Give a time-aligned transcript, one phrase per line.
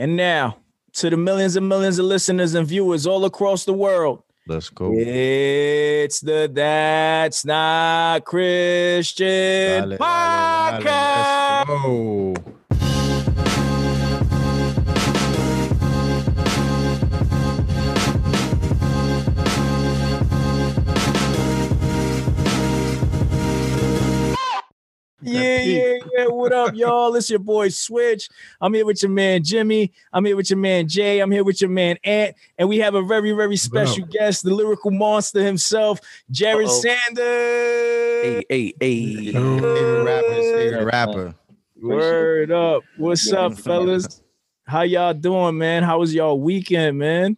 [0.00, 0.56] And now,
[0.94, 4.90] to the millions and millions of listeners and viewers all across the world, Let's go.
[4.94, 12.34] it's the That's Not Christian Dale, dale, dale,
[25.30, 26.26] Yeah, yeah, yeah.
[26.26, 27.14] What up, y'all?
[27.14, 28.28] It's your boy Switch.
[28.60, 29.92] I'm here with your man Jimmy.
[30.12, 31.20] I'm here with your man Jay.
[31.20, 32.34] I'm here with your man Ant.
[32.58, 36.00] And we have a very, very special guest, the lyrical monster himself,
[36.32, 36.80] Jared Uh-oh.
[36.80, 37.24] Sanders.
[37.24, 39.32] Hey, hey, hey.
[39.32, 41.34] Favorite rapper, his favorite rapper.
[41.80, 42.82] Word up.
[42.96, 43.38] What's Yeah.
[43.46, 44.22] up, fellas?
[44.66, 45.82] How y'all doing, man?
[45.84, 47.36] How was y'all weekend, man?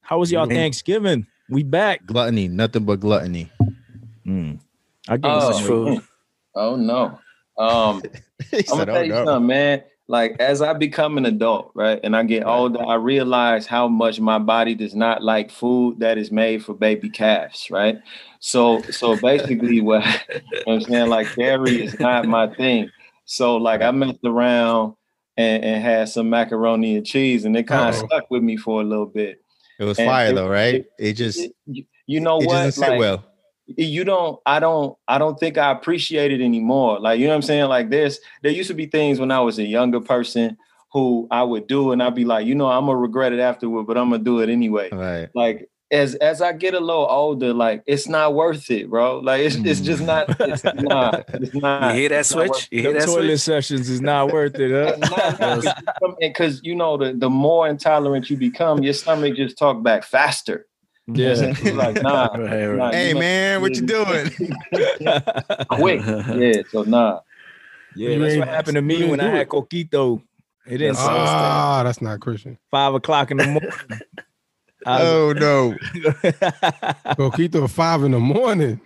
[0.00, 0.56] How was y'all Man.
[0.56, 1.26] Thanksgiving?
[1.48, 2.06] We back.
[2.06, 3.50] Gluttony, nothing but gluttony.
[4.26, 4.60] Mm.
[5.08, 6.02] I give Oh, you some food.
[6.54, 7.18] Oh no.
[7.62, 8.02] Um,
[8.52, 9.82] I'm gonna tell "Oh, you no." something, man.
[10.08, 12.52] Like as I become an adult, right, and I get Right.
[12.52, 16.74] older, I realize how much my body does not like food that is made for
[16.74, 17.98] baby calves, right?
[18.40, 20.04] So, so basically, what
[20.66, 22.90] you I'm saying, like dairy is not my thing.
[23.24, 24.94] So, like I messed around
[25.36, 28.82] and, and had some macaroni and cheese, and it kind of stuck with me for
[28.82, 29.40] a little bit.
[29.78, 30.74] It was and fire it- though, right?
[30.74, 32.60] it- It just It- it you, you know just what?
[32.62, 33.24] didn't sit Like, well.
[33.66, 37.36] You don't i don't i don't think i appreciate it anymore like you know what
[37.36, 40.56] i'm saying like this there used to be things when i was a younger person
[40.92, 43.84] who i would do and i'd be like you know i'm gonna regret it afterward
[43.86, 45.28] but i'm gonna do it anyway Right.
[45.34, 49.42] like as as i get a little older like it's not worth it bro like
[49.42, 50.06] it's, it's just mm.
[50.06, 52.68] not it's not it's not You hear that it's not worth switch?
[52.72, 53.40] You hear The that toilet switch?
[53.40, 55.62] sessions is not worth it, huh?
[56.18, 60.66] because you know the, the more intolerant you become your stomach just talk back faster
[61.06, 61.52] yeah.
[61.74, 62.76] Like nah, Right, right.
[62.76, 64.30] nah, Hey man, what you doing?
[65.70, 67.20] quick yeah so nah
[67.94, 70.22] Yeah, You that's what happened to me when I had coquito.
[70.66, 72.56] It didn't start Ah, that's not Christian.
[72.70, 73.70] five o'clock in the morning.
[74.86, 75.74] Oh no.
[77.14, 78.80] Coquito at five in the morning.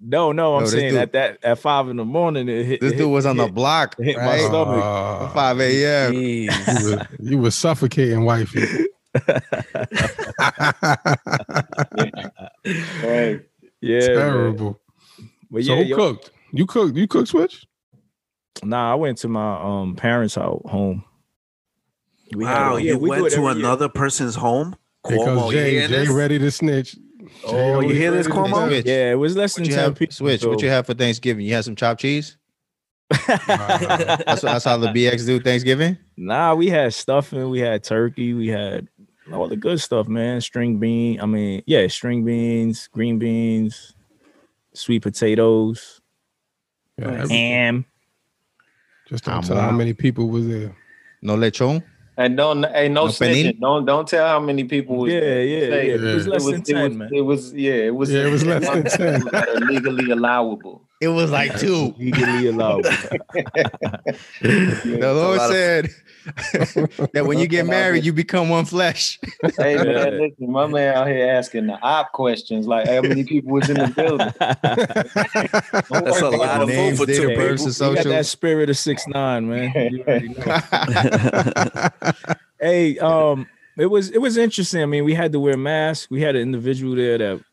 [0.00, 2.48] no, no, I'm No, saying dude- at that at five in the morning.
[2.48, 4.82] It hit, This it dude was hit- on the hit- block, hit my stomach.
[4.82, 6.12] Ah, 5 a.m.
[6.14, 6.50] you,
[6.84, 8.64] were, you were suffocating wifey.
[13.04, 13.40] right
[13.80, 14.00] Yeah.
[14.00, 14.80] Terrible.
[15.50, 16.30] But so yeah, who yo- cooked?
[16.52, 16.96] You cooked?
[16.96, 17.66] You cooked switch?
[18.62, 21.04] nah, I went to my um parents' house home.
[22.34, 23.50] We had- Wow, yeah, you we went to every year.
[23.58, 24.76] another person's home?
[25.02, 26.96] Because Cuomo, Jay, Jay ready to snitch.
[27.44, 28.66] Oh, Jay you hear this, ready to Cuomo?
[28.68, 28.86] snitch.
[28.86, 29.94] Yeah, it was less What than ten have?
[29.96, 30.12] people.
[30.14, 30.44] Switch.
[30.44, 31.44] What you have for Thanksgiving?
[31.44, 32.36] You had some chopped cheese.
[33.26, 35.98] That's, that's how the BX do Thanksgiving.
[36.16, 38.88] Nah, we had stuffing, we had turkey, we had
[39.30, 40.40] all the good stuff, man.
[40.40, 43.94] String bean, I mean, yeah, string beans, green beans,
[44.74, 46.00] sweet potatoes,
[46.98, 47.84] Yeah, ham.
[49.06, 50.74] Just don't I'm tell how many people was there.
[51.20, 51.82] No lechon.
[52.16, 53.58] And don't hey no, No snitching.
[53.58, 55.44] Don't don't tell how many people was Yeah, there.
[55.44, 55.94] yeah, Say yeah.
[55.94, 56.32] It was Yeah.
[56.32, 57.10] less than it ten, was, man.
[57.12, 59.14] It was yeah, it was Yeah, it was less than 10.
[59.14, 60.88] It was at a legally allowable.
[61.02, 61.92] It was like two.
[61.98, 62.84] Legally allowed.
[62.84, 63.20] The
[65.02, 65.88] Lord lot of- said
[67.12, 69.18] that when you get married, you become one flesh.
[69.58, 69.84] hey man,
[70.20, 73.78] listen, my man out here asking the op questions like how many people was in
[73.78, 74.32] the building.
[75.90, 77.86] That's a lot of food Names, for date two of birth, people.
[77.88, 79.72] and You got that spirit of six nine, man.
[79.92, 80.60] You already know.
[82.60, 84.82] hey, um, it was it was interesting.
[84.82, 86.08] I mean, we had to wear masks.
[86.08, 87.44] We had an individual there that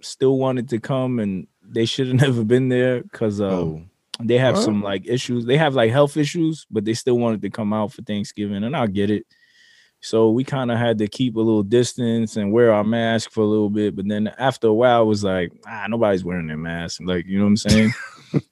[0.00, 3.82] still wanted to come, and they should have never been there because um, Oh,
[4.22, 4.64] they have What?
[4.64, 5.44] some like issues.
[5.46, 8.76] They have like health issues, but they still wanted to come out for Thanksgiving, and
[8.76, 9.26] I get it.
[10.04, 13.42] So we kind of had to keep a little distance and wear our mask for
[13.42, 13.94] a little bit.
[13.94, 17.00] But then after a while, it was like, ah, nobody's wearing their mask.
[17.04, 17.92] Like, you know what I'm saying?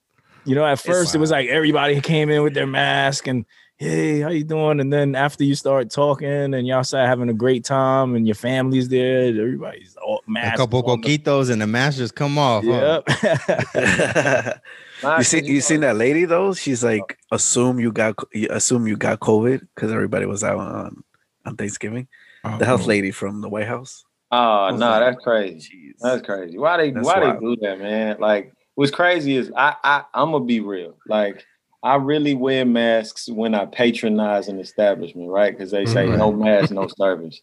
[0.44, 3.44] you know, at first it was like everybody came in with their mask and
[3.80, 4.78] hey, how you doing?
[4.78, 8.34] And then after you start talking and y'all start having a great time and your
[8.34, 11.00] family's there, everybody's all a couple on.
[11.00, 12.62] coquitos and the masters come off.
[12.62, 13.00] huh?
[13.22, 14.60] Yep.
[15.18, 16.52] you see, you seen that lady though?
[16.52, 18.16] She's like, assume you got,
[18.50, 21.02] assume you got COVID because everybody was out on
[21.46, 22.06] on Thanksgiving.
[22.44, 24.04] Oh, the health lady from the White House.
[24.30, 25.94] Oh no, like, that's crazy.
[25.94, 25.94] Jeez.
[26.00, 26.58] That's crazy.
[26.58, 27.36] Why they That's why wild.
[27.36, 28.18] they do that, man?
[28.20, 30.98] Like what's crazy is I I I'm gonna be real.
[31.08, 31.46] Like
[31.82, 35.52] I really wear masks when I patronize an establishment, right?
[35.56, 37.40] Because they say no mask, no service.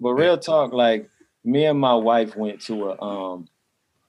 [0.00, 1.08] But real talk, like
[1.44, 3.48] me and my wife went to a um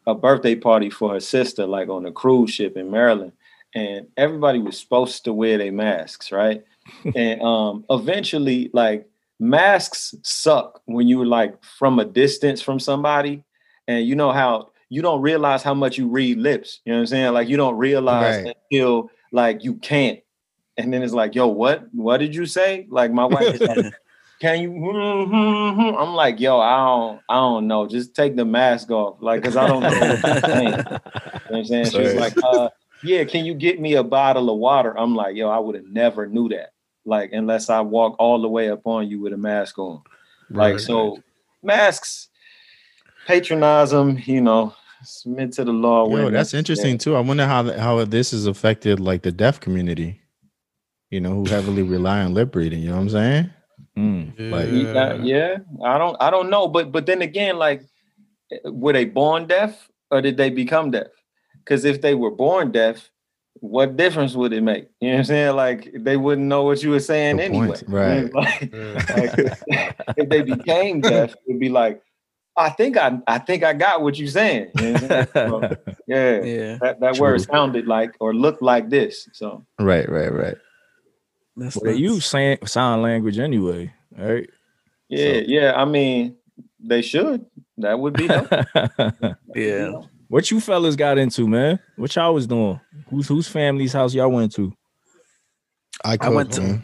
[0.07, 3.33] a birthday party for her sister, like on a cruise ship in Maryland,
[3.75, 6.63] and everybody was supposed to wear their masks, right?
[7.16, 9.07] and um eventually, like
[9.39, 13.44] masks suck when you're like from a distance from somebody,
[13.88, 16.81] and you know how you don't realize how much you read lips.
[16.86, 17.33] You know what I'm saying?
[17.33, 18.56] Like you don't realize Right.
[18.72, 20.19] until like you can't.
[20.78, 21.88] and then it's like, yo, what?
[21.94, 22.88] What did you say?
[22.89, 23.94] Like my wife is like,
[24.42, 24.72] can you?
[24.72, 25.95] Hmm, hmm, hmm?
[25.98, 27.88] I'm like, yo, I don't, I don't know.
[27.88, 29.89] Just take the mask off, like, cause I don't know.
[29.89, 30.74] What you're saying.
[30.74, 31.00] You know
[31.48, 31.89] what I'm saying?
[31.92, 32.19] She was Sorry.
[32.19, 32.69] like, uh,
[33.04, 34.98] yeah, can you get me a bottle of water?
[34.98, 36.72] I'm like, yo, I would have never knew that.
[37.06, 40.01] Like, unless I walk all the way up on you with a mask on.
[40.50, 40.80] Like, Right.
[40.81, 41.18] so
[41.63, 42.30] masks,
[43.28, 46.06] patronize them, you know, submit to the law.
[46.06, 46.59] Yo, when that's necessary.
[46.59, 47.15] interesting too.
[47.15, 50.19] I wonder how the, how this has affected like the deaf community.
[51.09, 52.80] You know, who heavily rely on lip reading.
[52.81, 53.50] You know what I'm saying?
[53.98, 54.51] Mm.
[54.51, 55.57] like- Yeah, yeah.
[55.83, 57.81] I don't I don't know, but but then again, like
[58.65, 61.07] were they born deaf or did they become deaf?
[61.57, 63.09] Because if they were born deaf,
[63.56, 64.88] what difference would it make?
[65.01, 65.56] You know what I'm saying?
[65.56, 67.68] Like they wouldn't know what you were saying Good anyway.
[67.68, 67.83] point.
[67.88, 68.33] Right.
[68.33, 69.56] Like, Yeah.
[69.68, 72.01] like, if they became deaf, it'd be like,
[72.57, 74.71] I think I I think I got what you're saying.
[74.80, 75.62] You know what So,
[76.07, 76.42] yeah.
[76.44, 79.30] Yeah, That, that word sounded like or looked like this.
[79.33, 80.56] So Right, right, right.
[81.56, 84.50] that's Well, they use sign, sign language anyway, right?
[85.09, 85.74] yeah, So- yeah.
[85.75, 86.36] I mean,
[86.80, 87.45] they should.
[87.77, 88.63] That would be helpful.
[89.56, 89.92] Yeah,
[90.27, 91.80] what you fellas got into, man?
[91.97, 92.80] What y'all was doing?
[93.09, 94.74] Whose whose family's house y'all went to?
[96.06, 96.83] I cook, went to- man.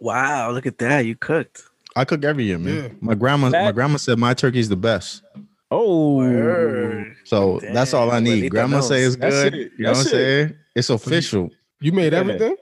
[0.00, 1.00] wow, look at that.
[1.06, 1.62] You cooked.
[1.94, 2.74] I cook every year, man.
[2.84, 2.88] Yeah.
[3.00, 5.22] My grandma, my grandma said my turkey's the best.
[5.70, 7.16] Oh, Word.
[7.24, 8.30] So that's all I need.
[8.30, 9.54] Juanita Grandma say it's good.
[9.54, 9.72] it.
[9.78, 10.10] You know what I'm That's it.
[10.10, 10.54] saying?
[10.74, 11.50] It's official.
[11.80, 12.56] You made everything?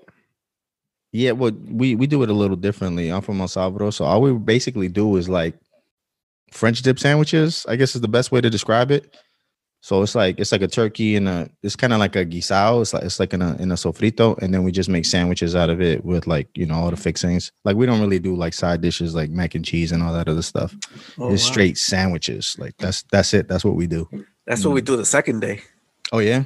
[1.12, 3.10] Yeah, well, we we do it a little differently.
[3.10, 5.58] I'm from El Salvador, so all we basically do is like
[6.52, 7.66] French dip sandwiches.
[7.68, 9.16] I guess is the best way to describe it.
[9.82, 12.82] So it's like it's like a turkey and a it's kind of like a guisado.
[12.82, 15.56] It's like it's like in a in a sofrito, and then we just make sandwiches
[15.56, 17.50] out of it with like you know all the fixings.
[17.64, 20.28] Like we don't really do like side dishes like mac and cheese and all that
[20.28, 20.76] other stuff.
[21.18, 21.52] Oh, it's wow.
[21.52, 22.56] straight sandwiches.
[22.58, 23.48] Like that's that's it.
[23.48, 24.08] That's what we do.
[24.46, 24.86] That's what we mm.
[24.86, 25.62] do the second day.
[26.12, 26.44] Oh yeah.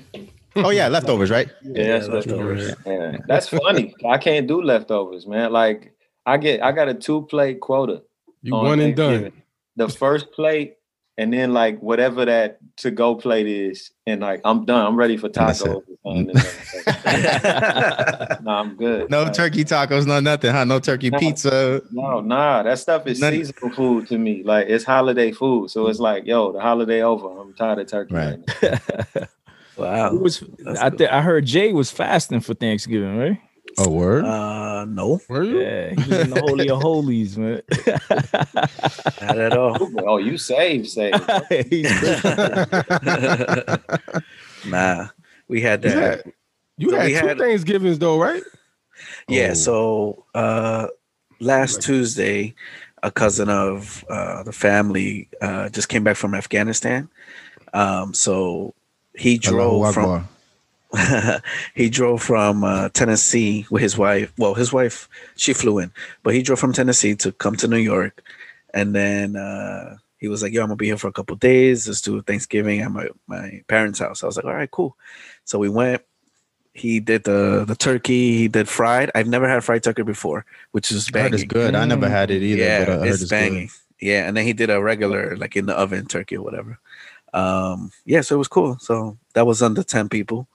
[0.57, 1.49] Oh yeah, leftovers, right?
[1.63, 2.75] Yeah, that's that's leftovers.
[2.87, 3.95] Yeah, that's funny.
[4.09, 5.53] I can't do leftovers, man.
[5.53, 5.93] Like
[6.25, 8.03] I get, I got a two plate quota.
[8.43, 9.11] You on one and done.
[9.11, 9.43] Thanksgiving.
[9.77, 10.77] The first plate,
[11.17, 14.85] and then like whatever that to go plate is, and like I'm done.
[14.87, 15.83] I'm ready for tacos.
[16.05, 16.13] no,
[18.43, 19.11] nah, I'm good.
[19.11, 20.65] No Like, turkey tacos, no nothing, huh?
[20.65, 21.19] No turkey No.
[21.19, 21.81] pizza.
[21.93, 24.43] No, nah, that stuff is None- seasonal food to me.
[24.43, 27.29] Like it's holiday food, so it's like, yo, the holiday over.
[27.41, 28.15] I'm tired of turkey.
[28.15, 28.39] Right.
[28.63, 28.79] now.
[29.77, 30.11] wow.
[30.11, 30.99] Who was That's I, cool.
[30.99, 33.39] th- I heard Jay was fasting for Thanksgiving, right?
[33.79, 34.25] Oh word.
[34.25, 35.61] Uh, no, Were you?
[35.61, 37.61] Yeah, he was in the holy of holies, man.
[39.21, 39.77] not at all.
[40.07, 41.17] Oh, you saved, saved.
[41.71, 41.91] He's
[44.67, 45.09] nah,
[45.49, 46.25] we had You that.
[46.25, 46.33] had,
[46.79, 48.43] you So had two had- Thanksgivings though, right?
[49.29, 49.49] Yeah.
[49.51, 49.55] Oh.
[49.55, 50.87] So uh,
[51.41, 52.55] last Tuesday,
[53.03, 57.09] a cousin of uh, the family uh, just came back from Afghanistan.
[57.73, 58.75] Um, so
[59.17, 60.29] he Allahu drove from Akbar.
[61.75, 64.33] he drove from uh, Tennessee with his wife.
[64.39, 65.93] Well, his wife she flew in,
[66.23, 68.23] but he drove from Tennessee to come to New York,
[68.73, 71.87] and then uh, he was like, "Yo, I'm gonna be here for a couple days.
[71.87, 74.97] Let's do Thanksgiving at my my parents' house." I was like, "All right, cool."
[75.45, 76.03] So we went.
[76.73, 78.37] He did the the turkey.
[78.37, 79.11] He did fried.
[79.15, 81.49] I've never had fried turkey before, which is heard it's banging.
[81.49, 81.75] good.
[81.75, 83.71] I never had it either, yeah, but I heard it's it's, banging.
[84.01, 86.79] Yeah, and then he did a regular, like in the oven turkey or whatever.
[87.33, 88.79] Um, yeah, so it was cool.
[88.79, 90.49] So that was under ten people.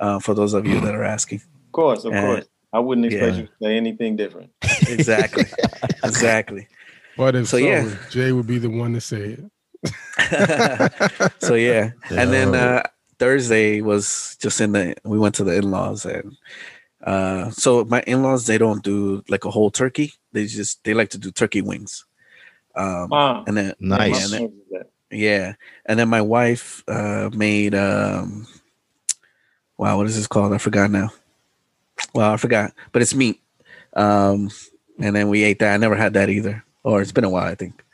[0.00, 2.46] Uh, for those of you that are asking, Of course, of Uh, course.
[2.72, 3.40] I wouldn't expect yeah.
[3.42, 4.50] you to say anything different.
[4.88, 5.44] exactly,
[6.02, 6.66] exactly.
[7.16, 7.94] But if So, so, yeah.
[8.10, 9.44] Jay would be the one to say it.
[11.38, 12.82] so yeah, and then uh,
[13.18, 14.94] Thursday was just in the.
[15.04, 16.36] We went to the in laws and.
[17.04, 20.14] Uh, so my in-laws they don't do like a whole turkey.
[20.32, 22.06] They just they like to do turkey wings.
[22.74, 23.44] Um, Wow.
[23.46, 24.32] and then Nice.
[24.32, 25.52] and then, Yeah,
[25.84, 28.46] and then my wife uh, made um,
[29.76, 30.52] wow, what is this called?
[30.52, 31.10] I forgot now.
[32.14, 33.40] Well, I forgot, but it's meat.
[33.94, 34.50] Um,
[34.98, 35.74] and then we ate that.
[35.74, 37.84] I never had that either, or it's been a while, I think.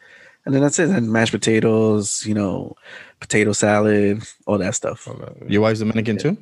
[0.44, 0.88] And then that's it.
[0.88, 2.76] And mashed potatoes, you know,
[3.20, 5.06] potato salad, all that stuff.
[5.46, 6.36] Your wife's Dominican too?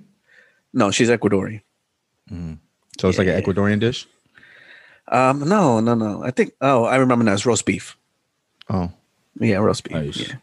[0.73, 1.63] No, she's Ecuadorian.
[2.31, 4.07] So it's like an Ecuadorian dish?
[5.09, 6.23] Um, no, no, no.
[6.23, 6.53] I think.
[6.61, 7.33] Oh, I remember now.
[7.33, 7.97] It's roast beef.
[8.69, 8.93] Oh.
[9.41, 9.95] Yeah, roast beef.
[9.95, 10.19] Nice.
[10.19, 10.35] Yeah,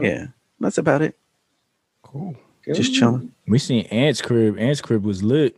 [0.00, 0.26] yeah.
[0.58, 1.16] That's about it.
[2.02, 2.34] Cool.
[2.66, 3.32] Just chilling.
[3.48, 4.58] We seen Ant's crib.
[4.58, 5.56] Ant's crib was lit.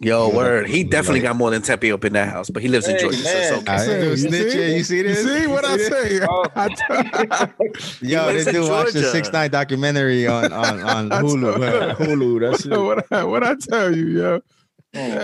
[0.00, 0.66] Yo, word.
[0.68, 3.00] He definitely got more than Tepe up in that house, but he lives in Hey,
[3.00, 3.72] Georgia, so it's okay.
[3.72, 4.58] I Say, you snitch see?
[4.58, 4.76] it.
[4.76, 5.24] You see this?
[5.24, 6.20] You see what I say?
[6.28, 6.44] Oh.
[6.54, 11.94] I t- Yo, this dude watched the six nine documentary on on, on Hulu.
[11.96, 12.40] Hulu.
[12.40, 12.78] That's it.
[12.78, 14.40] what, I, what I tell you, yo.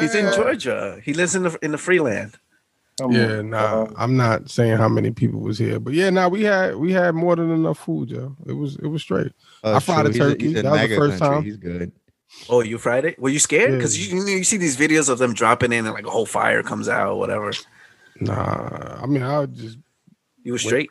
[0.01, 0.99] He's in Georgia.
[1.05, 2.37] He lives in the in the free land.
[3.01, 3.51] Come Yeah, on.
[3.51, 3.87] nah.
[3.97, 7.15] I'm not saying how many people was here, but yeah, nah, we had we had
[7.15, 8.37] more than enough food, yo.
[8.47, 9.33] It was it was straight.
[9.65, 10.11] Oh, I fried true.
[10.11, 10.45] a He's turkey.
[10.49, 11.37] he's That was the first country.
[11.37, 11.45] time.
[11.45, 11.93] He's good.
[12.49, 13.19] Oh, you fried it?
[13.19, 13.73] Were you scared?
[13.73, 16.27] Because you, you you see these videos of them dropping in and like a whole
[16.27, 17.53] fire comes out or whatever.
[18.21, 19.79] Nah, I mean, I just
[20.45, 20.91] You were straight.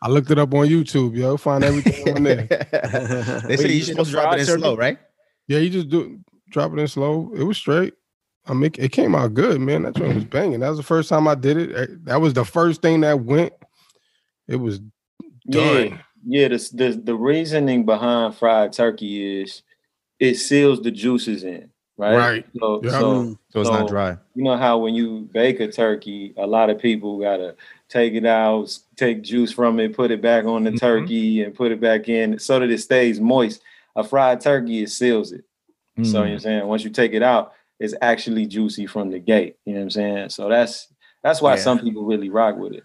[0.00, 1.36] I looked it up on YouTube, yo.
[1.36, 2.46] Find everything on there.
[3.48, 4.60] they say you're supposed to drop it in turkey?
[4.62, 4.98] slow, right?
[5.48, 7.32] Yeah, you just do drop it in slow.
[7.34, 7.94] It was straight.
[8.48, 9.82] I mean, it came out good, man.
[9.82, 10.60] That joint was banging.
[10.60, 11.76] That was the first time I did it.
[11.76, 13.52] Eh, That was the first thing that went.
[14.46, 14.80] It was
[15.48, 16.00] done.
[16.26, 16.48] yeah.
[16.48, 19.62] The, the the reasoning behind fried turkey is
[20.18, 22.16] it seals the juices in, right?
[22.16, 22.46] Right.
[22.58, 22.90] So, Yeah.
[22.90, 24.16] so So it's not dry.
[24.34, 27.54] you know how when you bake a turkey, a lot of people gotta
[27.88, 30.78] take it out, take juice from it, put it back on the Mhm.
[30.80, 33.62] turkey, and put it back in so that it stays moist.
[33.96, 35.44] A fried turkey it seals it.
[36.02, 36.32] So you know what Mm.
[36.34, 39.56] I'm saying once you take it out, it's actually juicy from the gate.
[39.64, 40.28] You know what I'm saying?
[40.30, 40.88] So that's
[41.22, 41.60] that's why Yeah.
[41.60, 42.84] some people really rock with it.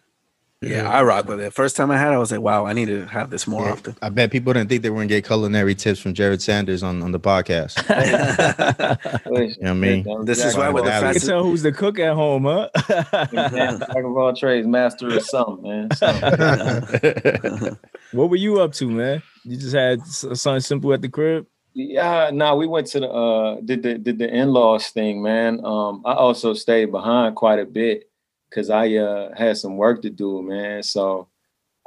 [0.61, 1.51] Yeah, I rock with it.
[1.51, 3.65] First time I had it, I was like, wow, I need to have this more
[3.65, 3.97] Yeah, often.
[4.01, 7.03] I bet people didn't think they were gonna get culinary tips from Jared Sanders on,
[7.03, 7.83] on the podcast.
[9.25, 10.03] You know what I mean?
[10.03, 11.25] that's This is why we're the what- You You can fastest.
[11.27, 12.69] tell who's the cook at home, huh?
[13.33, 15.91] Man, Jack of all trades, master of something, man.
[15.95, 17.77] Something.
[18.13, 19.21] what were you up to, man?
[19.43, 21.45] You just had something simple at the crib.
[21.73, 25.63] Yeah, no, we went to the uh did the did the in-laws thing, man.
[25.65, 28.09] Um, I also stayed behind quite a bit
[28.49, 30.83] because I uh had some work to do, man.
[30.83, 31.29] So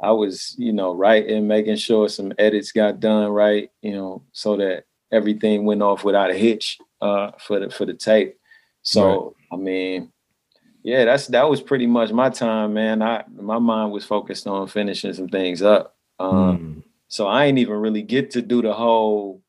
[0.01, 4.57] I was, you know, writing, making sure some edits got done right, you know, so
[4.57, 8.37] that everything went off without a hitch uh for the for the tape.
[8.81, 10.11] So I mean,
[10.83, 13.01] yeah, that's that was pretty much my time, man.
[13.01, 15.95] I my mind was focused on finishing some things up.
[16.19, 16.83] Um Mm.
[17.07, 19.41] so I ain't even really get to do the whole,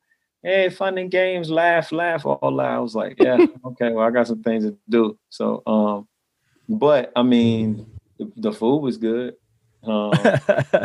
[0.42, 2.66] hey, fun and games, laugh, laugh all that.
[2.66, 5.18] I was like, yeah, okay, well, I got some things to do.
[5.30, 6.08] So, um,
[6.68, 7.86] but I mean,
[8.18, 9.34] the, the food was good.
[9.84, 10.12] Um,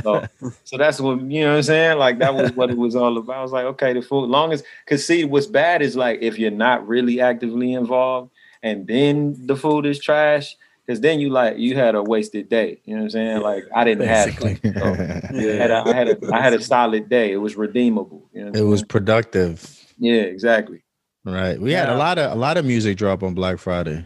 [0.04, 0.28] so,
[0.64, 1.98] so that's what you know what I'm saying.
[1.98, 3.38] Like that was what it was all about.
[3.38, 6.38] I was like, okay, the food, long as because see, what's bad is like if
[6.38, 8.32] you're not really actively involved,
[8.62, 10.56] and then the food is trash,
[10.86, 12.82] because then you like you had a wasted day.
[12.86, 13.42] You know what I'm saying?
[13.42, 14.60] Like I didn't Basically.
[14.64, 14.74] have.
[14.74, 17.32] So, I had, a, I had a I had a solid day.
[17.32, 18.30] It was redeemable.
[18.34, 19.86] You know it was productive.
[19.98, 20.84] yeah, exactly.
[21.26, 21.60] Right.
[21.60, 24.06] We had a lot of a lot of music drop on Black Friday.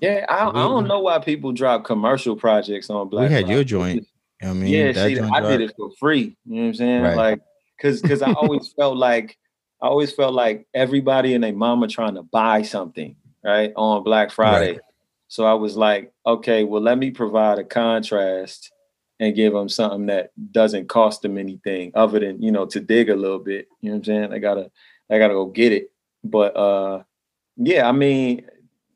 [0.00, 3.28] Yeah, I, I don't know why people drop commercial projects on Black.
[3.28, 3.34] Friday.
[3.34, 4.06] We had your joint.
[4.40, 4.72] You know I mean?
[4.72, 6.36] yeah, That see, joint I did it for free.
[6.46, 7.02] You know what I'm saying?
[7.02, 7.16] Right.
[7.16, 7.40] Like,
[7.80, 9.36] cause, cause I always felt like,
[9.82, 14.30] I always felt like everybody and their mama trying to buy something, right, on Black
[14.30, 14.78] Friday.
[15.30, 18.72] So I was like, okay, well, let me provide a contrast
[19.20, 23.08] and give them something that doesn't cost them anything other than you know to dig
[23.10, 23.68] a little bit.
[23.80, 24.32] You know what I'm saying?
[24.32, 24.72] I gotta,
[25.08, 25.92] I gotta go get it.
[26.24, 27.04] But uh,
[27.56, 28.44] yeah, I mean,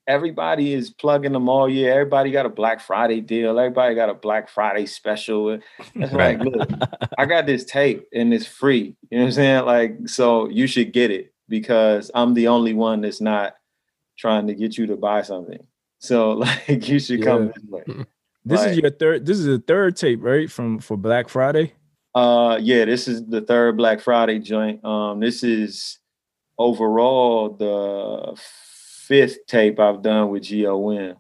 [0.08, 1.92] everybody is plugging them all year.
[1.92, 3.56] Everybody got a Black Friday deal.
[3.56, 5.50] Everybody got a Black Friday special.
[5.50, 5.62] It's
[6.12, 6.36] Right.
[6.36, 6.68] like, look,
[7.16, 8.96] I got this tape and it's free.
[9.08, 9.64] You know what I'm saying?
[9.66, 13.54] Like, so you should get it because I'm the only one that's not
[14.18, 15.64] trying to get you to buy something.
[16.04, 16.32] So
[16.68, 17.52] like you should come Yeah.
[17.54, 17.64] this
[17.96, 18.04] way.
[18.44, 19.24] This is your third.
[19.24, 20.50] This is the third tape, right?
[20.50, 21.72] From for Black Friday.
[22.14, 24.84] Uh yeah, this is the third Black Friday joint.
[24.84, 25.98] Um, this is
[26.58, 28.38] overall the
[29.06, 31.16] fifth tape I've done with GON.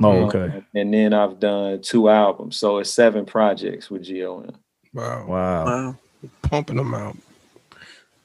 [0.00, 0.62] Oh, Um, okay.
[0.76, 2.56] and then I've done two albums.
[2.56, 4.56] So it's seven projects with GON.
[4.94, 5.26] Wow.
[5.26, 5.64] Wow.
[5.66, 5.96] Wow.
[6.42, 7.16] Pumping them out.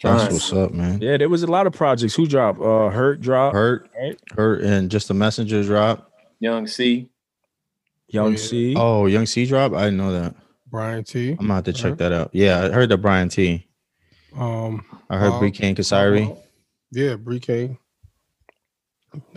[0.03, 0.33] That's Nice.
[0.33, 0.99] what's up, man.
[1.01, 2.13] Yeah, there was a lot of projects.
[2.15, 2.59] Who dropped?
[2.59, 3.55] Uh, Hurt dropped.
[3.55, 4.19] Hurt, Right.
[4.35, 6.11] hurt, and just the messenger drop.
[6.39, 7.09] Young C.
[8.09, 8.37] Young Yeah.
[8.37, 8.75] C.
[8.77, 9.73] Oh, Young C drop.
[9.73, 10.35] I didn't know that.
[10.69, 11.29] Brian T.
[11.31, 11.97] I'm gonna have to check Hurt.
[11.99, 12.29] that out.
[12.33, 13.65] Yeah, I heard the Brian T.
[14.37, 16.35] Um, I heard Um, Bree King Kasari.
[16.91, 17.77] yeah, Bree King.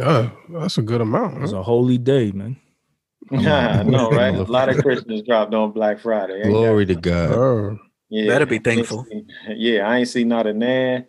[0.00, 1.36] Uh, that's a good amount.
[1.36, 1.58] It was Huh?
[1.58, 2.56] a holy day, man.
[3.30, 4.34] I know, right?
[4.34, 6.42] A lot of Christmas dropped on Black Friday.
[6.44, 7.32] Glory to God.
[7.32, 9.06] Oh, Yeah, Better be I ain't thankful.
[9.10, 11.06] seen- yeah, I ain't seen not a nan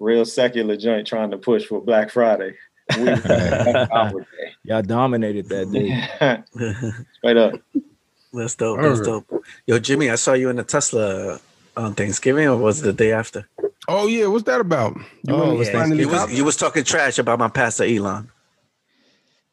[0.00, 2.54] real secular joint trying to push for Black Friday.
[2.96, 4.54] We, that's our day.
[4.64, 7.02] Y'all dominated that day.
[7.12, 7.54] Straight up.
[8.32, 8.82] That's dope.
[8.82, 9.24] That's Alright.
[9.28, 9.44] dope.
[9.66, 11.40] Yo, Jimmy, I saw you in the Tesla
[11.78, 13.48] on Thanksgiving, or was it the day after?
[13.88, 14.96] oh yeah, what's that about?
[15.22, 18.30] You Oh, it was finally You was, you was talking trash about my pastor Elon.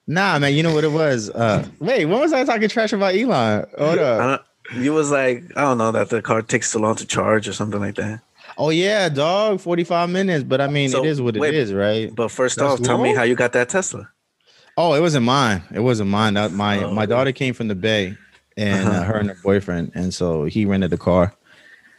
[0.08, 0.54] Nah, man.
[0.54, 1.30] You know what it was?
[1.30, 3.66] Uh, wait, when was I talking trash about Elon?
[3.78, 4.48] Hold I up.
[4.74, 7.54] You was like, I don't know, that the car takes too long to charge or
[7.54, 8.22] something like that.
[8.58, 9.60] Oh yeah, dog.
[9.60, 10.44] 45 minutes.
[10.44, 11.54] But I mean, So, it is what wait.
[11.54, 12.14] it is, right?
[12.14, 14.10] But first That's off, tell me how you got that Tesla.
[14.78, 15.64] Oh, it wasn't mine.
[15.74, 16.34] It wasn't mine.
[16.36, 16.92] That my Oh.
[16.92, 18.18] my daughter came from the Bay,
[18.58, 19.00] and Uh-huh.
[19.00, 21.34] uh, her and her boyfriend, and so he rented the car,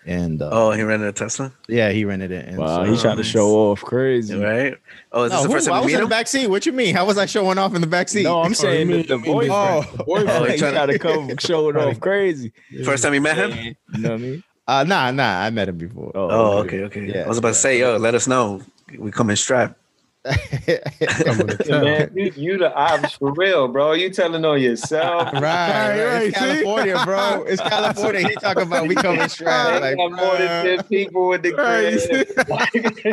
[0.06, 2.46] and uh, Oh, he rented a Tesla, yeah, he rented it.
[2.48, 4.34] And Wow, so, he tried to show off crazy.
[4.38, 4.76] right?
[5.12, 6.46] Oh, is this No, the first I time you was meet in the back seat.
[6.48, 6.94] What you mean?
[6.94, 8.22] How was I showing off in the back seat?
[8.22, 9.86] No, I'm saying you that the mean- you mean boyfriend.
[10.00, 12.52] oh, Oh, he he tried to come showing off crazy.
[12.84, 13.52] First time you met him?
[13.94, 14.42] You know what I mean?
[14.68, 15.40] uh, nah, nah.
[15.42, 16.12] I met him before.
[16.14, 17.04] Oh, okay, okay.
[17.06, 17.24] Yeah.
[17.24, 18.62] I was about to say, yo, let us know.
[18.98, 19.78] we come in strapped.
[20.26, 21.84] Come with a Yeah, towel.
[21.84, 23.92] man, you, you the ops for real, bro.
[23.92, 25.32] You telling on yourself.
[25.32, 26.44] Right, right, right, It's see?
[26.44, 27.44] California, bro.
[27.46, 28.20] It's California.
[28.28, 29.80] He talking about we coming They straight.
[29.80, 32.48] Like, got more than 10 people with the Right, crib.
[32.48, 32.70] Like,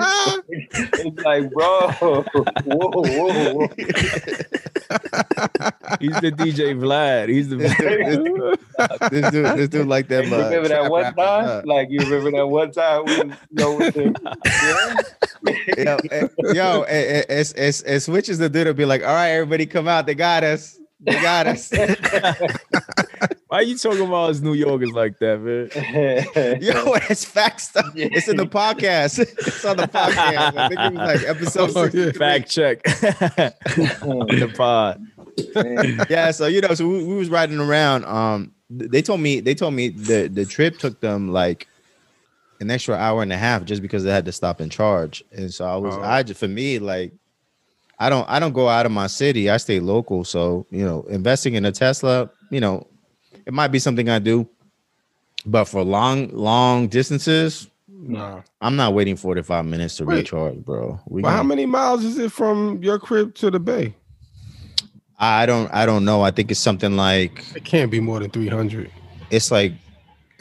[0.71, 2.23] it's like, bro, whoa,
[2.63, 3.67] whoa, whoa.
[5.99, 7.29] He's the DJ Vlad.
[7.29, 10.25] He's the this dude, this dude like that.
[10.25, 11.45] You uh, remember that one time?
[11.47, 14.13] uh, Like you remember that one time we you know, with the,
[15.77, 19.07] yo, eh, yo, eh, eh, it's it's it switches the dude to be like, all
[19.13, 20.05] right, everybody come out.
[20.05, 20.77] They got us.
[20.99, 21.71] They got us.
[23.47, 25.69] Why you talking about us New Yorkers like that, man?
[25.75, 26.57] yeah.
[26.83, 27.91] Yo, it's fact stuff.
[27.95, 29.19] It's in the podcast.
[29.19, 30.57] It's on the podcast.
[30.57, 31.93] I think it was like episode Oh, six.
[31.95, 32.11] yeah.
[32.13, 32.83] Fact check.
[32.83, 35.05] the pod.
[36.09, 38.05] Yeah, so you know, so we, we was riding around.
[38.05, 41.67] Um, they told me they told me the the trip took them like
[42.59, 45.23] an extra hour and a half just because they had to stop and charge.
[45.31, 46.01] And so I was, Oh.
[46.01, 47.13] I just for me like.
[47.99, 49.49] I don't I don't go out of my city.
[49.49, 50.23] I stay local.
[50.25, 52.87] So, you know, investing in a Tesla, you know,
[53.45, 54.49] it might be something I do.
[55.45, 58.41] But for long, long distances, Nah.
[58.59, 60.15] I'm not waiting 45 minutes to Wait.
[60.17, 60.99] recharge, bro.
[61.07, 63.95] We But how gonna- many miles is it from your crib to the bay?
[65.19, 66.23] I don't I don't know.
[66.23, 68.89] I think it's something like It can't be more than 300.
[69.29, 69.73] it's like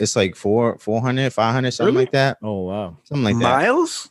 [0.03, 2.05] it's like four 400 500 something Really?
[2.05, 2.97] like that Oh wow.
[3.05, 4.09] something like that Miles?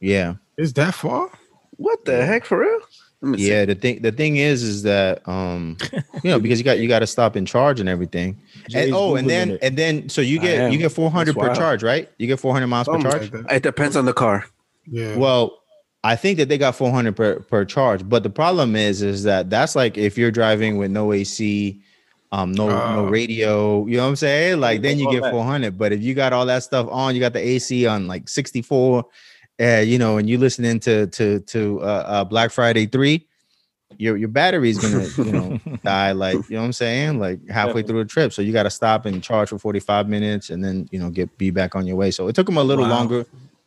[0.00, 1.30] yeah Is that far?
[1.76, 2.78] What the heck for real?
[3.22, 3.48] Let me see.
[3.50, 5.76] yeah the thing the thing is is that um
[6.22, 8.38] you know because you got you got to stop and charge and everything
[8.74, 9.58] and, oh and then it.
[9.62, 11.56] and then so you get you get 400 That's per wild.
[11.58, 13.52] charge right you get 400 miles per charge like.
[13.52, 14.44] It depends on the car.
[14.86, 15.16] Yeah.
[15.16, 15.62] well
[16.04, 19.50] i think that they got 400 per, per charge but the problem is is that
[19.50, 21.80] that's like if you're driving with no ac
[22.32, 23.04] um no no Oh.
[23.04, 25.30] radio you know what i'm saying like then you get that.
[25.32, 28.28] 400 but if you got all that stuff on you got the ac on like
[28.28, 29.04] 64
[29.60, 33.26] uh you know and you listening to to to uh, uh black friday 3
[33.98, 37.82] your your battery's gonna you know die like you know what i'm saying like halfway
[37.82, 40.88] through a trip so you got to stop and charge for 45 minutes and then
[40.90, 42.90] you know get be back on your way so it took them a little Wow.
[42.90, 43.24] longer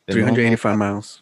[0.07, 0.35] than normal.
[0.35, 1.21] 385 miles.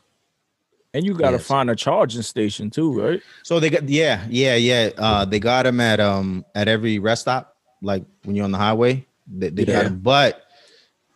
[0.98, 1.46] And you gotta Yes.
[1.46, 3.22] find a charging station too, right?
[3.44, 4.90] So they got yeah, yeah, yeah.
[4.98, 8.58] Uh they got them at um at every rest stop, like when you're on the
[8.58, 9.06] highway.
[9.28, 9.82] They, they got Yeah.
[9.92, 10.00] 'em.
[10.00, 10.44] But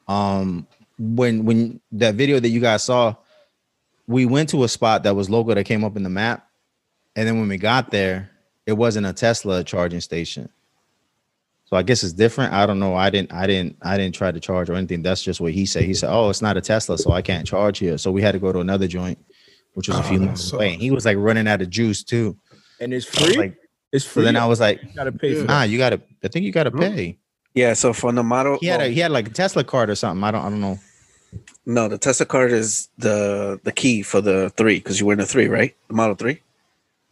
[0.08, 0.68] um
[1.00, 3.16] when when that video that you guys saw,
[4.06, 6.48] we went to a spot that was local that came up in the map.
[7.16, 8.30] And then when we got there,
[8.68, 10.48] it wasn't a Tesla charging station.
[11.66, 12.54] So I guess it's different.
[12.54, 12.94] I don't know.
[12.96, 15.02] I didn't I didn't I didn't try to charge or anything.
[15.02, 15.86] That's just what he said.
[15.86, 17.98] He said, Oh, it's not a Tesla, so I can't charge here.
[17.98, 19.18] So we had to go to another joint,
[19.74, 20.74] which was a Oh, few months minutes away.
[20.74, 22.38] And he was like running out of juice too.
[22.80, 23.38] And it's I was free.
[23.38, 23.56] like,
[23.92, 24.24] it's so free.
[24.24, 25.46] then I was like, you gotta pay for Yeah.
[25.46, 25.48] that.
[25.48, 27.18] nah, you gotta I think you gotta pay.
[27.54, 29.96] Yeah, so for the model, He had a he had like a Tesla card or
[29.96, 30.24] something.
[30.24, 30.80] I don't I don't know.
[31.66, 35.20] no, the Tesla card is the the key for the three because you were in
[35.20, 35.76] the three, right?
[35.88, 36.42] The Model Three.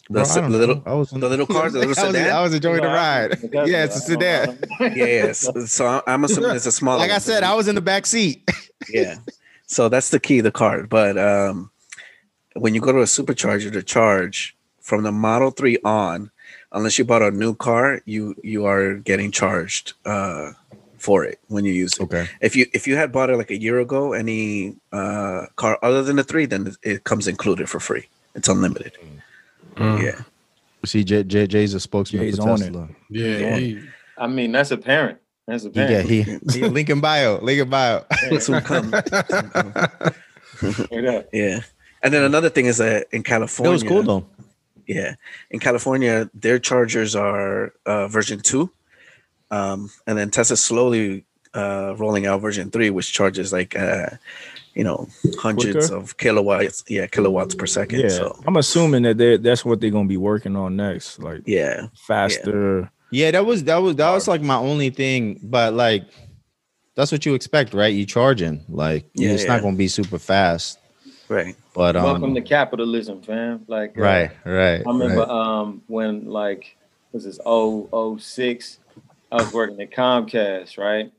[0.07, 0.81] The, Bro, I se- don't the little.
[0.87, 2.31] I was the little car, the little I was, sedan?
[2.31, 3.41] I was enjoying the No, I- ride.
[3.41, 4.57] because- yeah, it's a sedan.
[4.79, 5.31] yeah, yeah.
[5.33, 6.97] So, so I'm- I'm assuming it's a smaller.
[6.99, 8.41] Like I said, I was in the back seat.
[8.89, 9.15] yeah.
[9.67, 10.89] So that's the key, the card.
[10.89, 11.69] But um,
[12.59, 16.31] when you go to a supercharger to charge from the Model Three on,
[16.71, 20.51] unless you bought a new car, you you are getting charged uh,
[20.97, 22.03] for it when you use it.
[22.03, 22.27] Okay.
[22.41, 26.03] If you if you had bought it like a year ago, any uh, car other
[26.03, 28.05] than the three, then it comes included for free.
[28.35, 28.93] It's unlimited.
[29.75, 30.03] Mm.
[30.03, 30.21] Yeah.
[30.85, 32.65] See, J, J, Jay's a spokesman Jay's for on it.
[32.67, 32.89] Tesla.
[33.09, 33.57] Yeah.
[33.57, 33.81] he-
[34.17, 35.19] I mean, that's apparent.
[35.47, 35.91] That's apparent.
[35.91, 38.05] yeah, he, he link in bio, link in bio.
[38.39, 38.91] Soon come.
[40.59, 41.23] Soon come.
[41.33, 41.61] Yeah.
[42.01, 44.25] And then another thing is that in It California, was cool though.
[44.87, 45.15] Yeah,
[45.51, 48.71] in California, their chargers are uh, version two,
[49.51, 54.07] um, and then Tesla's slowly uh, rolling out version three, which charges like uh,
[54.73, 55.07] you know
[55.39, 55.95] hundreds Quicker?
[56.01, 56.83] of kilowatts.
[56.87, 57.99] Yeah, kilowatts per second.
[57.99, 61.41] Yeah, So I'm assuming that they that's what they're gonna be working on next, like
[61.45, 62.89] yeah, faster.
[63.11, 66.03] Yeah, that was that was that was like my only thing, but like
[66.95, 67.93] that's what you expect, right?
[67.93, 69.53] You charging like Yeah, it's yeah.
[69.53, 70.79] not gonna be super fast,
[71.29, 71.55] right.
[71.73, 73.65] but um, Welcome to capitalism, fam.
[73.67, 74.81] Like, uh, right, right.
[74.85, 75.29] I remember right.
[75.29, 76.75] um when like
[77.11, 78.79] was this oh oh six,
[79.31, 81.11] I was working at Comcast, right?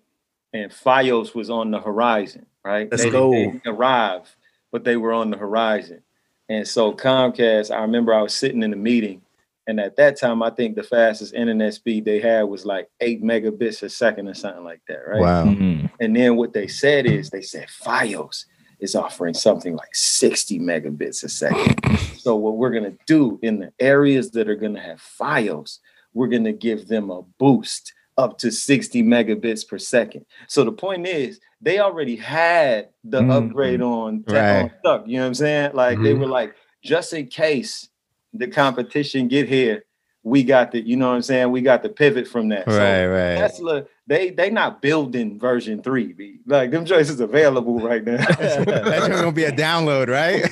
[0.53, 2.89] And FiOS was on the horizon, right?
[2.91, 3.31] Let's they, go.
[3.31, 4.35] They didn't arrive,
[4.73, 6.03] but they were on the horizon.
[6.49, 9.23] And so Comcast, I remember I was sitting in a meeting,
[9.69, 13.23] and at that time, I think the fastest internet speed they had was like eight
[13.23, 15.21] megabits a second or something like that, right?
[15.21, 15.45] Wow.
[15.45, 15.91] Mhm.
[16.01, 18.47] And then what they said is they said FiOS
[18.81, 21.77] is offering something like 60 megabits a second.
[22.19, 25.79] so what we're gonna do in the areas that are gonna have FiOS,
[26.15, 30.27] we're gonna give them a boost up to 60 megabits per second.
[30.49, 33.31] So the point is, they already had the Mhm.
[33.49, 34.63] upgrade on, Right.
[34.65, 35.03] on stuff.
[35.07, 35.71] You know what I'm saying?
[35.75, 36.21] Like they Mhm.
[36.21, 37.89] were like, just in case
[38.33, 39.85] the competition get here,
[40.31, 41.51] we got the, you know what I'm saying?
[41.51, 42.65] We got the pivot from that.
[42.67, 43.37] So Right, right.
[43.39, 46.13] Tesla, they they not building version three.
[46.13, 46.39] B.
[46.47, 48.17] Like them choices available right now.
[48.39, 50.47] That's gonna be a download, right?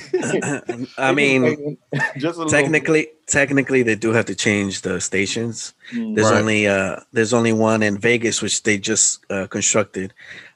[0.97, 1.77] I mean,
[2.17, 5.73] just a little- technically, technically, they do have to change the stations.
[5.93, 6.15] Mm.
[6.15, 6.39] There's Right.
[6.39, 10.13] only uh, there's only one in Vegas, which they just uh, constructed.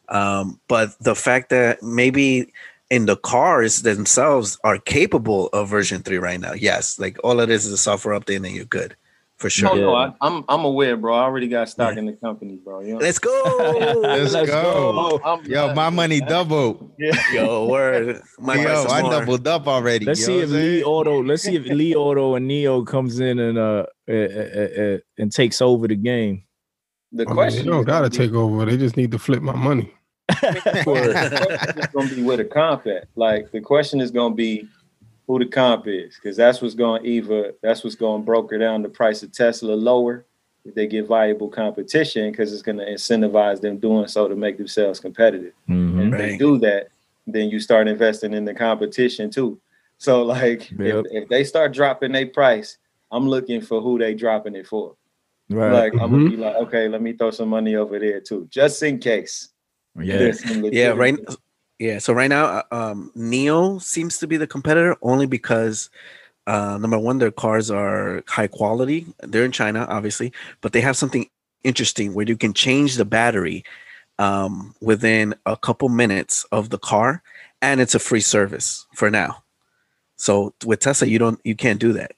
[0.10, 2.52] Um, but the fact that maybe
[2.90, 7.50] in the cars themselves are capable of version three right now, yes, like all it
[7.50, 8.96] is is a software update, and then you're good
[9.44, 9.72] for sure.
[9.72, 10.12] Oh, no, Yeah.
[10.22, 11.14] I, I'm I'm aware, bro.
[11.14, 12.80] I already got stock in the company, bro.
[12.80, 13.00] You know?
[13.00, 15.20] Let's go, Let's go.
[15.26, 16.94] I'm- Yo, my money doubled.
[16.98, 17.12] Yeah.
[17.34, 18.22] yo, word.
[18.40, 19.12] My Yo, I more.
[19.12, 20.06] doubled up already.
[20.06, 20.84] Let's you see if what I'm Lee?
[20.86, 21.24] Auto.
[21.24, 25.30] Let's see if Li Auto and NIO comes in and uh, uh, uh, uh and
[25.30, 26.46] takes over the game.
[27.12, 28.66] The I mean, question they don't gotta be- take over.
[28.66, 29.94] They just need to flip my money.
[30.30, 33.10] the question is going to be where the comp at.
[33.18, 34.70] Like the question is going to be
[35.28, 38.58] who the comp is, because that's what's going to either that's what's going to broker
[38.58, 40.26] down the price of Tesla lower
[40.66, 44.58] if they get viable competition, because it's going to incentivize them doing so to make
[44.58, 45.54] themselves competitive.
[45.70, 46.00] Mhm.
[46.02, 46.88] And if they do that,
[47.28, 49.60] then you start investing in the competition too.
[49.98, 51.06] So like Yep.
[51.12, 52.78] if, if they start dropping their price,
[53.12, 54.96] I'm looking for who they dropping it for.
[55.50, 55.72] Right.
[55.72, 58.82] Like I'm gonna be like, okay, let me throw some money over there too, just
[58.84, 59.50] in case.
[60.00, 60.34] yeah.
[60.72, 61.18] Yeah, right.
[61.80, 65.90] Yeah, so right now, uh, um, NIO seems to be the competitor only because
[66.46, 69.08] uh, number one, their cars are high quality.
[69.22, 70.32] They're in China, obviously,
[70.62, 71.30] but they have something
[71.64, 73.64] interesting where you can change the battery
[74.20, 77.24] um, within a couple minutes of the car,
[77.62, 79.44] and it's a free service for now.
[80.18, 82.14] So with Tesla, you don't, you can't do that.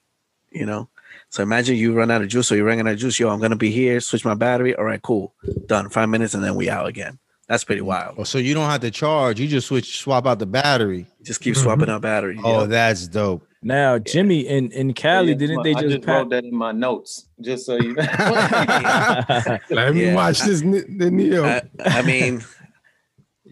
[0.50, 0.88] You know.
[1.28, 3.18] So imagine you run out of juice, or you're running out of juice.
[3.18, 4.00] Yo, I'm gonna be here.
[4.00, 4.74] Switch my battery.
[4.74, 5.34] All right, cool,
[5.66, 5.88] done.
[5.88, 7.18] Five minutes, and then we out again.
[7.48, 7.88] That's pretty mm-hmm.
[7.88, 8.14] wild.
[8.18, 9.38] Oh, so you don't have to charge.
[9.38, 11.06] You just switch, swap out the battery.
[11.22, 12.38] Just keep swapping out battery.
[12.42, 12.70] Oh, Yep.
[12.70, 13.46] that's dope.
[13.62, 16.22] Now, Jimmy in in Cali, Yeah, didn't I they just, just pass?
[16.22, 18.02] wrote that in my notes, just so you know.
[19.70, 20.14] Let me Yeah.
[20.14, 21.44] watch this Ne- the NIO.
[21.44, 22.44] I, I mean,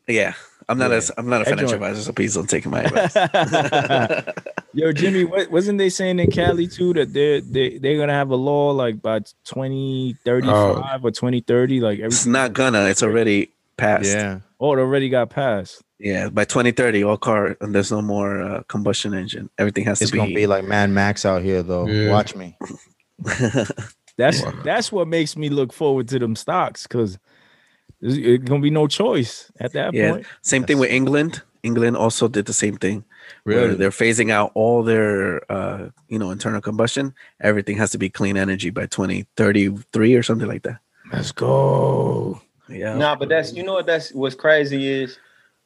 [0.06, 0.34] yeah,
[0.68, 0.98] I'm not Yeah.
[0.98, 4.24] a I'm not a That financial joint- advisor, so please don't take my advice.
[4.72, 8.30] Yo, Jimmy, what, wasn't they saying in Cali too that they're they, they're gonna have
[8.30, 11.80] a law like by 2035 or 2030?
[11.80, 12.84] Like it's not gonna.
[12.86, 14.06] It's already passed.
[14.10, 14.22] Yeah.
[14.22, 14.38] Yeah.
[14.60, 15.82] oh, it already got passed.
[15.98, 19.48] Yeah, by 2030, all car and there's no more uh, combustion engine.
[19.58, 20.20] Everything has It's to be.
[20.22, 21.86] It's gonna be like Mad Max out here, though.
[21.86, 22.10] Yeah.
[22.10, 22.56] Watch me.
[24.16, 24.52] That's Wow.
[24.64, 27.18] that's what makes me look forward to them stocks because
[28.00, 30.10] it's gonna be no choice at that Yeah.
[30.12, 30.26] point.
[30.42, 31.42] same thing with England.
[31.64, 33.04] England also did the same thing.
[33.44, 37.14] where they're phasing out all their uh, you know internal combustion.
[37.40, 40.78] Everything has to be clean energy by 2033 or something like that.
[41.12, 42.40] Let's go.
[42.68, 42.94] Yeah.
[42.94, 45.18] nah, but that's you know what that's what's crazy is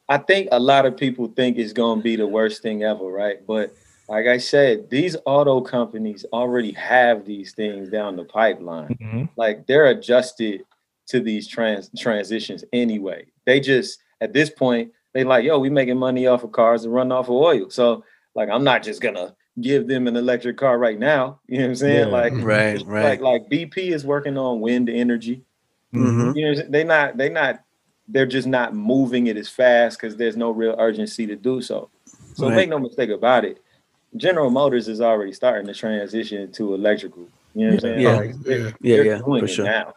[0.09, 3.45] I think a lot of people think it's gonna be the worst thing ever, right?
[3.45, 3.73] But
[4.07, 8.97] like I said, these auto companies already have these things down the pipeline.
[9.01, 9.29] Mhm.
[9.37, 10.63] like they're adjusted
[11.07, 13.25] to these trans transitions anyway.
[13.45, 16.93] They just at this point they like, yo, we making money off of cars and
[16.93, 17.69] running off of oil.
[17.69, 18.03] So
[18.35, 21.39] like, I'm not just gonna give them an electric car right now.
[21.47, 22.07] You know what I'm saying?
[22.07, 22.13] Yeah.
[22.13, 23.03] Like, Right, right.
[23.03, 25.43] Like, like BP is working on wind energy.
[25.93, 26.35] Mhm.
[26.35, 27.63] You know, they not they not
[28.07, 31.89] they're just not moving it as fast because there's no real urgency to do so.
[32.33, 32.55] So Right.
[32.55, 33.59] make no mistake about it.
[34.17, 37.27] General Motors is already starting to transition to electrical.
[37.53, 37.99] You know what I'm saying?
[38.01, 38.15] Yeah.
[38.17, 38.71] Like, Yeah.
[38.81, 39.65] Yeah, yeah, for sure.
[39.65, 39.93] now.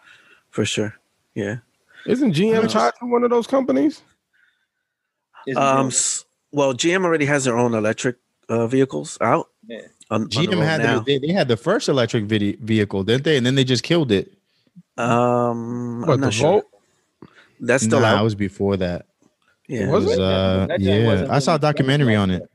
[0.50, 0.94] For sure.
[1.34, 1.56] Yeah.
[2.06, 4.02] Isn't GM Uh, tied to one of those companies?
[5.46, 5.76] It's Um.
[5.76, 6.24] doing- s-
[6.54, 8.16] Well, GM already has their own electric
[8.50, 9.48] uh, vehicles out.
[9.66, 9.78] Yeah.
[10.10, 13.24] On, on the GM had the, they, they had the first electric vid- vehicle, didn't
[13.24, 13.38] they?
[13.38, 14.34] And then they just killed it.
[14.96, 16.50] Um, What I'm the not sure.
[16.52, 16.64] Volt?
[17.60, 18.20] That's still nah, out.
[18.20, 19.06] it was before that.
[19.68, 19.88] yeah.
[19.90, 20.22] Was It was, it?
[20.22, 22.50] uh, That yeah, wasn't I saw a documentary selling on like it.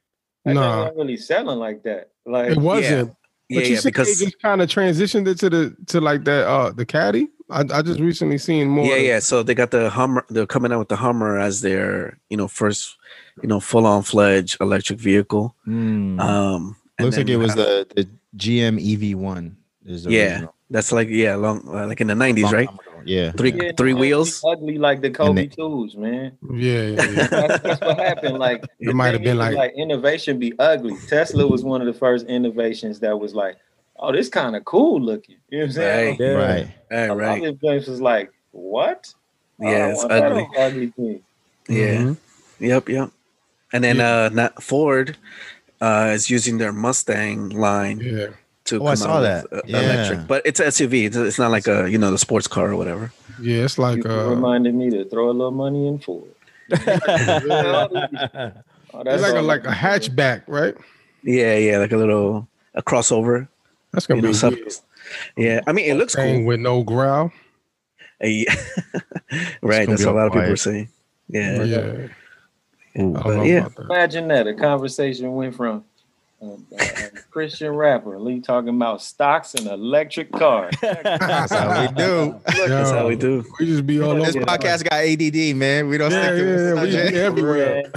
[0.45, 0.61] That Nah.
[0.61, 2.09] joint wasn't really selling like that.
[2.25, 3.09] Like It wasn't.
[3.49, 6.01] Yeah, but you yeah, said because they just kind of transitioned it to the to
[6.01, 7.29] like that uh the caddy.
[7.49, 8.85] I, I just recently seen more.
[8.85, 9.19] yeah, yeah.
[9.19, 10.25] So they got the Hummer.
[10.29, 12.97] They're coming out with the Hummer as their, you know, first,
[13.41, 15.55] you know, full on fledged electric vehicle.
[15.65, 16.19] Mm.
[16.19, 19.55] Um, and Looks like it was have- the, the GM EV1.
[19.85, 20.55] Is the Yeah, original.
[20.69, 22.69] That's like yeah, long uh, like in the nineties, right?
[23.05, 23.31] Yeah.
[23.31, 24.43] Three Yeah, three no, wheels.
[24.45, 26.37] Ugly like the Kobe they- twos, man.
[26.51, 27.27] yeah, yeah, yeah.
[27.27, 28.37] That's, that's what happened.
[28.37, 30.97] Like It might have been is, like- innovation be ugly.
[31.07, 33.55] Tesla was one of the first innovations that was like,
[33.99, 35.37] oh, this kind of cool looking.
[35.49, 36.09] You know what I'm saying?
[36.09, 36.19] Right.
[36.19, 36.31] Yeah.
[36.33, 36.67] Right.
[36.91, 37.43] All A lot right.
[37.45, 39.13] of things was like, what?
[39.59, 40.47] Yeah, don't it's ugly.
[40.57, 41.23] Ugly thing.
[41.69, 41.95] Yeah.
[41.97, 42.17] Mhm.
[42.59, 42.89] Yep.
[42.89, 43.09] Yep.
[43.71, 44.11] And then Yeah.
[44.25, 45.15] uh, not Ford
[45.79, 48.27] uh is using their Mustang line yeah.
[48.67, 49.51] To Oh, I saw out that.
[49.51, 49.79] with, uh, Yeah.
[49.81, 51.05] electric, but it's an SUV.
[51.07, 53.11] It's, it's not like a you know the sports car or whatever.
[53.41, 56.33] Yeah, it's like You uh, reminded me to throw a little money in for it.
[58.93, 60.75] Oh, it's like a like a I- hatchback, right?
[61.23, 63.47] Yeah, yeah, like a little a crossover.
[63.91, 64.53] That's gonna You know, be sub-
[65.35, 66.45] yeah, I mean it looks thing cool.
[66.47, 67.31] with no growl.
[68.23, 68.55] Uh, yeah.
[69.61, 70.89] right, that's what a lot of people are saying.
[71.29, 71.77] Yeah, Yeah,
[72.99, 73.15] Ooh.
[73.17, 73.67] I But yeah.
[73.67, 73.79] that.
[73.83, 75.83] Imagine that a conversation went from a, a
[77.31, 80.73] Christian rapper Lee talking about stocks and electric cars.
[80.81, 82.39] That's how we do.
[82.45, 83.43] that's how we do.
[83.59, 84.19] We just be all over.
[84.31, 85.87] This podcast got ADD, man.
[85.89, 87.83] We don't Yeah, stick to yeah, yeah, one we just be everywhere.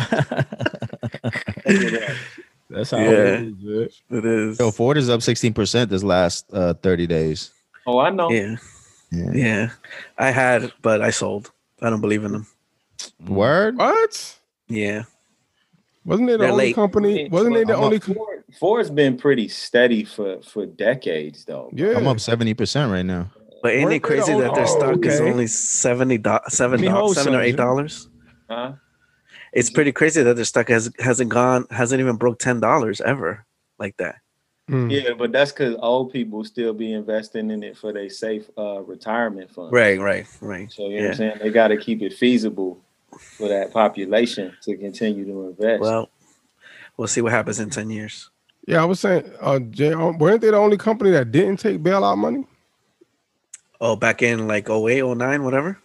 [2.70, 3.10] That's how Yeah.
[3.10, 3.54] it is,
[4.10, 4.18] man.
[4.18, 4.58] It is.
[4.60, 7.50] Yo, Ford is up 16% this last uh, 30 days.
[7.86, 8.30] Oh, I know.
[8.30, 8.56] Yeah,
[9.10, 9.32] Yeah.
[9.34, 9.70] yeah.
[10.18, 11.50] I had, but I sold.
[11.82, 12.46] I don't believe in them.
[13.26, 13.76] Word?
[13.76, 14.38] What?
[14.68, 15.02] Yeah,
[16.04, 16.74] Wasn't they the They're only late.
[16.76, 17.28] company?
[17.28, 17.96] Wasn't they the I'm only?
[17.96, 18.02] up-
[18.50, 21.70] co- Ford, Ford's been pretty steady for for decades, though.
[21.72, 23.30] Yeah, I'm up 70% right now.
[23.62, 25.30] but ain't Weren't it crazy that their only- stock is okay.
[25.30, 28.08] only seventy do- seven Let me do- seven or eight dollars?
[28.48, 28.72] Huh?
[29.52, 33.44] It's pretty crazy that their stock has hasn't gone hasn't even broke ten dollars ever
[33.78, 34.16] like that.
[34.68, 34.88] Hmm.
[34.88, 38.80] Yeah, but that's because old people still be investing in it for their safe uh,
[38.82, 39.72] retirement fund.
[39.72, 40.70] Right, right, right.
[40.72, 41.38] So you know what I'm saying?
[41.42, 42.80] They got to keep it feasible
[43.18, 45.80] for that population to continue to invest.
[45.80, 46.08] Well,
[46.96, 48.30] we'll see what happens in ten years.
[48.66, 51.82] Yeah, I was saying, uh, Jay, um, weren't they the only company that didn't take
[51.82, 52.44] bailout money?
[53.80, 55.78] Oh, back in like 08, 09, whatever.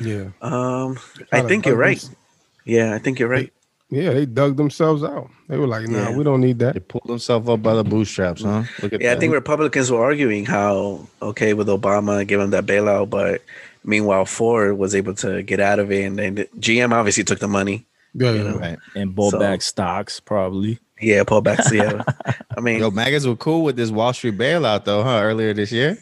[0.00, 0.98] Yeah, Um,
[1.30, 2.00] I think you're right.
[2.00, 2.16] them-
[2.64, 3.52] Yeah, I think you're right.
[3.90, 5.28] Yeah, they dug themselves out.
[5.50, 6.16] They were like, "Nah, Yeah.
[6.16, 8.62] we don't need that." They pulled themselves up by the bootstraps, huh?
[8.80, 13.10] Look at Yeah, I think Republicans were arguing how okay with Obama giving that bailout,
[13.10, 13.42] but
[13.84, 17.48] meanwhile Ford was able to get out of it, and then GM obviously took the
[17.48, 17.84] money.
[18.14, 18.56] Yeah, You know.
[18.58, 18.78] Right.
[18.94, 20.78] and bought So- back stocks probably.
[21.02, 22.32] Yeah, pull back to yeah.
[22.56, 25.20] I mean, Yo, maggots were cool with this Wall Street bailout, though, huh?
[25.22, 25.98] Earlier this year.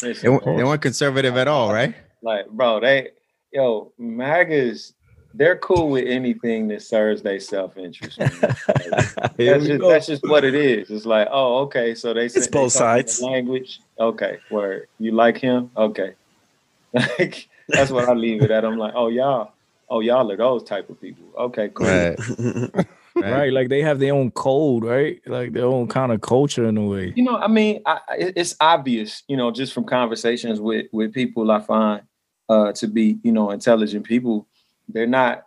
[0.00, 1.94] They, Listen, weren't- they weren't conservative at all, right?
[2.22, 3.10] like, bro, they,
[3.52, 4.94] yo, MAGAs,
[5.34, 8.18] they're cool with anything that serves their self interest.
[9.36, 10.90] Here that's, just, that's just what it is.
[10.90, 13.20] It's like, oh, okay, so they said It's both sides.
[13.20, 16.14] Language, okay, where you like him, okay.
[16.94, 18.64] Like that's what I leave it at.
[18.64, 19.52] I'm like, oh y'all,
[19.90, 21.24] oh y'all are those type of people.
[21.36, 21.86] Okay, cool.
[21.86, 22.86] Right.
[23.16, 23.52] Right.
[23.52, 25.20] Like they have their own code, right?
[25.26, 27.12] Like their own kind of culture in a way.
[27.16, 31.50] You know, I mean, I- it's obvious, you know, just from conversations with with people
[31.50, 32.02] I find
[32.48, 34.46] uh, to be, you know, intelligent people.
[34.88, 35.46] They're not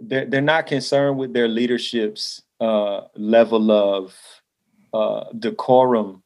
[0.00, 4.14] they're they're not concerned with their leadership's uh, level of
[4.92, 6.22] uh, decorum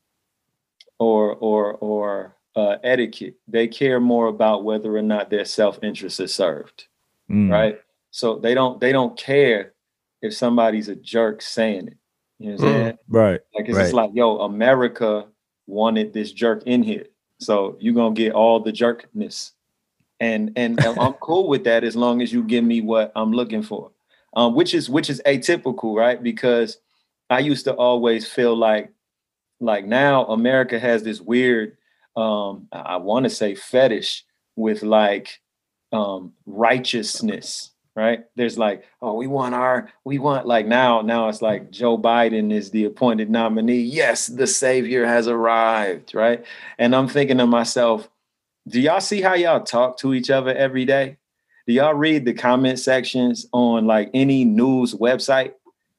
[0.99, 3.35] or or or uh, etiquette.
[3.49, 6.87] They care more about whether or not their self interest is served
[7.31, 7.51] Mm.
[7.51, 7.81] right?
[8.11, 9.73] So they don't they don't care
[10.23, 11.97] if somebody's a jerk saying it.
[12.39, 12.85] You know what I'm Mm.
[12.85, 12.99] saying?
[13.09, 13.41] Right.
[13.55, 13.83] Like it's Right.
[13.85, 15.27] just like, yo, America
[15.67, 17.07] wanted this jerk in here.
[17.39, 19.53] So you're gonna get all the jerkness.
[20.21, 23.63] And and I'm cool with that as long as you give me what I'm looking
[23.63, 23.91] for.
[24.35, 26.23] Um, which is which is atypical, right?
[26.23, 26.79] Because
[27.29, 28.93] I used to always feel like
[29.61, 31.77] like now America has this weird
[32.17, 34.25] um I want to say fetish
[34.57, 35.41] with like
[35.93, 38.21] um righteousness right?
[38.37, 42.53] There's like oh we want our we want like now now it's like joe biden
[42.53, 43.81] is the appointed nominee.
[43.83, 46.45] Yes the savior has arrived right?
[46.79, 48.09] And i'm thinking to myself
[48.69, 51.17] do y'all see how y'all talk to each other every day?
[51.67, 55.55] Do y'all read the comment sections on like any news website?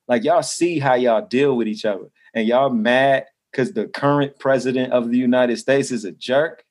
[0.08, 2.06] Like y'all see how y'all deal with each other.
[2.34, 6.64] And y'all mad because the current president of the united states is a jerk?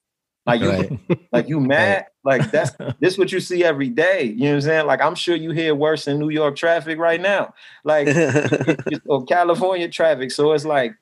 [0.47, 0.99] Like you Right.
[1.31, 4.61] like you mad like that's this what you see every day you know what i'm
[4.61, 7.53] saying like i'm sure you hear worse in new york traffic right now
[7.85, 8.09] like
[9.07, 10.95] or california traffic so it's like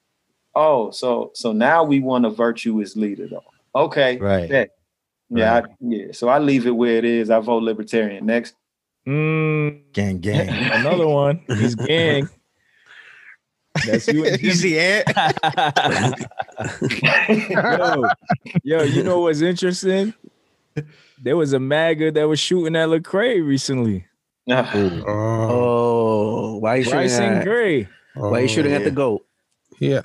[0.54, 4.48] oh so so now we want a virtuous leader though okay Right.
[4.48, 4.70] bet.
[5.30, 8.54] yeah I, yeah so i leave it where it is i vote libertarian next
[9.06, 10.48] Mm, Gang, gang.
[10.72, 11.40] another one.
[11.48, 12.28] He's gang.
[13.87, 14.54] That's you and you Jimmy.
[14.54, 15.06] see Ant?
[17.50, 18.09] yo,
[18.62, 20.12] yo, you know what's interesting?
[21.23, 24.07] There was a MAGA that was shooting at Lecrae recently.
[24.49, 27.88] Oh, oh, why are you shooting Bryson at, Gray.
[28.14, 29.25] why are you shooting at the goat?
[29.79, 30.03] Yeah,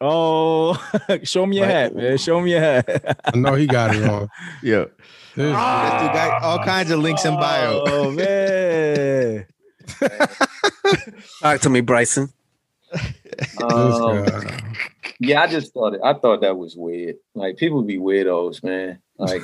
[0.00, 0.74] Oh,
[1.22, 2.18] show me your hat, man.
[2.18, 3.18] Show me your hat.
[3.24, 4.28] I know he got it on.
[4.62, 4.84] Yo.
[4.84, 4.90] This-
[5.36, 7.82] This dude got all kinds of links in bio.
[7.86, 9.46] Oh man.
[11.40, 12.32] Talk to me, Bryson.
[13.62, 14.24] Um,
[15.18, 19.00] yeah i just thought it i thought that was weird like people be weirdos man
[19.18, 19.42] like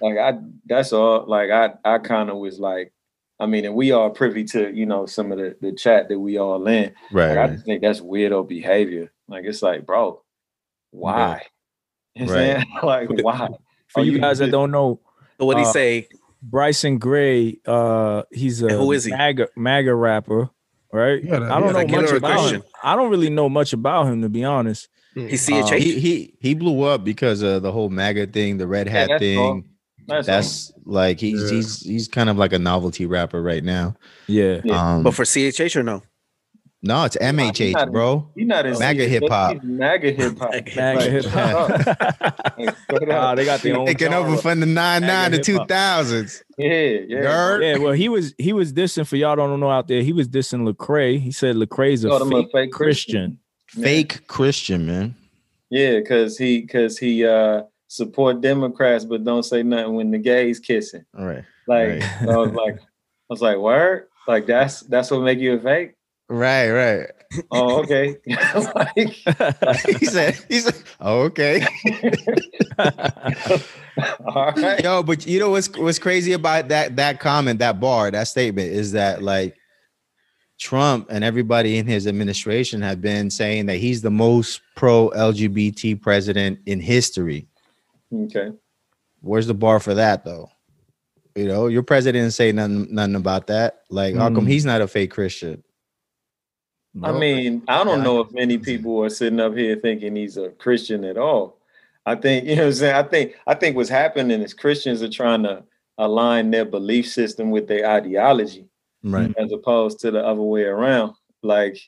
[0.00, 0.34] like i
[0.66, 2.92] that's all like i i kind of was like
[3.40, 6.18] i mean and we are privy to you know some of the the chat that
[6.18, 7.28] we all in Right.
[7.30, 9.12] Like, I just think that's weirdo behavior.
[9.28, 10.22] Like it's like, bro,
[10.90, 11.42] why?
[12.14, 12.56] You know I'm Right.
[12.56, 12.64] saying?
[12.82, 13.48] Like, why?
[13.88, 15.00] For Are you you guys that don't know,
[15.38, 16.08] what he Uh, say?
[16.42, 19.10] Bryson Gray, uh, he's a And who is he?
[19.10, 20.50] MAGA, MAGA rapper,
[20.92, 21.22] right?
[21.22, 22.62] Yeah, that- I don't yeah, know secular much about him.
[22.82, 24.88] I don't really know much about him to be honest.
[25.14, 25.78] He's Uh, CHH.
[25.82, 29.20] He he he blew up because of the whole MAGA thing, the red hat that's
[29.20, 29.38] thing.
[29.38, 29.62] all.
[30.06, 31.56] That's, That's like he's Yeah.
[31.56, 33.96] he's he's kind of like a novelty rapper right now.
[34.28, 34.60] Yeah.
[34.64, 36.02] Yeah, Um, but for CHH or no?
[36.82, 38.28] no, it's not- MHH, bro.
[38.36, 39.54] He's not in MAGA hip hop.
[39.54, 40.50] he's MAGA hip hop.
[40.52, 41.70] MAGA Like, hip hop.
[42.58, 45.52] Like, Ah, they got their own Taking over from the nine nine to MAGA two
[45.52, 45.68] hip-hop.
[45.68, 46.42] thousands.
[46.56, 47.16] Yeah, yeah.
[47.24, 47.62] Nerd.
[47.62, 50.02] Yeah, well, he was he was dissing for y'all don't know out there.
[50.02, 51.18] He was dissing Lecrae.
[51.18, 53.38] He said Lecrae's a Called him a fake, fake Christian.
[53.74, 53.82] Yeah.
[53.84, 55.14] Fake Christian, man.
[55.70, 60.60] Yeah, because he because he uh support Democrats but don't say nothing when the gays
[60.60, 61.04] kissing.
[61.18, 61.44] All right.
[61.68, 62.22] Like Right.
[62.22, 64.08] I was like I was like, word?
[64.26, 65.94] Like that's that's what make you a fake?
[66.28, 67.10] Right, right.
[67.52, 68.16] Oh, okay.
[68.74, 71.66] like, he said, he said, oh, okay.
[74.26, 74.82] all right.
[74.82, 78.72] Yo, but you know what's what's crazy about that that comment, that bar, that statement
[78.72, 79.56] is that like
[80.58, 86.00] Trump and everybody in his administration have been saying that he's the most pro LGBT
[86.00, 87.46] president in history.
[88.14, 88.52] Okay.
[89.20, 90.50] Where's the bar for that though?
[91.34, 93.82] You know, your president didn't say nothing nothing about that.
[93.90, 94.50] Like, how come Mm.
[94.50, 95.62] he's not a fake Christian?
[97.02, 98.04] I mean, I don't Yeah.
[98.04, 101.58] know if many people are sitting up here thinking he's a Christian at all.
[102.06, 102.94] I think, you know what I'm saying?
[102.94, 105.64] I think I think what's happening is Christians are trying to
[105.98, 108.68] align their belief system with their ideology.
[109.02, 109.32] Right.
[109.38, 111.14] as opposed to the other way around.
[111.42, 111.78] Like,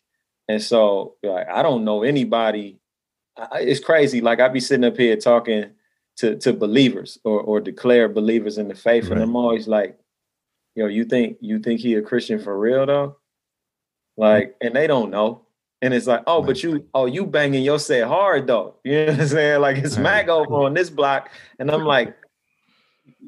[0.46, 2.78] and so like I don't know anybody.
[3.36, 4.20] I- It's crazy.
[4.20, 5.70] Like I'd be sitting up here talking
[6.18, 9.98] to to believers or or declare believers in the faith, and I'm always like,
[10.74, 13.16] yo, you think you think he a Christian for real though?
[14.16, 15.42] Like, and they don't know.
[15.80, 18.74] And it's like, oh, but you, oh, you banging your set hard though.
[18.84, 19.60] You know what I'm saying?
[19.60, 20.02] Like it's Right.
[20.02, 22.16] Mac over on this block, and I'm like,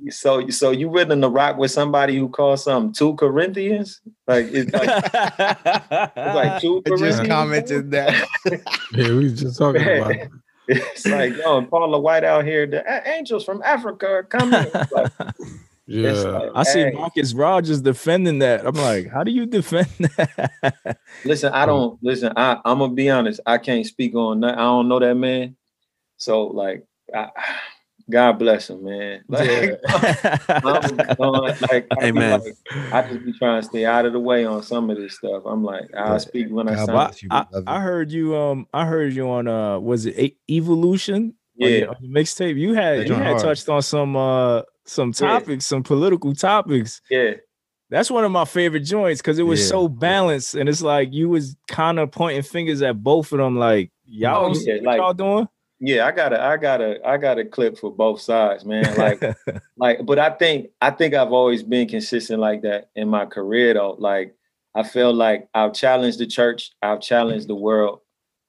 [0.08, 4.00] so so you willing to rock with somebody who calls something two Corinthians?
[4.26, 4.88] Like it's like
[6.16, 8.26] it's like two I just commented that.
[8.92, 10.30] Yeah, we was just talking about it.
[10.70, 14.66] It's like, oh, and Paula White out here, the a- angels from Africa are coming.
[14.72, 15.44] It's like, it's
[15.86, 16.12] Yeah.
[16.12, 18.64] like, I see Marcus Rogers defending that.
[18.66, 20.98] I'm like, how do you defend that?
[21.24, 22.32] Listen, I don't listen.
[22.36, 23.40] I, I'm gonna be honest.
[23.46, 24.54] I can't speak on that.
[24.54, 25.56] I don't know that man.
[26.16, 27.28] So like, I,
[28.10, 29.22] God bless him, man.
[29.28, 32.40] Like, I'm going, like, I be Amen.
[32.40, 32.56] like,
[32.92, 35.42] I just be trying to stay out of the way on some of this stuff.
[35.46, 36.20] I'm like, I'll Right.
[36.20, 36.90] speak when I God sound.
[36.96, 37.46] bless you, I.
[37.66, 38.36] I heard you.
[38.36, 39.48] Um, I heard you on.
[39.48, 41.34] Uh, was it Evolution?
[41.62, 42.56] on Yeah, your- on your mixtape.
[42.56, 43.40] You had you had hard.
[43.42, 45.28] touched on some uh some Yeah.
[45.38, 47.00] topics, some political topics.
[47.10, 47.34] yeah,
[47.90, 49.66] That's one of my favorite joints because it was Yeah.
[49.66, 53.58] so balanced, and it's like you was kind of pointing fingers at both of them.
[53.58, 55.48] Like y'all, Oh, yeah, what like- y'all doing?
[55.80, 56.06] Yeah.
[56.06, 58.96] I got a, I got a, I got a clip for both sides, man.
[58.96, 59.20] Like,
[59.76, 63.74] like, but I think, I think I've always been consistent like that in my career,
[63.74, 63.96] though.
[63.98, 64.34] Like,
[64.74, 68.00] I feel like I've challenged the church, I've challenged the world,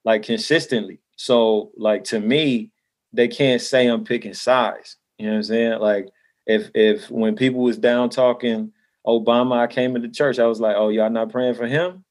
[0.05, 0.99] like consistently.
[1.15, 2.71] So, like to me,
[3.13, 4.97] they can't say I'm picking sides.
[5.17, 5.79] You know what I'm saying?
[5.79, 6.09] Like,
[6.47, 8.71] if if when people was down talking
[9.05, 12.03] Obama, I came into church, I was like, oh, y'all not praying for him?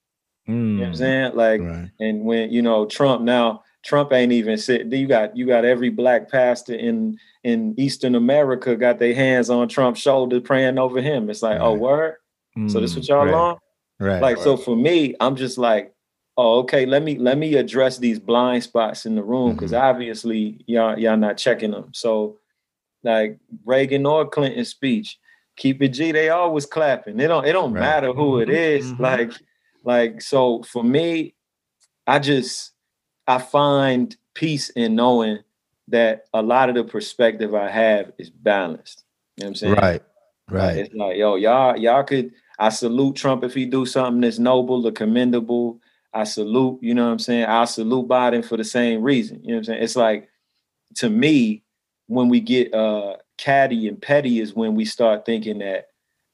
[0.46, 0.96] You know what I'm Mm.
[0.96, 1.32] saying?
[1.36, 1.90] Like, Right.
[2.00, 4.86] and when you know Trump now, Trump ain't even sit.
[4.92, 9.68] You got you got every black pastor in in Eastern America got their hands on
[9.68, 11.30] Trump's shoulder praying over him.
[11.30, 11.80] It's like, oh Right.
[11.80, 12.14] word.
[12.68, 12.96] So this Mm.
[12.96, 13.34] what y'all Right.
[13.34, 13.58] on?
[13.98, 14.22] Right.
[14.22, 15.94] Like so for me, I'm just like,
[16.36, 16.84] oh okay.
[16.84, 19.80] Let me let me address these blind spots in the room because Mhm.
[19.80, 21.90] obviously y'all y'all not checking them.
[21.94, 22.38] So
[23.02, 25.18] like Reagan or Clinton speech,
[25.56, 26.12] keep it G.
[26.12, 27.18] They always clapping.
[27.18, 27.80] It don't it don't Right.
[27.80, 28.84] matter who it is.
[28.84, 28.92] Mhm, is.
[28.92, 29.00] mhm.
[29.00, 29.32] Like
[29.84, 31.34] like so for me,
[32.06, 32.72] I just
[33.30, 35.38] I find peace in knowing
[35.88, 39.04] that a lot of the perspective I have is balanced.
[39.36, 39.74] You know what I'm saying?
[39.74, 40.02] Right.
[40.50, 40.76] Right.
[40.78, 42.32] It's like, yo, y'all, y'all could.
[42.58, 45.80] I salute Trump if he do something that's noble or commendable.
[46.12, 47.44] I salute, you know what I'm saying?
[47.44, 49.40] I salute Biden for the same reason.
[49.42, 49.82] You know what I'm saying?
[49.82, 50.28] It's like,
[50.96, 51.62] to me,
[52.08, 55.86] when we get uh catty and petty is when we start thinking that,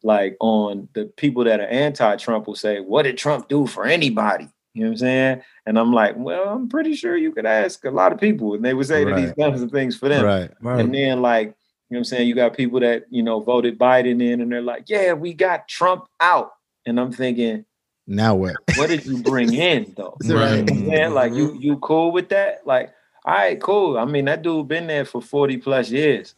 [0.02, 4.48] like, on the people that are anti-Trump will say, what did Trump do for anybody?
[4.76, 5.42] You know what I'm saying?
[5.64, 8.62] And I'm like, well, I'm pretty sure you could ask a lot of people, and
[8.62, 9.36] they would say that he's Right.
[9.36, 10.22] done some things for them.
[10.22, 10.50] Right.
[10.62, 11.54] And then like, you know
[11.88, 12.28] what I'm saying?
[12.28, 15.66] You got people that, you know, voted Biden in and they're like, yeah, we got
[15.66, 16.50] Trump out.
[16.84, 17.64] And I'm thinking,
[18.06, 18.56] Now what?
[18.76, 20.16] what did you bring in though?
[20.22, 20.58] You know Right.
[20.58, 21.14] what mm-hmm.
[21.14, 21.62] Like you mm-hmm.
[21.62, 22.66] you cool with that?
[22.66, 22.92] Like,
[23.24, 23.98] all right, cool.
[23.98, 26.34] I mean, that dude been there for 40 plus years.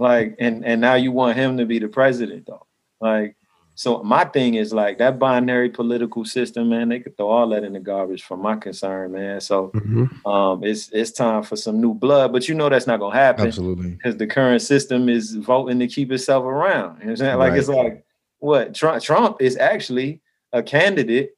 [0.00, 2.66] Like, and and now you want him to be the president though.
[3.00, 3.36] Like,
[3.80, 6.90] So my thing is like that binary political system, man.
[6.90, 9.40] They could throw all that in the garbage, from my concern, man.
[9.40, 10.26] So Mhm.
[10.26, 13.46] um, it's it's time for some new blood, but you know that's not gonna happen
[13.46, 13.92] Absolutely.
[13.92, 16.98] because the current system is voting to keep itself around.
[16.98, 17.38] You know what I'm saying?
[17.38, 18.04] Like it's like
[18.40, 20.20] what Trump Trump is actually
[20.52, 21.30] a candidate,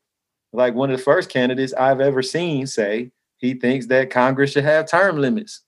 [0.52, 4.64] like one of the first candidates I've ever seen say he thinks that Congress should
[4.64, 5.60] have term limits.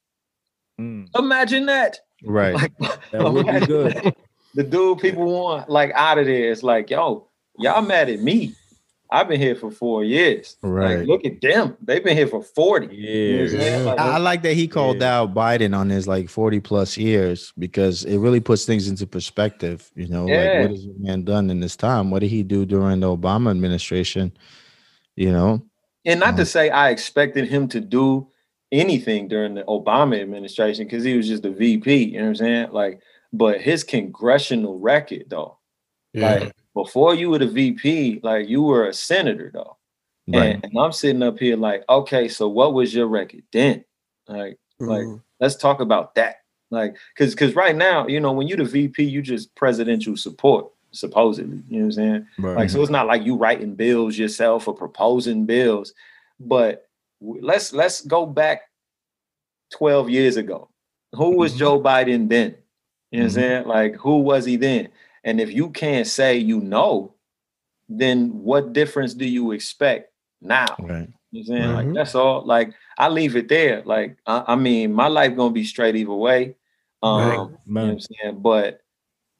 [0.80, 2.00] Mm, Imagine that.
[2.24, 2.54] Right.
[2.56, 2.72] Like
[3.12, 4.12] that would be good.
[4.54, 4.62] That.
[4.62, 6.50] The dude people want like out of there.
[6.52, 7.28] It's like, yo,
[7.58, 8.54] y'all mad at me.
[9.10, 10.56] I've been here for four years.
[10.62, 10.98] Right.
[10.98, 11.76] Like, look at them.
[11.80, 12.96] They've been here for 40.
[12.96, 13.76] You know I'm Yeah.
[13.78, 15.20] Like, I, I like that he called Yeah.
[15.20, 19.88] out Biden on his like 40 plus years because it really puts things into perspective.
[19.94, 20.36] You know, Yeah.
[20.38, 22.10] like what has the man done in this time?
[22.10, 24.32] What did he do during the Obama administration?
[25.16, 25.62] You know,
[26.04, 28.26] and not to Um, say I expected him to do
[28.72, 32.34] anything during the Obama administration because he was just a VP, you know what I'm
[32.34, 32.68] saying?
[32.72, 33.00] Like,
[33.36, 35.58] but his congressional record though,
[36.12, 36.34] Yeah.
[36.34, 39.76] like before you were the VP, like you were a senator though.
[40.28, 40.54] right?
[40.54, 43.84] And, and I'm sitting up here like, okay, so what was your record then?
[44.28, 45.20] Like, like Mhm.
[45.40, 46.36] let's talk about that.
[46.70, 50.70] Like, cause cause right now, you know, when you're the VP, you just presidential support,
[50.92, 51.58] supposedly.
[51.68, 52.26] You know what I'm saying?
[52.38, 52.56] right.
[52.56, 55.92] Like, so it's not like you writing bills yourself or proposing bills,
[56.40, 56.88] but
[57.20, 58.62] let's let's go back
[59.72, 60.68] 12 years ago.
[61.12, 61.58] Who was Mhm.
[61.58, 62.56] Joe Biden then?
[63.14, 63.34] You know what I'm Mhm.
[63.40, 63.66] saying?
[63.68, 64.88] Like, who was he then?
[65.22, 67.14] And if you can't say you know,
[67.88, 70.66] then what difference do you expect now?
[70.80, 71.08] right.
[71.30, 71.72] You know what I'm saying?
[71.74, 71.94] Like Mhm.
[71.94, 72.44] that's all.
[72.44, 73.82] Like I leave it there.
[73.84, 76.56] Like I, I mean, my life gonna be straight either way.
[77.02, 77.34] Um, Right.
[77.66, 78.38] you know what I'm saying?
[78.40, 78.80] But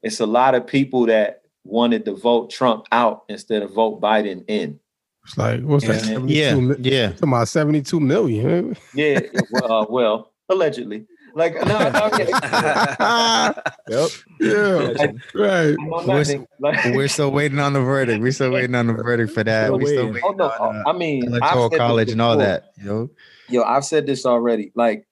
[0.03, 4.45] it's a lot of people that wanted to vote Trump out instead of vote Biden
[4.49, 4.79] in.
[5.25, 5.95] It's like what's that?
[5.97, 6.15] Yeah.
[6.15, 7.13] 72 Yeah, mi- yeah.
[7.23, 8.77] About 72 million.
[8.93, 9.21] Yeah,
[9.51, 11.07] well, uh, well, allegedly.
[11.35, 12.25] Like no, no, okay.
[13.89, 14.11] Yep.
[14.41, 15.77] yeah, right.
[15.79, 18.23] I'm We're- like- We're still waiting on the verdict.
[18.23, 19.73] We're still waiting on the verdict for that.
[19.73, 20.13] We're still waiting.
[20.15, 22.73] waiting Oh no, on uh, I mean, I've electoral said college and all that.
[22.79, 23.11] You know,
[23.49, 24.73] yo, I've said this already.
[24.75, 25.07] Like,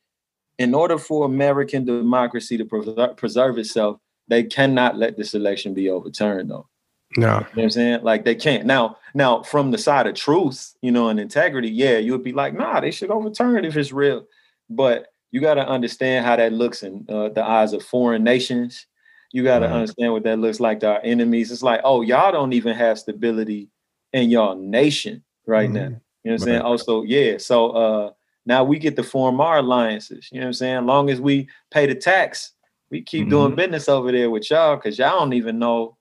[0.59, 3.99] in order for American democracy to preser- preserve itself,
[4.29, 6.69] they cannot let this election be overturned, though.
[7.17, 7.27] No.
[7.27, 8.03] You know what I'm saying?
[8.05, 8.65] Like they can't.
[8.65, 12.33] Now, now from the side of truth, you know, and integrity, yeah, you would be
[12.33, 14.25] like, nah, they should overturn it if it's real.
[14.71, 18.87] But you got to understand how that looks in uh, the eyes of foreign nations.
[19.33, 21.51] You got to understand what that looks like to our enemies.
[21.51, 23.71] It's like, oh, y'all don't even have stability
[24.13, 25.81] in y'all nation right now.
[25.81, 26.61] You know what I'm saying?
[26.61, 27.39] Also, yeah.
[27.39, 28.11] So uh
[28.45, 30.29] now we get to form our alliances.
[30.33, 30.87] You know what I'm saying?
[30.87, 32.53] Long as we pay the tax,
[32.91, 35.97] we keep doing business over there with y'all because y'all don't even know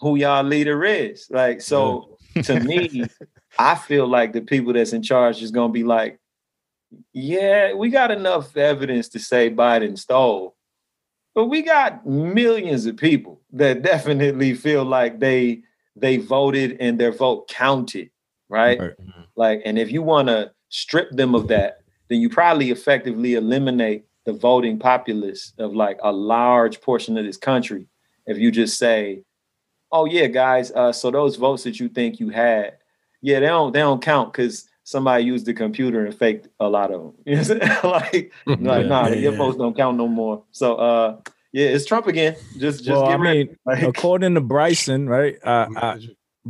[0.00, 1.28] who y'all leader is.
[1.30, 3.04] Like, so to me,
[3.58, 6.18] I feel like the people that's in charge is gonna be like,
[7.12, 10.56] yeah, we got enough evidence to say Biden stole,
[11.34, 15.62] but we got millions of people that definitely feel like they
[15.96, 18.10] they voted and their vote counted,
[18.48, 18.80] right?
[18.80, 18.92] Right.
[19.36, 21.78] Like, and if you want to strip them of that,
[22.08, 27.36] then you probably effectively eliminate the voting populace of like a large portion of this
[27.36, 27.86] country.
[28.26, 29.22] If you just say,
[29.92, 32.78] "Oh yeah, guys, uh, so those votes that you think you had,
[33.20, 36.92] yeah, they don't they don't count because somebody used the computer and faked a lot
[36.92, 37.78] of them." You know what I'm saying?
[37.84, 39.38] like, like, Yeah, nah, yeah, your yeah.
[39.38, 40.44] votes don't count no more.
[40.52, 41.16] So, uh,
[41.52, 42.36] yeah, it's Trump again.
[42.58, 43.44] Just, just well, I ready.
[43.44, 45.36] mean, Like, according to Bryson, right?
[45.44, 45.98] I, I,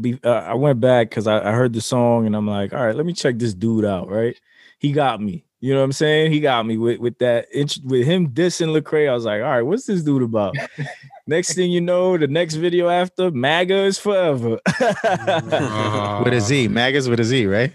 [0.00, 2.84] be, uh, I went back because I, I heard the song and I'm like, all
[2.84, 4.38] right, let me check this dude out, right?
[4.78, 5.44] He got me.
[5.60, 6.30] You know what I'm saying?
[6.32, 9.08] He got me with with that int- with him dissing Lecrae.
[9.08, 10.54] I was like, all right, what's this dude about?
[11.26, 14.58] next thing you know, the next video after MAGA is forever.
[14.78, 17.72] Uh, with a Z, Magas with a Z, right?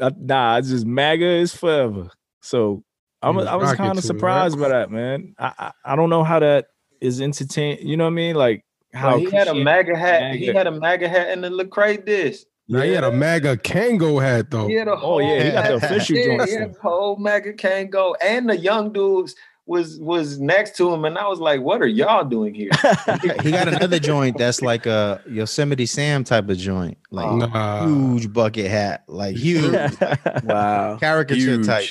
[0.00, 2.08] Uh, nah, it's just MAGA is forever.
[2.40, 2.82] So
[3.22, 4.70] I'm, was I was kind of surprised right?
[4.70, 5.34] by that, man.
[5.38, 6.66] I, I I don't know how that
[7.00, 7.78] is entertain.
[7.86, 8.34] You know what I mean?
[8.34, 10.34] Like how Well, he had a MAGA hat.
[10.36, 12.46] He had a MAGA hat in the Lecrae disc.
[12.68, 14.68] Now he had a MAGA Kango hat though.
[14.68, 16.48] He had a Oh yeah, he got the whole- official yeah, joint.
[16.48, 17.92] he had a whole MAGA can't
[18.22, 19.34] and the young dudes
[19.70, 22.70] was was next to him, and I was like, "What are y'all doing here?"
[23.42, 27.36] He got another joint that's like a Yosemite Sam type of joint, like Oh.
[27.36, 27.86] Nah.
[27.86, 29.72] huge bucket hat, like huge
[30.44, 30.96] Wow.
[30.98, 31.66] caricature Huge.
[31.66, 31.88] type.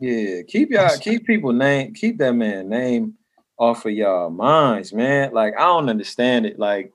[0.00, 3.14] Yeah, keep y'all keep people name keep that man name
[3.58, 5.32] off of y'all minds, man.
[5.34, 6.58] Like I don't understand it.
[6.58, 6.94] Like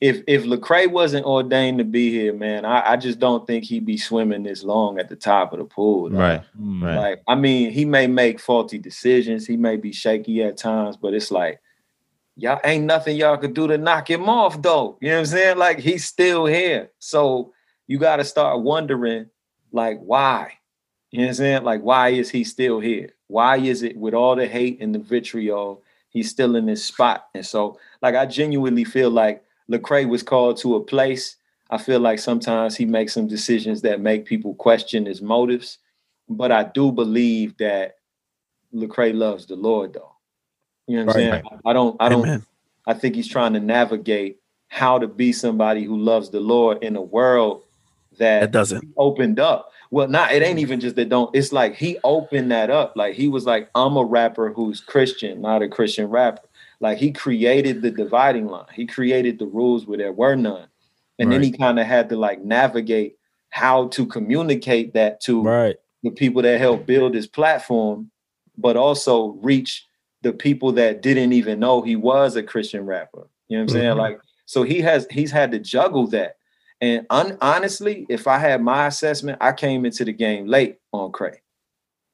[0.00, 3.84] if if Lecrae wasn't ordained to be here, man, I, I just don't think he'd
[3.84, 6.08] be swimming this long at the top of the pool.
[6.10, 6.18] dog.
[6.18, 6.82] Right, Mm.
[6.84, 6.96] right.
[6.96, 11.14] Like, I mean, he may make faulty decisions, he may be shaky at times, but
[11.14, 11.60] it's like,
[12.36, 14.96] y'all ain't nothing y'all could do to knock him off, though.
[15.00, 15.58] You know what I'm saying?
[15.58, 16.90] Like, he's still here.
[17.00, 17.52] So
[17.88, 19.26] you got to start wondering,
[19.72, 20.52] like, why?
[21.10, 21.64] You know what I'm saying?
[21.64, 23.14] Like, why is he still here?
[23.26, 27.26] Why is it with all the hate and the vitriol, he's still in this spot?
[27.34, 31.36] And so, like, I genuinely feel like Lecrae was called to a place.
[31.70, 35.78] I feel like sometimes he makes some decisions that make people question his motives,
[36.28, 37.96] but I do believe that
[38.74, 40.12] Lecrae loves the Lord, though.
[40.86, 41.42] You know what I'm saying?
[41.66, 41.96] I don't.
[42.00, 42.26] I don't.
[42.26, 42.46] Amen.
[42.86, 46.96] I think he's trying to navigate how to be somebody who loves the Lord in
[46.96, 47.62] a world
[48.18, 48.94] That that doesn't.
[48.96, 49.70] opened up.
[49.90, 50.58] Well, not it ain't mm-hmm.
[50.60, 51.34] even just that don't.
[51.34, 52.94] It's like he opened that up.
[52.96, 56.47] Like he was like, I'm a rapper who's Christian, not a Christian rapper.
[56.80, 58.66] Like he created the dividing line.
[58.74, 60.68] He created the rules where there were none.
[61.18, 63.16] And then he kind of had to like navigate
[63.50, 65.76] how to communicate that to Right.
[66.04, 68.10] the people that helped build his platform,
[68.56, 69.84] but also reach
[70.22, 73.26] the people that didn't even know he was a Christian rapper.
[73.48, 73.94] You know what I'm saying?
[73.94, 73.98] Mhm.
[73.98, 76.36] Like, so he has he's had to juggle that.
[76.80, 81.10] And un- honestly, if I had my assessment, I came into the game late on
[81.10, 81.40] Crae.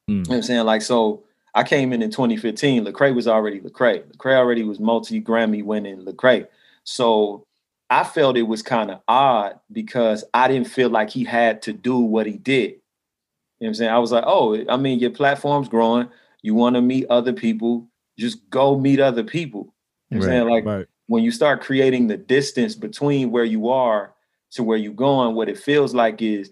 [0.07, 0.65] You know what I'm saying?
[0.65, 1.23] Like, so
[1.55, 2.85] I came in in 2015.
[2.85, 4.03] Lecrae was already Lecrae.
[4.03, 6.47] Lecrae already was multi Grammy winning Lecrae.
[6.83, 7.47] So
[7.89, 11.73] I felt it was kind of odd because I didn't feel like he had to
[11.73, 12.71] do what he did.
[12.71, 13.91] You know what I'm saying?
[13.91, 16.09] I was like, oh, I mean, your platform's growing.
[16.41, 17.87] You want to meet other people,
[18.19, 19.73] just go meet other people.
[20.09, 20.49] You know what I'm saying?
[20.49, 20.85] Like Right.
[21.07, 24.13] when you start creating the distance between where you are
[24.51, 26.51] to where you're going, what it feels like is,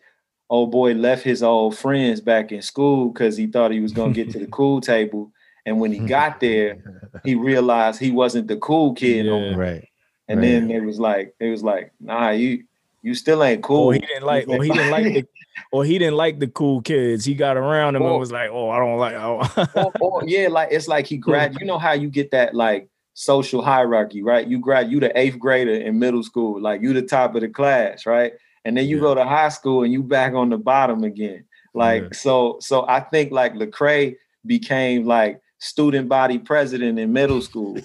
[0.54, 4.14] old boy left his old friends back in school because he thought he was gonna
[4.14, 5.32] get to the cool table.
[5.66, 6.78] And when he got there,
[7.24, 9.26] he realized he wasn't the cool kid.
[9.26, 9.50] no Yeah.
[9.52, 9.60] more.
[9.60, 9.88] Right.
[10.28, 10.46] And right.
[10.46, 12.64] then it was like, it was like, nah, you
[13.02, 13.88] you still ain't cool.
[13.88, 15.26] Or he didn't like, or he didn't like the,
[15.74, 17.26] or he didn't like the cool kids.
[17.26, 19.42] He got around them Or- and was like, "Oh, I don't like." Oh.
[19.76, 21.58] or, or yeah, like it's like he grad.
[21.60, 24.48] You know how you get that like social hierarchy, right?
[24.48, 27.50] You grad, you the eighth grader in middle school, like you the top of the
[27.50, 28.34] class, right?
[28.66, 29.02] And then you Yeah.
[29.02, 31.44] go to high school and you back on the bottom again.
[31.74, 32.10] Like Yeah.
[32.14, 37.78] so, so I think like Lecrae became like student body president in middle school,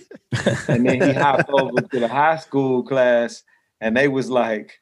[0.69, 3.43] and then he hopped over to the high school class,
[3.81, 4.81] and they was like.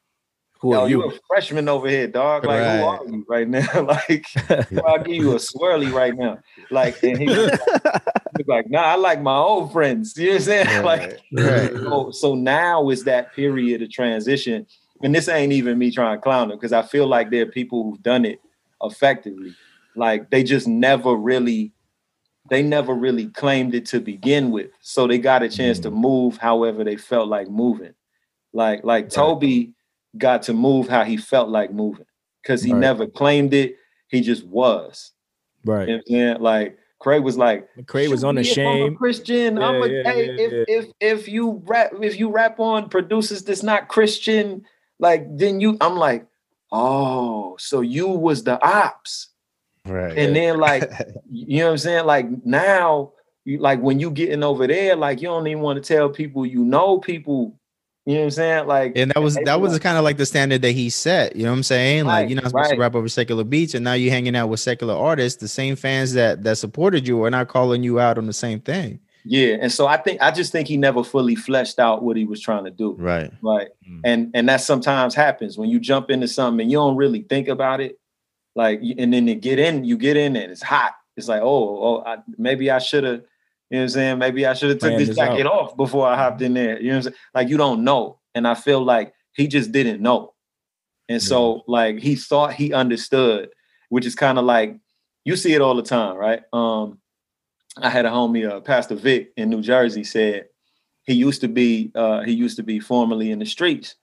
[0.61, 1.09] Who Yo, are you you?
[1.11, 2.43] a freshman over here, dog.
[2.43, 2.79] Like, Right.
[2.79, 3.81] who are you right now?
[3.83, 4.25] like,
[4.87, 6.39] I'll give you a swirly right now.
[6.71, 7.59] Like, and he was like,
[8.35, 10.17] he was like, nah, I like my old friends.
[10.17, 10.83] You know what I'm saying?
[10.83, 11.71] like, right.
[11.75, 14.65] so, so now is that period of transition.
[15.03, 17.51] And this ain't even me trying to clown them because I feel like there are
[17.51, 18.39] people who've done it
[18.81, 19.53] effectively.
[19.95, 21.71] Like they just never really,
[22.49, 24.71] they never really claimed it to begin with.
[24.81, 25.95] So they got a chance to mm.
[25.95, 27.93] move however they felt like moving.
[28.53, 29.73] Like, like Toby
[30.17, 32.05] got to move how he felt like moving
[32.41, 32.79] because he Right.
[32.79, 33.75] never claimed it.
[34.07, 35.11] He just was.
[35.65, 35.89] You know right.
[35.89, 36.37] I'm saying?
[36.39, 38.95] Like Craig was like, Craig was on the me if I'm a shame.
[38.95, 39.61] Christian.
[39.61, 42.89] I'm Yeah, a yeah, hey, yeah, if if if you rap if you rap on
[42.89, 44.63] producers that's not Christian,
[44.99, 46.25] like then you I'm like,
[46.71, 49.29] oh, so you was the ops.
[49.85, 50.17] Right.
[50.17, 50.89] And then like
[51.31, 52.05] you know what I'm saying?
[52.05, 53.13] Like now
[53.45, 56.45] you like when you getting over there, like you don't even want to tell people
[56.45, 57.57] you know people.
[58.05, 58.67] You know what I'm saying?
[58.67, 60.89] Like and that was that be was like- kind of like the standard that he
[60.89, 61.35] set.
[61.35, 62.05] You know what I'm saying?
[62.05, 62.75] Like Right, you're not supposed right.
[62.75, 65.41] to rap over secular beats, and now you're hanging out with secular artists.
[65.41, 68.61] The same fans that that supported you are not calling you out on the same
[68.61, 68.99] thing.
[69.27, 72.25] Yeah, and so I think I just think he never fully fleshed out what he
[72.25, 72.93] was trying to do.
[72.93, 73.31] Right.
[73.41, 74.01] Like, Mm.
[74.03, 77.47] and and that sometimes happens when you jump into something and you don't really think
[77.47, 77.99] about it.
[78.55, 80.93] Like, and then you get in, you get in and it's hot.
[81.15, 83.21] It's like, oh, oh, I, maybe I should have.
[83.69, 84.17] You know what I'm saying?
[84.19, 85.51] Maybe I should have took this this jacket out.
[85.51, 86.79] off before I hopped in there.
[86.79, 87.15] You know what I'm saying?
[87.33, 88.19] Like you don't know.
[88.33, 90.33] And I feel like he just didn't know.
[91.09, 93.49] And so like he thought he understood,
[93.89, 94.77] which is kind of like
[95.25, 96.41] you see it all the time, right?
[96.53, 96.99] Um,
[97.81, 100.47] I had a homie, uh, Pastor Vic in New Jersey, said
[101.03, 103.95] he used to be uh, he used to be formerly in the streets,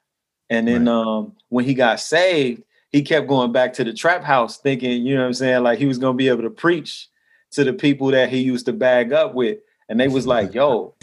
[0.51, 4.59] and then um, when he got saved, he kept going back to the trap house,
[4.59, 7.09] thinking, you know what I'm saying, like he was gonna be able to preach
[7.53, 9.59] to the people that he used to bag up with,
[9.89, 10.95] and they was like, "Yo,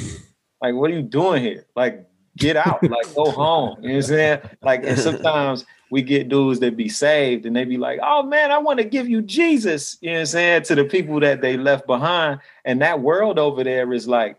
[0.62, 1.66] like what are you doing here?
[1.76, 2.08] Like
[2.38, 4.40] get out, like go home." You know what I'm saying?
[4.62, 8.50] Like, and sometimes we get dudes that be saved and they be like, oh man,
[8.50, 11.42] I want to give you Jesus, you know what I'm saying, to the people that
[11.42, 12.40] they left behind.
[12.64, 14.38] And that world over there is like,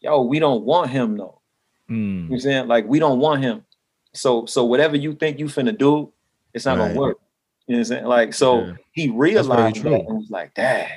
[0.00, 1.40] yo, we don't want him though.
[1.88, 2.28] You know Mm.
[2.30, 2.68] what I'm saying?
[2.68, 3.66] Like, we don't want him.
[4.14, 6.10] So, so whatever you think you finna do,
[6.54, 6.86] it's not Right.
[6.86, 7.18] gonna work.
[7.66, 8.04] You know what I'm saying?
[8.06, 8.72] Like, so Yeah.
[8.92, 10.88] he realized that and was like, dang,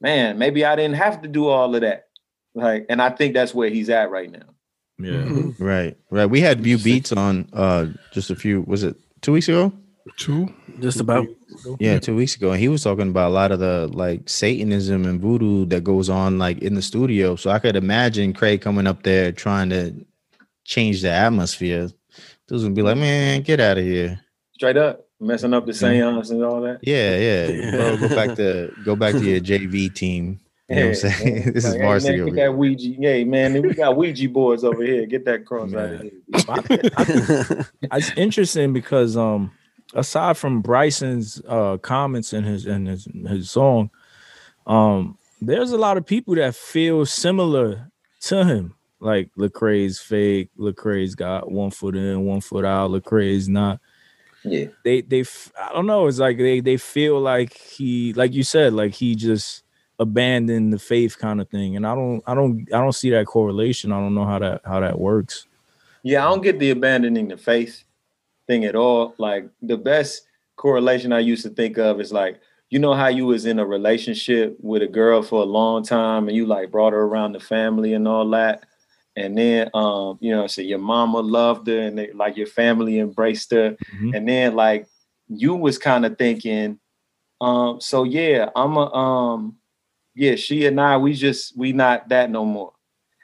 [0.00, 2.08] man, maybe I didn't have to do all of that.
[2.54, 4.48] Like, and I think that's where he's at right now.
[5.02, 5.52] Yeah.
[5.58, 5.96] Right.
[6.10, 6.26] Right.
[6.26, 9.72] We had View Beats on uh just a few was it two weeks ago?
[10.16, 10.52] Two.
[10.80, 11.26] Just about.
[11.78, 12.52] Yeah, two weeks ago.
[12.52, 16.08] And he was talking about a lot of the like Satanism and voodoo that goes
[16.08, 17.36] on like in the studio.
[17.36, 19.94] So I could imagine Craig coming up there trying to
[20.64, 21.90] change the atmosphere.
[22.48, 24.20] Dudes would be like, man, get out of here.
[24.54, 25.54] Straight up, messing Mm-hmm.
[25.58, 26.78] up the seance and all that.
[26.82, 27.70] Yeah, yeah.
[27.76, 30.40] Bro, go back to go back to your JV team.
[30.70, 31.34] You know what I'm saying?
[31.34, 31.52] man.
[31.54, 32.88] This is Like, hey, varsity man, over Get that Ouija.
[32.88, 33.62] Yeah, man.
[33.62, 35.04] We got Ouija boards over here.
[35.06, 36.10] Get that cross out of Man.
[37.56, 37.66] here.
[37.92, 39.50] it's interesting because um
[39.94, 43.90] aside from Bryson's uh comments in his in his his song,
[44.66, 47.90] um there's a lot of people that feel similar
[48.20, 48.74] to him.
[49.00, 53.80] Like Lecrae's fake, Lecrae's got one foot in, one foot out, Lecrae's not.
[54.44, 54.66] Yeah.
[54.84, 55.24] They they
[55.60, 59.16] I don't know, it's like they they feel like he like you said, like he
[59.16, 59.64] just
[60.00, 61.76] abandoned the faith kind of thing.
[61.76, 63.92] And I don't I don't I don't see that correlation.
[63.92, 65.46] I don't know how that how that works.
[66.02, 67.84] Yeah, I don't get the abandoning the faith
[68.46, 69.14] thing at all.
[69.18, 70.22] Like the best
[70.56, 72.40] correlation I used to think of is like,
[72.70, 76.28] you know how you was in a relationship with a girl for a long time
[76.28, 78.64] and you like brought her around the family and all that.
[79.16, 82.98] And then um, you know, so your mama loved her and they, like your family
[82.98, 83.76] embraced her.
[83.94, 84.16] Mhm.
[84.16, 84.86] And then like
[85.28, 86.78] you was kind of thinking,
[87.42, 89.56] um, so yeah, I'm a um,
[90.20, 92.74] yeah, she and I, we just we not that no more.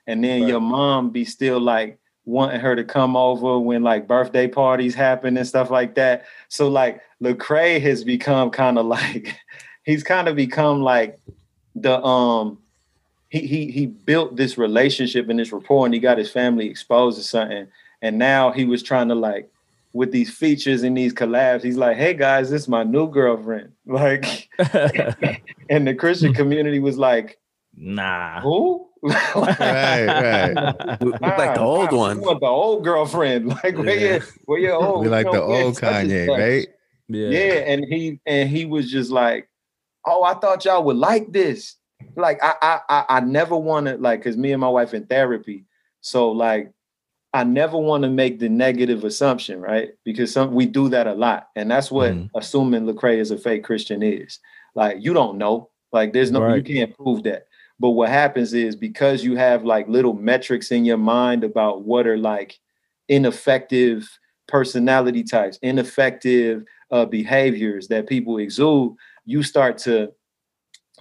[0.06, 0.48] And then Right.
[0.48, 5.36] your mom be still like wanting her to come over when like birthday parties happen
[5.36, 6.24] and stuff like that.
[6.48, 9.38] So like Lecrae has become kind of like
[9.84, 11.20] he's kind of become like
[11.74, 12.60] the um
[13.28, 17.18] he he he built this relationship and this rapport and he got his family exposed
[17.18, 17.68] to something
[18.00, 19.50] and now he was trying to like
[19.96, 23.72] with these features and these collabs he's like hey guys this is my new girlfriend
[23.86, 24.48] like
[25.70, 27.38] and the christian community was like
[27.76, 28.40] nah.
[28.40, 31.00] who Right, right.
[31.00, 32.20] We- we like the old nah, one.
[32.20, 34.14] we want the old girlfriend like where Yeah.
[34.16, 36.68] you where you old we like you the know, we're old such Kanye, right?
[37.08, 37.28] Yeah.
[37.28, 39.48] yeah and he and he was just like
[40.06, 41.76] oh i thought y'all would like this
[42.16, 45.66] like i i i, I never wanted like because me and my wife in therapy
[46.00, 46.72] so like
[47.36, 51.14] i never want to make the negative assumption right because some we do that a
[51.14, 52.30] lot and that's what Mhm.
[52.34, 54.38] assuming Lecrae is a fake christian is
[54.74, 56.56] like you don't know like there's no Right.
[56.56, 57.42] you can't prove that
[57.78, 62.06] but what happens is because you have like little metrics in your mind about what
[62.06, 62.58] are like
[63.08, 64.08] ineffective
[64.48, 70.12] personality types ineffective uh, behaviors that people exude, you start to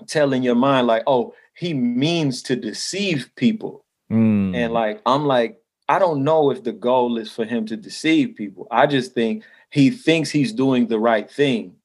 [0.07, 3.86] tell in your mind, like, oh, he means to deceive people.
[4.11, 4.55] Mm.
[4.55, 8.36] And like, I'm like, I don't know if the goal is for him to deceive
[8.36, 8.67] people.
[8.71, 11.75] I just think he thinks he's doing the right thing,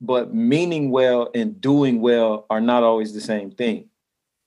[0.00, 3.76] but meaning well and doing well are not always the same thing.
[3.76, 3.86] You know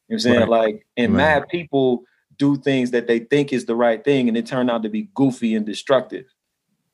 [0.08, 0.40] what I'm saying?
[0.40, 0.50] Right.
[0.50, 1.18] Like, and Right.
[1.18, 2.04] mad people
[2.38, 5.10] do things that they think is the right thing and it turned out to be
[5.14, 6.26] goofy and destructive.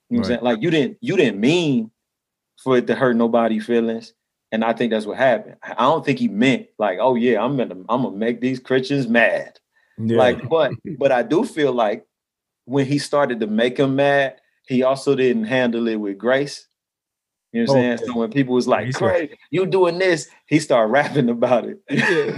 [0.09, 0.43] You know what I'm saying?
[0.43, 1.91] Like you didn't you didn't mean
[2.63, 4.13] for it to hurt nobody feelings.
[4.51, 5.57] And I think that's what happened.
[5.63, 8.59] I I don't think he meant like, oh yeah, I'm gonna I'm gonna make these
[8.59, 9.59] Christians mad.
[9.97, 10.17] Yeah.
[10.17, 12.05] Like, but but I do feel like
[12.65, 16.67] when he started to make him mad, he also didn't handle it with grace.
[17.53, 18.11] You know what I'm Oh, saying?
[18.13, 21.79] So when people was like, He Craig, you doing this, he started rapping about it.
[21.89, 22.35] Yeah.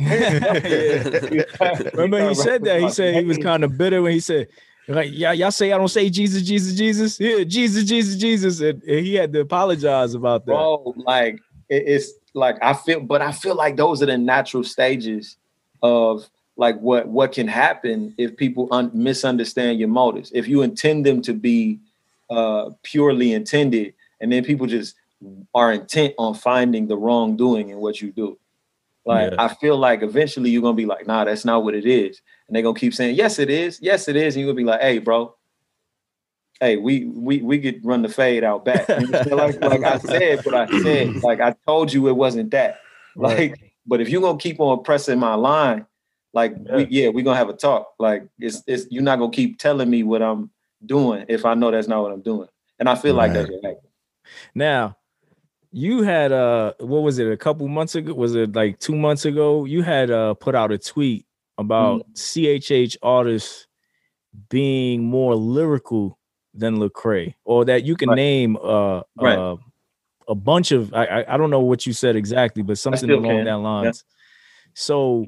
[1.94, 2.80] Remember he said that.
[2.82, 4.48] He said he was kind of bitter when he said,
[4.88, 7.20] like, y'all, y'all say I don't say Jesus, Jesus, Jesus.
[7.20, 8.60] Yeah, Jesus, Jesus, Jesus.
[8.62, 10.52] And, and he had to apologize about that.
[10.54, 11.40] bro like
[11.70, 15.38] it- it's like i feel but i feel like those are the natural stages
[15.82, 16.28] of
[16.60, 21.22] like what what can happen if people un- misunderstand your motives if you intend them
[21.22, 21.80] to be
[22.30, 24.96] uh purely intended and then people just
[25.56, 28.38] are intent on finding the wrongdoing in what you do
[29.06, 29.42] like Yeah.
[29.46, 32.56] i feel like eventually you're gonna be like nah that's not what it is and
[32.56, 34.82] they're gonna keep saying yes it is yes it is and you're gonna be like
[34.82, 35.34] hey bro
[36.62, 38.90] hey, we we we could run the fade out back.
[38.90, 42.82] Like like I said, what I said, like I told you it wasn't that.
[43.16, 43.52] Right.
[43.52, 45.86] Like, but if you're gonna keep on pressing my line,
[46.34, 47.94] like we, yeah, we're gonna have a talk.
[48.00, 50.52] Like it's it's you're not gonna keep telling me what I'm
[50.86, 52.48] doing if I know that's not what I'm doing.
[52.80, 53.78] And I feel like that's what.
[54.56, 54.98] Now,
[55.72, 58.14] you had uh what was it, a couple months ago?
[58.14, 59.66] Was it like two months ago?
[59.66, 61.26] You had uh put out a tweet
[61.58, 63.68] about CHH artists
[64.50, 66.18] being more lyrical
[66.54, 68.16] than Lecrae, or that you can Right.
[68.16, 69.38] name uh, Right.
[69.38, 69.58] uh
[70.28, 73.24] a bunch of I, I I don't know what you said exactly, but something along
[73.24, 73.56] can, that yeah.
[73.56, 74.04] lines.
[74.74, 75.26] So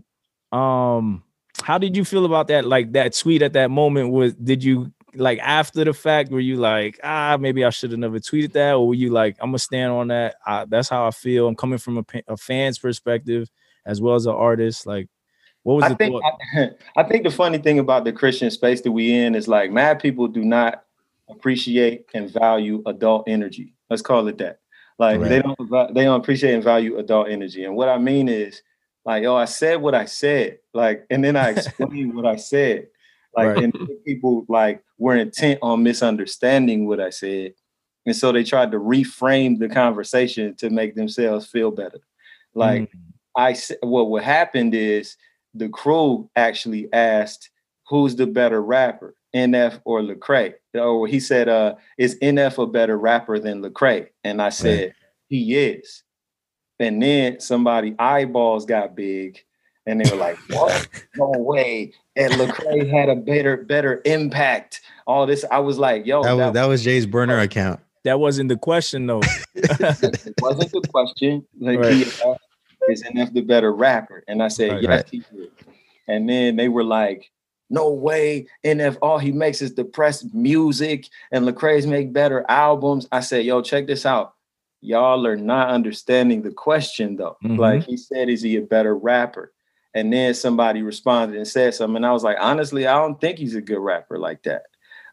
[0.51, 1.23] um
[1.63, 2.65] how did you feel about that?
[2.65, 6.55] Like that tweet at that moment was did you like after the fact were you
[6.55, 9.59] like ah maybe I should have never tweeted that or were you like I'm gonna
[9.59, 13.49] stand on that I, that's how I feel I'm coming from a, a fan's perspective
[13.85, 15.09] as well as an artist like
[15.63, 16.21] what was I the think?
[16.55, 19.71] I, I think the funny thing about the Christian space that we in is like
[19.71, 20.85] mad people do not
[21.29, 23.73] appreciate and value adult energy.
[23.89, 24.59] Let's call it that.
[24.97, 27.63] Like they don't they don't appreciate and value adult energy.
[27.63, 28.61] And what I mean is
[29.05, 30.59] like, oh, I said what I said.
[30.73, 32.87] Like, and then I explained what I said.
[33.35, 33.63] Like, Right.
[33.63, 33.73] and
[34.05, 37.53] people like were intent on misunderstanding what I said.
[38.05, 41.99] And so they tried to reframe the conversation to make themselves feel better.
[42.55, 42.87] Like, Mm,
[43.37, 45.15] I said, well, what happened is
[45.53, 47.49] the crew actually asked,
[47.87, 52.97] "Who's the better rapper, NF or Lecrae?" Or he said, "Uh, is NF a better
[52.97, 54.93] rapper than Lecrae?" And I said,
[55.29, 56.03] "He is."
[56.81, 59.43] And then somebody eyeballs got big,
[59.85, 60.87] and they were like, "What?
[61.15, 64.81] no way!" And Lecrae had a better better impact.
[65.07, 67.79] All this, I was like, "Yo, That was that was Jay's burner account.
[68.03, 69.21] That wasn't the question though.
[69.53, 71.45] it wasn't the question.
[71.59, 71.93] Like Right.
[71.93, 72.41] he asked,
[72.89, 74.23] is NF the better rapper?
[74.27, 74.81] And I said, Right.
[74.81, 75.05] yes, Right.
[75.11, 75.49] he is.
[76.07, 77.29] And then they were like,
[77.69, 78.47] no way.
[78.65, 83.07] NF, all he makes is depressed music and Lecrae's make better albums.
[83.11, 84.33] I said, yo, check this out.
[84.81, 87.37] Y'all are not understanding the question though.
[87.43, 87.57] Mhm.
[87.57, 89.53] Like he said, is he a better rapper?
[89.93, 91.97] And then somebody responded and said something.
[91.97, 94.63] And I was like, honestly, I don't think he's a good rapper like that.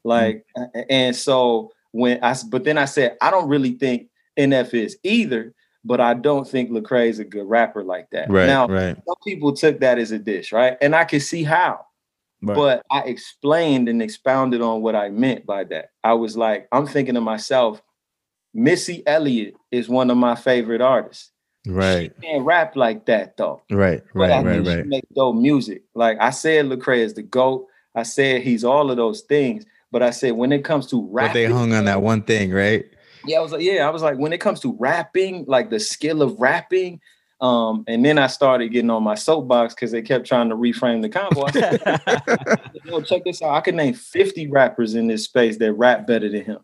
[0.04, 4.08] Like, a- and so when I, but then I said, I don't really think
[4.38, 5.52] NF is either,
[5.84, 8.30] but I don't think Lecrae is a good rapper like that.
[8.30, 8.96] Right, Now, right.
[9.06, 10.76] some people took that as a dish, right?
[10.80, 11.84] And I could see how,
[12.40, 12.54] Right.
[12.54, 15.90] but I explained and expounded on what I meant by that.
[16.04, 17.82] I was like, I'm thinking to myself,
[18.54, 21.30] Missy Elliott is one of my favorite artists.
[21.66, 23.62] Right, She can't rap like that though.
[23.70, 25.82] right, right, But I right, right, she make dope music.
[25.94, 27.66] Like I said, Lecrae is the GOAT.
[27.94, 29.64] I said he's all of those things.
[29.90, 32.84] But I said when it comes to But they hung on that one thing, right?
[33.24, 35.80] yeah, I was like, yeah, I was like, when it comes to rapping, like the
[35.80, 37.00] skill of rapping,
[37.40, 41.02] um, and then I started getting on my soapbox because they kept trying to reframe
[41.02, 41.44] the combo.
[41.44, 41.80] I said,
[42.84, 43.50] Yo, check this out.
[43.54, 46.58] I could name 50 rappers in this space that rap better than him.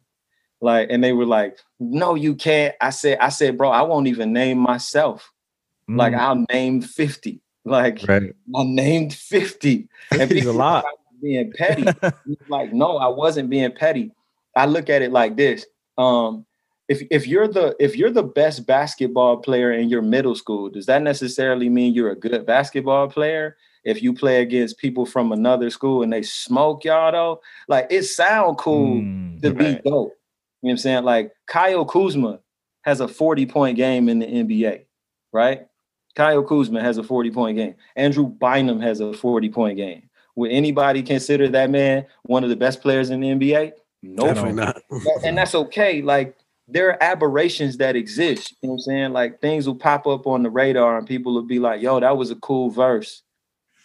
[0.65, 2.75] Like, and they were like, no, you can't.
[2.81, 5.31] I said, I said, bro, I won't even name myself.
[5.89, 7.43] Like, Mm, I'll name 50.
[7.67, 8.33] Like, Right.
[8.57, 9.87] I named 50.
[10.13, 10.85] And 50 a lot.
[10.85, 11.85] thought I was being petty.
[12.49, 14.11] Like, no, I wasn't being petty.
[14.57, 15.67] I look at it like this.
[15.99, 16.47] Um,
[16.89, 20.87] if if you're the if you're the best basketball player in your middle school, does
[20.87, 23.57] that necessarily mean you're a good basketball player?
[23.85, 28.05] If you play against people from another school and they smoke y'all though, like it
[28.05, 30.13] sound cool Mm, to be dope.
[30.65, 31.05] You know what I'm saying?
[31.05, 32.41] Like Kyle Kuzma
[32.85, 34.87] has a 40 point game in the NBA,
[35.31, 35.67] right?
[36.17, 37.75] Kyle Kuzma has a 40 point game.
[37.97, 40.09] Andrew Bynum has a 40 point game.
[40.37, 43.73] Would anybody consider that man one of the best players in the NBA?
[44.03, 44.81] No, Definitely not.
[45.23, 46.01] and that's okay.
[46.01, 46.35] Like
[46.67, 48.55] there are aberrations that exist.
[48.63, 49.13] You know what I'm saying?
[49.13, 52.17] Like things will pop up on the radar and people will be like, yo, that
[52.17, 53.23] was a cool verse.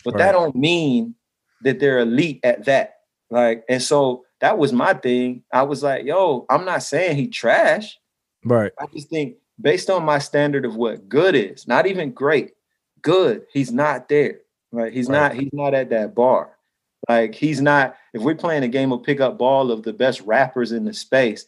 [0.05, 1.15] But that don't mean
[1.63, 2.99] that they're elite at that.
[3.29, 5.43] Like, and so that was my thing.
[5.51, 7.97] I was like, yo, I'm not saying he trash.
[8.45, 8.71] Right.
[8.79, 12.51] I just think based on my standard of what good is, not even great,
[13.01, 14.39] good, he's not there.
[14.71, 14.93] Right.
[14.93, 15.15] He's Right.
[15.19, 16.51] not, he's not at that bar.
[17.07, 20.71] Like he's not, if we're playing a game of pickup ball of the best rappers
[20.71, 21.45] in the space,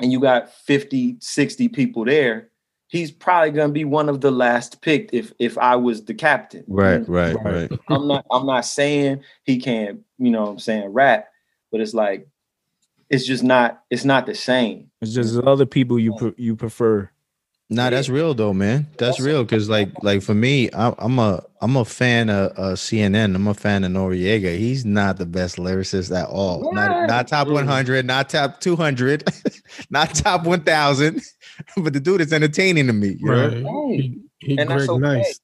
[0.00, 2.50] and you got 50, 60 people there,
[2.88, 6.64] he's probably gonna be one of the last picked if if I was the captain.
[6.68, 7.70] Right, right, Right.
[7.70, 7.80] right.
[7.88, 11.28] I'm not I'm not saying he can't, you know what I'm saying, rap,
[11.76, 12.26] but it's like
[13.10, 14.90] it's just not it's not the same.
[15.02, 17.10] It's just other people you pre- you prefer.
[17.68, 18.86] Nah, that's real though, man.
[18.96, 22.74] That's real because, like, like for me, I, I'm a I'm a fan of uh,
[22.76, 23.34] CNN.
[23.34, 24.56] I'm a fan of Noreaga.
[24.56, 26.72] He's not the best lyricist at all.
[26.72, 29.24] Not not top 100, not top 200,
[29.90, 31.20] not top 1000.
[31.78, 33.16] But the dude is entertaining to me.
[33.18, 33.48] You know?
[33.48, 33.98] Right.
[34.00, 35.18] He, he and that's Greg okay.
[35.18, 35.40] Nice.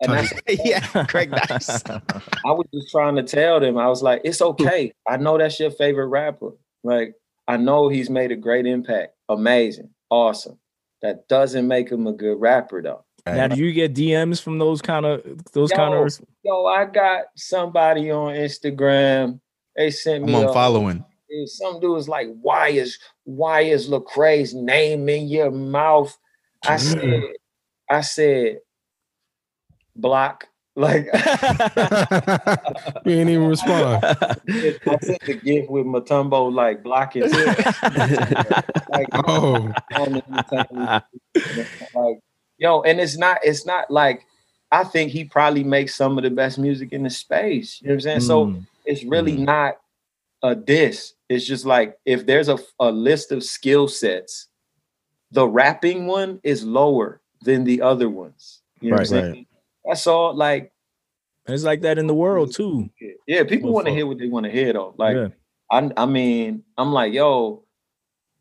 [0.00, 0.32] And that's
[0.64, 1.82] yeah, Craig Nice.
[1.88, 4.92] I was just trying to tell them, I was like, it's okay.
[5.08, 6.50] I know that's your favorite rapper.
[6.84, 7.14] Like,
[7.48, 9.14] I know he's made a great impact.
[9.28, 9.90] Amazing.
[10.10, 10.58] Awesome.
[11.02, 13.04] That doesn't make him a good rapper though.
[13.26, 15.22] Now, do you get DMs from those kind of
[15.52, 16.20] those kind of?
[16.44, 19.40] Yo, I got somebody on Instagram.
[19.76, 20.34] They sent me.
[20.34, 21.04] I'm on a- following.
[21.46, 26.16] some dude was like, "Why is why is Lecrae's name in your mouth?"
[26.64, 27.22] I said,
[27.90, 28.58] "I said,
[29.96, 31.04] block." Like
[33.04, 34.04] he ain't even respond.
[34.04, 34.36] I
[35.00, 37.22] sent the gift with Mutombo like blocking.
[38.88, 41.02] like, Oh, on the
[41.94, 42.18] like,
[42.58, 44.26] yo, and it's not, it's not like
[44.70, 47.80] I think he probably makes some of the best music in the space.
[47.80, 48.20] You know what I'm saying?
[48.20, 49.46] So Mm, it's really Mhm.
[49.46, 49.76] not
[50.42, 51.14] a diss.
[51.28, 54.48] It's just like if there's a, a list of skill sets,
[55.30, 58.62] the rapping one is lower than the other ones.
[58.80, 59.46] You know what I'm Right, saying?
[59.86, 60.34] That's all.
[60.34, 60.72] Like,
[61.46, 62.90] it's like that in the world too.
[63.26, 64.94] yeah, people want to hear what they want to hear though.
[64.98, 65.28] Like, yeah.
[65.70, 67.64] I, I mean, I'm like, yo,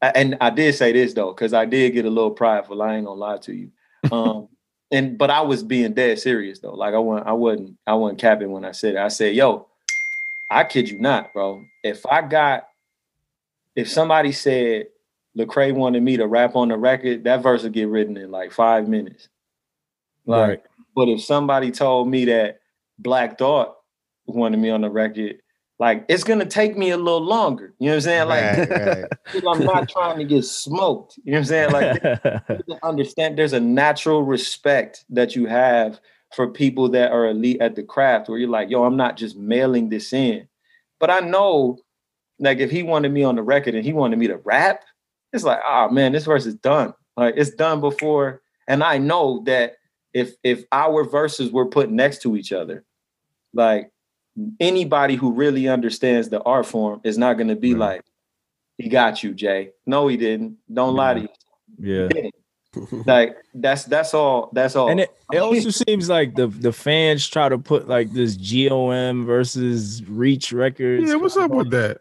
[0.02, 2.82] and I did say this though, because I did get a little prideful.
[2.82, 3.72] I ain't gonna lie to you.
[4.12, 4.50] Um,
[4.92, 6.76] and but I was being dead serious though.
[6.76, 9.00] Like I wasn't, I wasn't, I wasn't capping when I said it.
[9.00, 9.68] I said, yo,
[10.52, 11.66] I kid you not, bro.
[11.84, 12.68] If I got,
[13.76, 14.88] if somebody said
[15.36, 18.52] Lecrae wanted me to rap on the record, that verse would get written in like
[18.52, 19.28] five minutes.
[20.28, 20.64] Like, Right.
[20.96, 22.60] But if somebody told me that
[22.98, 23.76] Black Thought
[24.26, 25.38] wanted me on the record,
[25.78, 27.74] like it's gonna take me a little longer.
[27.80, 28.28] You know what I'm saying?
[28.30, 29.44] Like Right, right.
[29.48, 31.20] I'm not trying to get smoked.
[31.24, 31.72] You know what I'm saying?
[31.72, 36.00] Like understand there's a natural respect that you have
[36.34, 39.38] for people that are elite at the craft where you're like, yo, I'm not just
[39.38, 40.48] mailing this in.
[41.00, 41.80] But I know
[42.40, 44.84] like if he wanted me on the record and he wanted me to rap,
[45.34, 46.94] it's like, oh man, this verse is done.
[47.18, 48.42] Like it's done before.
[48.68, 49.76] And I know that
[50.16, 52.84] if if our verses were put next to each other,
[53.54, 53.92] like
[54.60, 57.98] anybody who really understands the art form is not gonna be Right.
[57.98, 58.02] like,
[58.78, 59.72] he got you, Jay.
[59.86, 60.58] No, he didn't.
[60.74, 61.28] Don't lie to you
[61.80, 62.08] yeah.
[63.06, 67.28] like that's that's all that's all And it, it also seems like the the fans
[67.28, 71.10] try to put like this GOM versus Reach Records.
[71.10, 72.00] Yeah, what's up with that?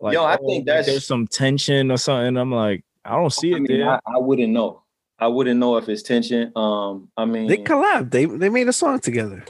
[0.00, 2.36] Like, Yo, I oh, think that's- there's some tension or something.
[2.36, 3.90] I'm like, I don't see I, it mean, there.
[3.90, 4.82] I, I wouldn't know
[5.18, 8.10] i wouldn't know if it's tension um i mean They collabed.
[8.10, 9.44] They they made a song together.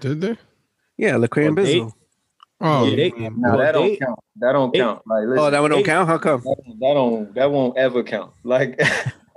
[0.00, 0.36] Did they?
[0.96, 1.92] Yeah, Lecrae and Well, they- Bizzle.
[2.62, 5.38] Oh, Yeah, they- no, Well, that don't they- count that don't they- count like listen,
[5.46, 6.08] Oh, that one don't they- count.
[6.08, 6.40] How come?
[6.42, 8.80] that, that don't that won't ever count like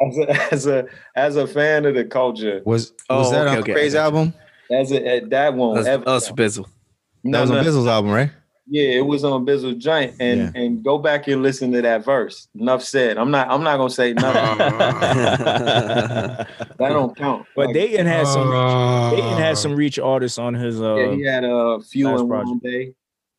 [0.02, 3.52] as a as a as a fan of the culture Was was Oh, that okay,
[3.56, 4.34] on okay, Craze I album?
[4.72, 6.40] as a that won't That's, ever that's count.
[6.40, 6.66] Bizzle.
[6.66, 8.32] That No, was on no, Bizzle's album, right?
[8.66, 10.52] Yeah it was on Bizzle Giant and Yeah.
[10.62, 13.90] and go back and listen to that verse enough said i'm not i'm not gonna
[13.90, 16.48] say nothing that
[16.80, 18.50] don't count but Like, Datin had some.
[18.52, 20.82] Uh, Datin had some Reach artists on his.
[20.82, 22.64] Uh, yeah, he had a few last in one project.
[22.64, 22.94] day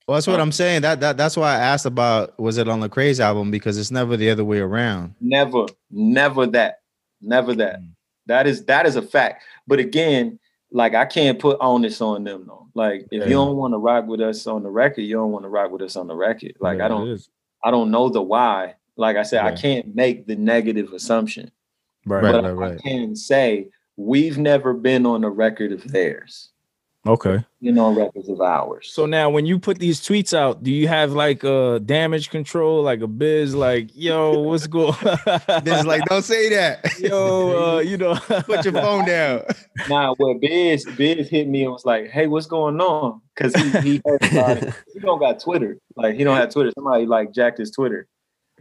[0.07, 0.83] Well, that's what I'm saying.
[0.83, 3.91] That that that's why I asked about was it on the Crae's album because it's
[3.91, 5.15] never the other way around.
[5.21, 6.81] Never, never that.
[7.23, 7.81] Never that.
[8.27, 9.43] That is that is a fact.
[9.67, 10.39] But again,
[10.75, 12.67] like I can't put onus on them though.
[12.75, 13.25] Like if Yeah.
[13.25, 15.71] you don't want to rock with us on the record, you don't want to rock
[15.71, 16.55] with us on the record.
[16.61, 17.29] Like yeah, I don't.
[17.65, 18.75] I don't know the why.
[18.97, 21.51] Like I said, I can't make the negative assumption.
[22.05, 22.23] Right.
[22.23, 22.83] Right, but right, I right.
[22.83, 26.51] can say we've never been on a record of theirs.
[27.07, 27.45] Okay.
[27.61, 28.91] You know, records of ours.
[28.91, 32.83] So now, when you put these tweets out, do you have like a damage control,
[32.83, 34.95] like a biz, like yo, what's going?
[35.65, 36.81] This like don't say that.
[36.99, 38.15] yo, uh, you know,
[38.47, 39.43] Put your phone down.
[39.89, 43.81] Nah, well, Biz, Biz hit me and was like, "Hey, what's going on?" Because he,
[43.81, 44.75] he heard about it.
[44.93, 45.79] He don't got Twitter.
[45.97, 46.71] Like he don't have Twitter.
[46.75, 48.09] Somebody like jacked his Twitter.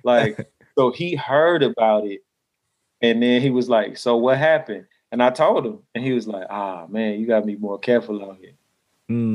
[0.03, 2.21] Like so, he heard about it,
[3.01, 6.27] and then he was like, "So what happened?" And I told him, and he was
[6.27, 8.53] like, "Ah, man, you got to be more careful out here."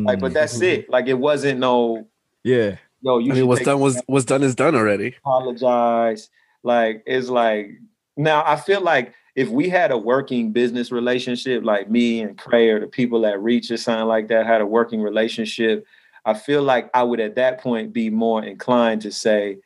[0.05, 0.91] Like, but Mm, that's it.
[0.91, 2.09] Like it wasn't no,
[2.43, 5.15] yeah, yo, you I mean, what's done was what's done is done already.
[5.19, 6.31] apologize.
[6.65, 7.79] Like it's like
[8.17, 12.71] now I feel like if we had a working business relationship, like me and Crae
[12.71, 15.87] or the people at Reach or something like that had a working relationship,
[16.25, 19.59] I feel like I would at that point be more inclined to say,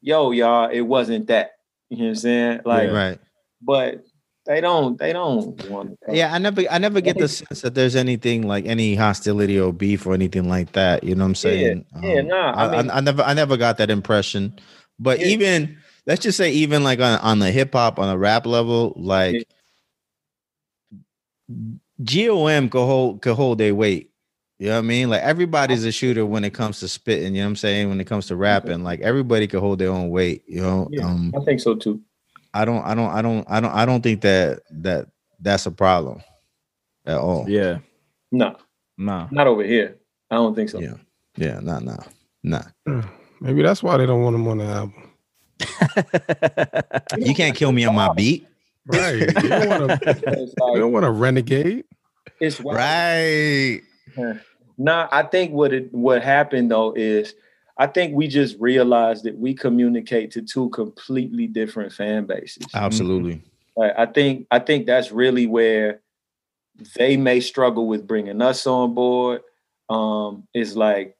[0.00, 1.56] yo, y'all, it wasn't that.
[1.90, 2.60] You know what I'm saying?
[2.64, 3.18] Like, right.
[3.60, 4.04] but
[4.46, 6.16] they don't, they don't want to.
[6.16, 9.72] Yeah, I never I never get the sense that there's anything like any hostility or
[9.72, 11.04] beef or anything like that.
[11.04, 11.84] You know what I'm saying?
[12.02, 14.58] yeah, Um, nah, I I, I, I never I never got that impression.
[14.98, 15.26] But Yeah.
[15.26, 15.76] even
[16.06, 19.46] let's just say even like on, on the hip hop on a rap level, like
[22.02, 24.10] GOM could hold could hold their weight.
[24.58, 25.10] You know what I mean?
[25.10, 27.88] Like everybody's a shooter when it comes to spitting, you know what I'm saying?
[27.90, 30.88] When it comes to rapping, like everybody could hold their own weight, you know.
[30.90, 31.04] Yeah.
[31.04, 32.00] Um I think so too.
[32.60, 35.06] I don't I don't I don't I don't I don't think that that
[35.40, 36.22] that's a problem
[37.06, 37.44] at all.
[37.48, 37.78] yeah,
[38.32, 38.56] No,
[38.98, 39.28] No.
[39.30, 39.96] not over here.
[40.30, 40.80] I don't think so.
[40.80, 40.94] Yeah.
[41.36, 41.98] Yeah, nah, nah,
[42.42, 42.62] nah.
[43.40, 44.94] Maybe that's why they don't want him on the album.
[47.18, 48.46] You can't kill me on my beat.
[48.86, 49.20] Right.
[49.20, 50.20] You don't want to.
[50.26, 51.84] You like, don't want to renegade.
[52.40, 52.78] it's wild.
[52.78, 53.80] Right.
[54.78, 57.34] Nah, I think what it what happened though is
[57.78, 62.66] I think we just realized that we communicate to two completely different fan bases.
[62.74, 63.42] Absolutely.
[63.76, 66.00] Like, I think I think that's really where
[66.96, 69.42] they may struggle with bringing us on board.
[69.88, 71.16] Um, is like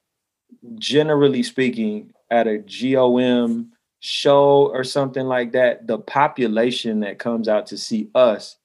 [0.75, 7.67] generally speaking, at a GOM show or something like that, the population that comes out
[7.67, 8.57] to see us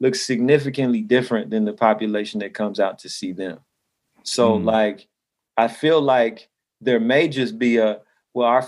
[0.00, 3.58] looks significantly different than the population that comes out to see them.
[4.22, 4.64] So, Mm.
[4.64, 5.08] like,
[5.56, 6.48] I feel like
[6.80, 8.00] there may just be a
[8.34, 8.64] well, our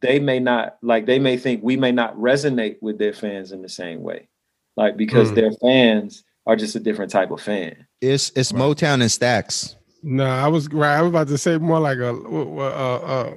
[0.00, 3.62] they may not like they may think we may not resonate with their fans in
[3.62, 4.28] the same way,
[4.76, 5.34] like because Mm.
[5.36, 7.86] their fans are just a different type of fan.
[8.00, 9.76] It's it's Motown and Stax.
[10.02, 10.96] No, I was right.
[10.98, 13.34] I was about to say more like a uh, uh,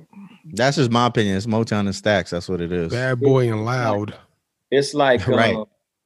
[0.53, 1.37] That's just my opinion.
[1.37, 2.29] It's Motown and Stax.
[2.31, 2.91] That's what it is.
[2.91, 4.15] bad boy and loud.
[4.71, 5.55] It's like Right.
[5.55, 5.65] uh,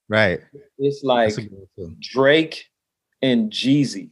[0.10, 0.42] Right.
[0.78, 1.96] it's like That's a good one.
[2.00, 2.66] Drake
[3.22, 4.10] and Jeezy.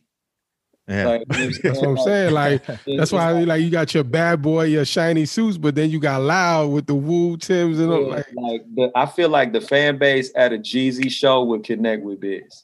[0.89, 1.07] Yeah.
[1.07, 2.33] Like, you know what That's what I'm saying.
[2.33, 2.65] Like
[2.97, 6.21] that's why like you got your bad boy, your shiny suits, but then you got
[6.21, 9.61] loud with the woo Tims and all Yeah, like like the, I feel like the
[9.61, 12.63] fan base at a Jeezy show would connect with Biz.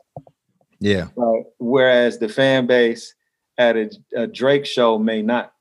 [0.79, 1.07] Yeah.
[1.15, 3.13] Like, whereas the fan base
[3.57, 5.53] at a, a Drake show may not.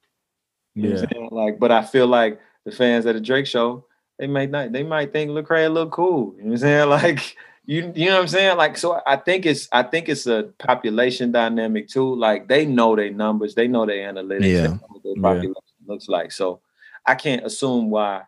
[0.75, 1.29] You know what Yeah.
[1.31, 3.87] Like, but I feel like the fans at a Drake show,
[4.19, 6.35] they might not, they might think Lecrae look cool.
[6.37, 6.89] You know what I'm saying?
[6.89, 7.37] Like,
[7.67, 8.57] you, you know what I'm saying?
[8.57, 12.15] Like, so I think it's, I think it's a population dynamic too.
[12.15, 14.67] Like, they know their numbers, they know their analytics, they Yeah.
[14.67, 15.23] know what their Yeah.
[15.23, 16.33] population looks like.
[16.33, 16.61] So
[17.07, 18.23] I can't assume why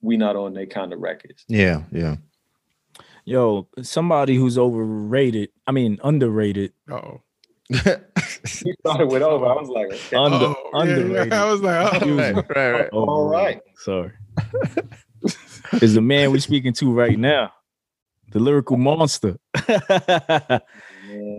[0.00, 1.44] we not on their kind of records.
[1.48, 1.82] Yeah.
[1.92, 2.16] Yeah.
[3.24, 5.50] Yo, somebody who's overrated.
[5.66, 6.72] I mean, underrated.
[6.90, 7.20] Oh,
[7.70, 9.44] You started with over.
[9.44, 10.16] I was like, okay.
[10.16, 11.28] Under, oh yeah.
[11.44, 12.88] I was like, oh, right, right, right.
[12.92, 13.60] All right.
[13.76, 14.12] Sorry.
[15.82, 17.52] is the man we're speaking to right now.
[18.30, 19.38] The lyrical monster.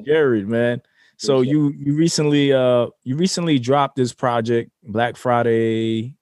[0.06, 0.82] Jared, man.
[1.18, 6.16] So Appreciate you you recently uh you recently dropped this project, Black Friday.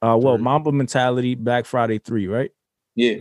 [0.00, 0.44] Uh well, Three.
[0.44, 2.50] Mamba Mentality, Black Friday 3, right?
[2.94, 3.18] Yeah.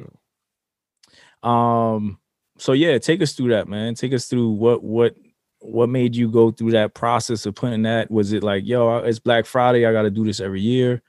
[1.42, 2.20] Um
[2.58, 3.96] so yeah, take us through that, man.
[3.96, 5.16] Take us through what what
[5.64, 8.12] what made you go through that process of putting that?
[8.12, 11.02] Was it like, yo, it's Black Friday, I got to do this every year?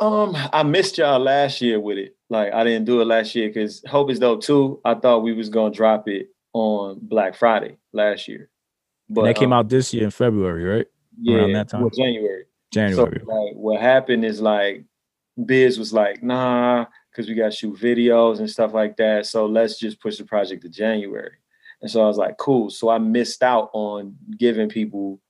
[0.00, 2.16] Um, I missed y'all last year with it.
[2.30, 4.80] Like I didn't do it last year because Hope is Dope too.
[4.84, 8.48] I thought we was gonna drop it on Black Friday last year.
[9.08, 10.86] But And that came um, out this year in February, right?
[11.20, 11.80] yeah, around that time.
[11.82, 12.44] well, January.
[12.72, 13.20] January.
[13.24, 14.84] So like what happened is like
[15.44, 19.26] Biz was like, nah, because we gotta shoot videos and stuff like that.
[19.26, 21.32] So let's just push the project to January.
[21.82, 22.70] And so I was like, cool.
[22.70, 25.20] So I missed out on giving people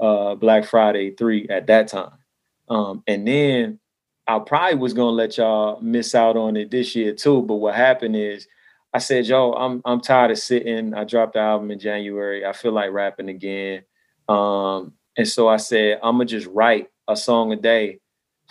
[0.00, 2.12] uh Black Friday 3 at that time.
[2.68, 3.80] Um, and then
[4.26, 7.42] I probably was gonna let y'all miss out on it this year too.
[7.42, 8.46] But what happened is
[8.92, 10.94] I said, yo, I'm I'm tired of sitting.
[10.94, 12.44] I dropped the album in January.
[12.46, 13.82] I feel like rapping again.
[14.28, 18.00] Um, and so I said, I'm gonna just write a song a day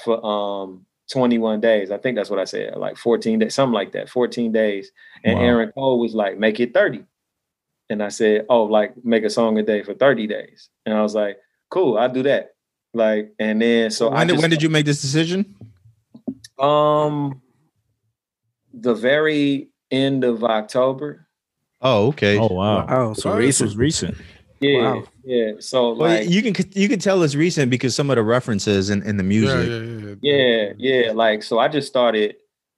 [0.03, 1.91] for um 21 days.
[1.91, 4.91] I think that's what I said, like 14 days, something like that, 14 days.
[5.23, 5.45] And Wow.
[5.45, 7.03] Aaron Cole was like, make it 30.
[7.89, 10.69] And I said, oh, like make a song a day for 30 days.
[10.85, 11.37] And I was like,
[11.69, 12.52] cool, I'll do that.
[12.93, 15.55] Like, and then so I when did just- when did you make this decision?
[16.59, 17.41] um
[18.73, 21.27] the very end of October.
[21.81, 22.37] Oh, okay.
[22.37, 22.85] oh wow.
[22.85, 23.35] Wow, so Wow.
[23.37, 23.67] This recent.
[23.67, 24.17] was recent.
[24.61, 25.03] Yeah, Wow.
[25.25, 25.51] yeah.
[25.59, 28.89] So Well, like you can you can tell it's recent because some of the references
[28.89, 30.19] in, in the yeah, music.
[30.21, 31.11] yeah, yeah, yeah, yeah.
[31.11, 32.35] Like so I just started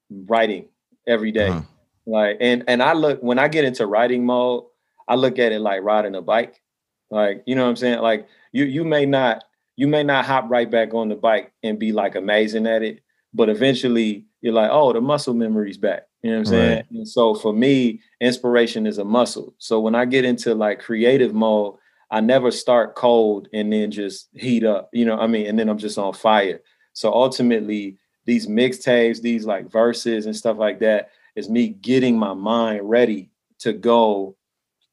[0.09, 0.65] writing
[1.07, 1.49] every day.
[1.49, 1.61] Uh-huh.
[2.07, 4.63] Like and and I look when I get into writing mode,
[5.07, 6.61] I look at it like riding a bike.
[7.11, 7.99] Like, you know what I'm saying?
[7.99, 9.43] Like you you may not
[9.75, 13.01] you may not hop right back on the bike and be like amazing at it,
[13.33, 16.03] but eventually you're like, oh, the muscle memory's back.
[16.21, 16.75] You know what I'm saying?
[16.75, 16.85] Right.
[16.91, 19.53] And so for me, inspiration is a muscle.
[19.57, 21.75] So when I get into like creative mode,
[22.09, 25.69] I never start cold and then just heat up, you know, I mean, and then
[25.69, 26.61] I'm just on fire.
[26.93, 32.33] So ultimately, these mixtapes, these like verses and stuff like that is me getting my
[32.33, 34.35] mind ready to go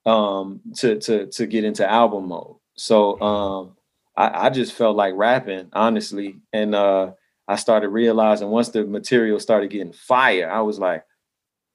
[0.04, 2.56] um to to to get into album mode.
[2.76, 3.76] So um
[4.16, 6.36] I, I just felt like rapping, honestly.
[6.52, 7.12] And uh
[7.48, 11.04] I started realizing once the material started getting fire, I was like,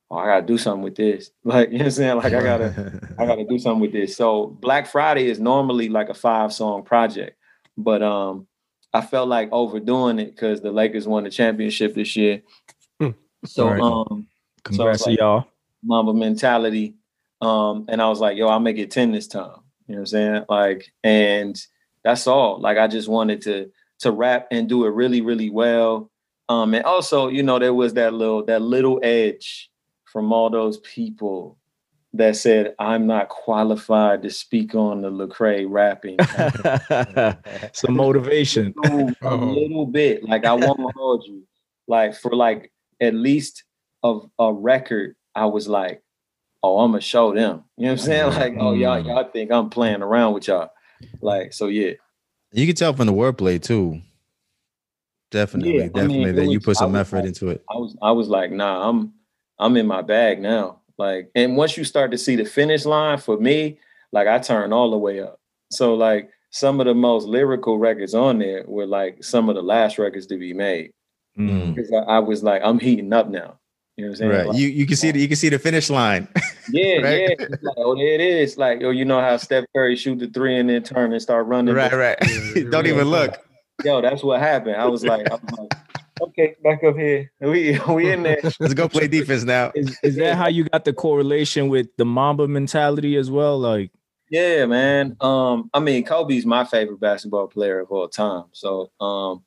[0.09, 1.31] oh, I gotta do something with this.
[1.43, 2.17] Like, you know what I'm saying?
[2.17, 4.15] Like I gotta I gotta do something with this.
[4.15, 7.37] So Black Friday is normally like a five song project,
[7.77, 8.47] but um,
[8.93, 12.41] I felt like overdoing it because the Lakers won the championship this year.
[12.99, 13.09] Hmm.
[13.45, 13.81] So Right.
[13.81, 14.27] um,
[14.63, 15.45] Congrats like- to y'all.
[15.83, 16.95] Mamba mentality,
[17.39, 19.61] um, and I was like, yo, I'll make it ten this time.
[19.87, 20.45] You know what I'm saying?
[20.49, 21.55] Like, and
[22.03, 22.59] that's all.
[22.59, 26.11] Like, I just wanted to to rap and do it really, really well.
[26.49, 29.69] Um, and also, you know, there was that little that little edge
[30.05, 31.57] from all those people
[32.13, 36.17] that said I'm not qualified to speak on the Lecrae rapping.
[37.73, 38.73] Some motivation.
[38.83, 38.87] a
[39.21, 39.35] Uh-oh.
[39.51, 40.23] little bit.
[40.23, 41.43] Like I won't hold you.
[41.87, 42.71] Like for like
[43.01, 43.63] at least
[44.03, 46.01] of a record, I was like,
[46.63, 47.63] oh, I'm gonna show them.
[47.77, 48.27] You know what I'm saying?
[48.33, 49.07] Like, oh y'all, Mm.
[49.07, 50.69] y'all think I'm playing around with y'all.
[51.21, 51.93] Like, so yeah.
[52.51, 54.01] You can tell from the wordplay too.
[55.29, 57.63] Definitely, Yeah, I mean, definitely that you put some effort like- into it.
[57.69, 59.13] I was I was like, nah, I'm
[59.59, 60.79] I'm in my bag now.
[60.97, 63.79] Like, and once you start to see the finish line for me,
[64.11, 65.39] like I turn all the way up.
[65.69, 69.61] So like some of the most lyrical records on there were like some of the
[69.61, 70.91] last records to be made.
[71.37, 71.75] Mm.
[71.75, 73.59] Because I, I was like, I'm heating up now.
[73.97, 74.31] You know what I'm saying?
[74.31, 74.47] Right.
[74.47, 76.27] Like, You you can see the you can see the finish line.
[76.69, 77.21] Yeah, Right?
[77.21, 77.35] yeah.
[77.39, 78.57] It's like, oh, there it is.
[78.57, 81.47] Like, oh, you know how Steph Curry shoot the three and then turn and start
[81.47, 81.73] running.
[81.73, 82.17] right, right.
[82.71, 82.91] Don't yeah.
[82.93, 83.37] even look.
[83.85, 84.75] Yo, that's what happened.
[84.75, 85.73] I was like, I was like,
[86.21, 87.31] okay, back up here.
[87.39, 88.39] We we in there.
[88.59, 89.71] Let's go play defense now.
[89.75, 93.57] Is, is that how you got the correlation with the Mamba mentality as well?
[93.57, 93.91] Like,
[94.29, 95.15] Yeah, man.
[95.21, 98.43] Um, I mean, Kobe's my favorite basketball player of all time.
[98.51, 99.43] So, um,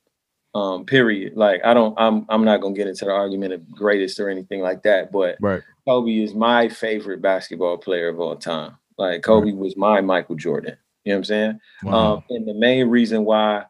[0.55, 1.37] um, period.
[1.37, 1.95] Like, I don't.
[1.99, 5.13] I'm I'm not gonna get into the argument of greatest or anything like that.
[5.13, 5.63] But right.
[5.87, 8.77] Kobe is my favorite basketball player of all time.
[8.99, 10.77] Like Kobe was my Michael Jordan.
[11.05, 11.61] You know what I'm saying?
[11.85, 12.15] Wow.
[12.15, 13.65] Um, and the main reason why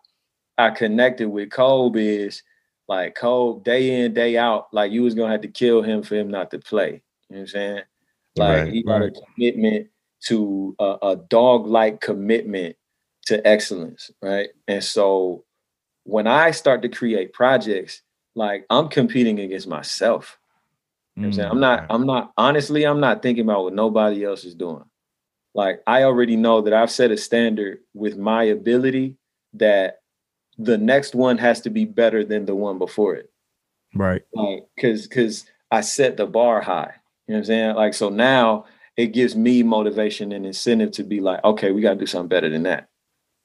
[0.59, 2.43] I connected with Kobe is
[2.89, 6.17] like Kobe day in, day out, like you was gonna have to kill him for
[6.17, 7.03] him not to play.
[7.29, 7.83] You know what I'm saying?
[8.37, 9.89] Like Right, he got a commitment
[10.25, 12.77] to a, a dog-like commitment
[13.27, 14.49] to excellence, right?
[14.67, 15.45] And so
[16.11, 18.03] when I start to create projects,
[18.35, 20.39] like I'm competing against myself.
[21.17, 21.49] You know what I'm saying?
[21.49, 24.85] Mm, I'm not, I'm not, honestly, I'm not thinking about what nobody else is doing.
[25.55, 29.17] Like I already know that I've set a standard with my ability
[29.55, 29.99] that
[30.59, 33.31] the next one has to be better than the one before it.
[33.95, 34.23] Right.
[34.35, 36.95] Like, cause cause I set the bar high.
[37.27, 37.75] You know what I'm saying?
[37.77, 41.99] Like, so now it gives me motivation and incentive to be like, okay, we gotta
[41.99, 42.90] do something better than that.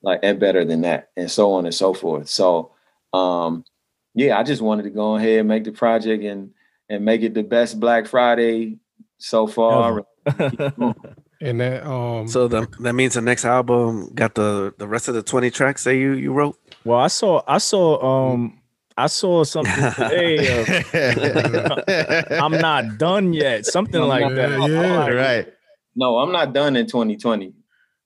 [0.06, 2.30] Like, and better than that, and so on and so forth.
[2.30, 2.72] So
[3.12, 3.66] um,
[4.14, 6.52] yeah, I just wanted to go ahead and make the project and
[6.90, 8.78] and make it the best Black Friday
[9.18, 10.06] so far.
[11.42, 15.16] And that um So the, that means the next album got the the rest of
[15.16, 16.58] the twenty tracks that you you wrote.
[16.86, 18.62] well, I saw I saw um
[18.98, 20.62] I saw something today.
[20.62, 23.66] Of, I'm not done yet.
[23.66, 24.52] Something like that.
[24.52, 24.98] Yeah, yeah.
[24.98, 25.54] Like, right.
[25.98, 27.54] No, I'm not done in 2020.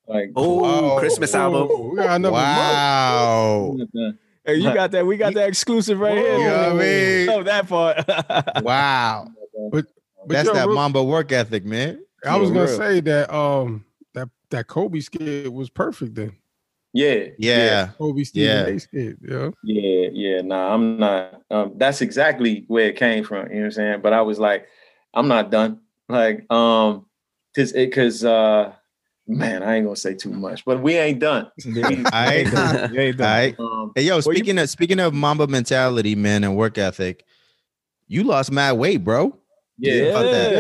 [0.10, 1.91] Like, Oh, Christmas album.
[1.91, 2.34] We got month.
[2.34, 3.70] Wow.
[3.72, 4.20] I'm not done.
[4.43, 5.05] Hey, you got that?
[5.05, 6.38] We got that exclusive right here.
[6.38, 7.28] You know what I mean?
[7.28, 7.97] Love that part.
[8.64, 9.28] Wow.
[9.72, 9.86] But
[10.28, 12.01] That's yo, that real- Mamba work ethic, man.
[12.26, 12.78] I was gonna real.
[12.78, 16.36] say that um that that Kobe skit was perfect then.
[16.91, 17.89] Yeah, Yeah.
[17.99, 18.74] Kobe Stephen Yeah.
[18.76, 19.49] A skit, yeah.
[19.64, 20.41] yeah, yeah.
[20.41, 21.41] Nah, I'm not.
[21.51, 23.47] Um, that's exactly where it came from.
[23.49, 24.01] You know what I'm saying?
[24.01, 24.68] But I was like,
[25.14, 25.82] I'm not done.
[26.10, 27.05] Like, um,
[27.55, 28.74] cause it, cause uh,
[29.30, 31.50] man, I ain't gonna say too much, but we ain't done.
[32.12, 32.94] I ain't done.
[32.94, 33.28] You ain't done.
[33.28, 33.56] right.
[33.60, 37.24] Um, Hey, yo, you- speaking of speaking of Mamba mentality, man, and work ethic,
[38.08, 39.36] you lost mad weight, bro.
[39.78, 40.52] yeah, About that.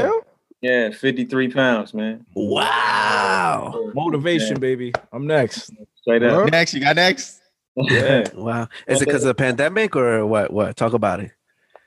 [0.61, 0.87] Yeah.
[0.87, 2.25] yeah, 53 pounds, man.
[2.35, 3.91] Wow.
[3.93, 4.93] Motivation, Yeah, baby.
[5.11, 5.71] I'm next.
[6.01, 6.49] straight up.
[6.51, 7.41] Next, you got next.
[7.75, 8.27] Yeah.
[8.35, 8.67] Wow.
[8.87, 10.51] Is it because of the pandemic or what?
[10.51, 10.75] What?
[10.75, 11.31] Talk about it.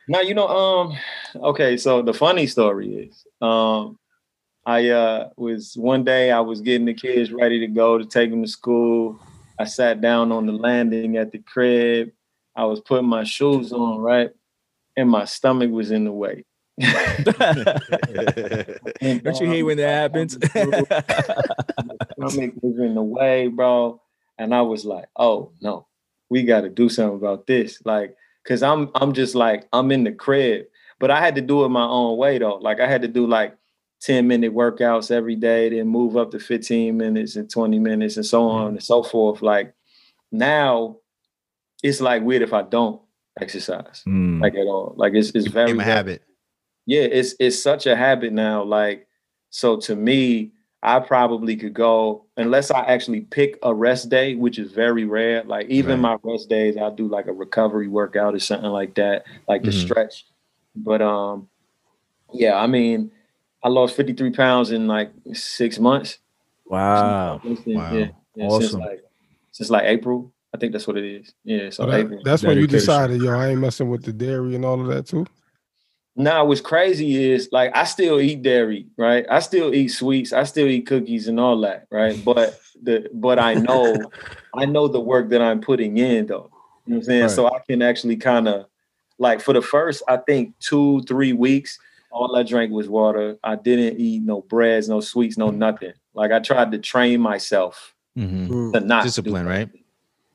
[0.09, 0.97] Now you know, um,
[1.37, 3.99] okay, so the funny story is, um,
[4.64, 8.30] I uh was one day I was getting the kids ready to go to take
[8.30, 9.18] them to school.
[9.58, 12.12] I sat down on the landing at the crib.
[12.54, 14.30] I was putting my shoes on, right?
[14.96, 16.44] And my stomach was in the way.
[16.78, 17.24] And,
[19.22, 20.38] Don't you hate um, when that happens?
[20.54, 24.00] my stomach was in the way, bro.
[24.38, 25.86] And I was like, oh no,
[26.30, 27.82] we gotta do something about this.
[27.84, 30.66] Like, cause I'm I'm just like, I'm in the crib.
[31.00, 32.58] But I had to do it my own way though.
[32.58, 33.56] Like I had to do like
[34.03, 38.26] 10 minute workouts every day, then move up to 15 minutes and 20 minutes and
[38.26, 39.42] so on and so forth.
[39.42, 39.74] Like
[40.32, 40.96] now
[41.82, 43.00] it's like weird if I don't
[43.40, 44.40] exercise Mm.
[44.40, 44.94] like at all.
[44.96, 46.22] Like it's it's very a habit.
[46.86, 48.62] yeah, it's it's such a habit now.
[48.64, 49.07] Like,
[49.50, 54.59] so to me, I probably could go unless I actually pick a rest day, which
[54.59, 55.44] is very rare.
[55.44, 59.24] Like even my rest days, I'll do like a recovery workout or something like that,
[59.48, 59.80] like the Mhm.
[59.84, 60.26] stretch.
[60.74, 61.48] But um,
[62.34, 63.12] yeah, I mean,
[63.64, 66.18] I lost 53 pounds in like six months.
[66.66, 67.40] Wow.
[67.44, 67.92] Since- Wow.
[67.92, 68.80] Yeah, yeah, since Awesome.
[68.80, 69.04] like
[69.52, 70.32] since like April.
[70.54, 71.32] I think that's what it is.
[71.44, 72.20] Yeah, so So that- April.
[72.24, 75.06] that's when you decided, yo, I ain't messing with the dairy and all of that
[75.06, 75.26] too.
[76.14, 79.24] Now, what's crazy is like I still eat dairy, right?
[79.30, 82.22] I still eat sweets, I still eat cookies and all that, right?
[82.22, 84.10] But the but I know
[84.54, 86.50] I know the work that I'm putting in though.
[86.86, 87.22] You know what I'm saying?
[87.22, 87.30] Right.
[87.30, 88.66] So I can actually kind of
[89.18, 91.78] like for the first, I think two, three weeks,
[92.12, 93.36] all I drank was water.
[93.42, 95.92] I didn't eat no breads, no sweets, no nothing.
[96.14, 98.48] Like I tried to train myself Mhm.
[98.48, 98.72] Mm.
[98.74, 99.68] to not do Discipline, right?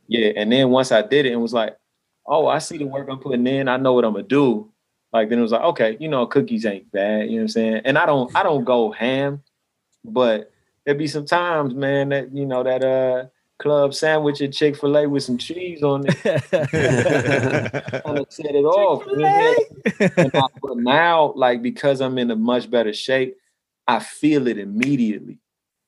[0.08, 1.78] yeah, and then once I did it, and was like,
[2.26, 3.68] oh, I see the work I'm putting in.
[3.68, 4.72] I know what I'm gonna do.
[5.14, 7.26] Like then it was like, okay, you know, cookies ain't bad.
[7.30, 7.82] You know what I'm saying?
[7.86, 9.42] And I don't, I don't go ham,
[10.04, 10.52] but
[10.86, 13.26] there be some times, man, that you know that uh
[13.60, 16.16] club sandwich at Chick Fil A with some cheese on it
[18.04, 19.04] kind of set it off.
[19.08, 19.58] you know what
[19.88, 20.12] I'm saying?
[20.18, 23.36] And I- but now, like because I'm in a much better shape,
[23.88, 25.40] I feel it immediately.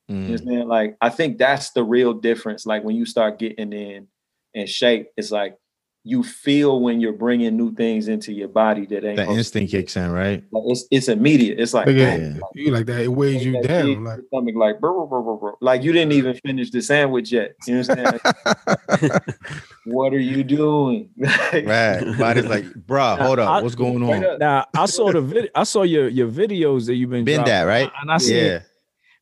[0.08, 0.30] You know Mm.
[0.32, 0.68] what I'm saying?
[0.68, 2.66] Like I think that's the real difference.
[2.66, 4.08] Like when you start getting in
[4.54, 5.56] in shape, it's like
[6.02, 9.70] you feel when you're bringing new things into your body that ain't That supposed instinct
[9.70, 10.42] kicks in, right?
[10.50, 11.60] Like it's it's immediate.
[11.60, 12.62] It's like, Look at man, Yeah.
[12.64, 13.00] You like that?
[13.02, 14.04] It weighs you down.
[14.04, 15.52] Like stomach, like brr, brr, brr, brr, brr.
[15.60, 17.52] like you didn't even finish the sandwich yet.
[17.66, 19.10] You know what I'm saying?
[19.84, 21.10] what are you doing?
[21.20, 22.18] Like, Right.
[22.18, 24.38] Body's like, bruh, hold I- What's going on?
[24.38, 25.50] Now I saw the video.
[25.54, 27.52] I saw your your videos that you've been Been dropping.
[27.52, 27.90] that, right?
[28.00, 28.40] And I see.
[28.40, 28.60] Yeah.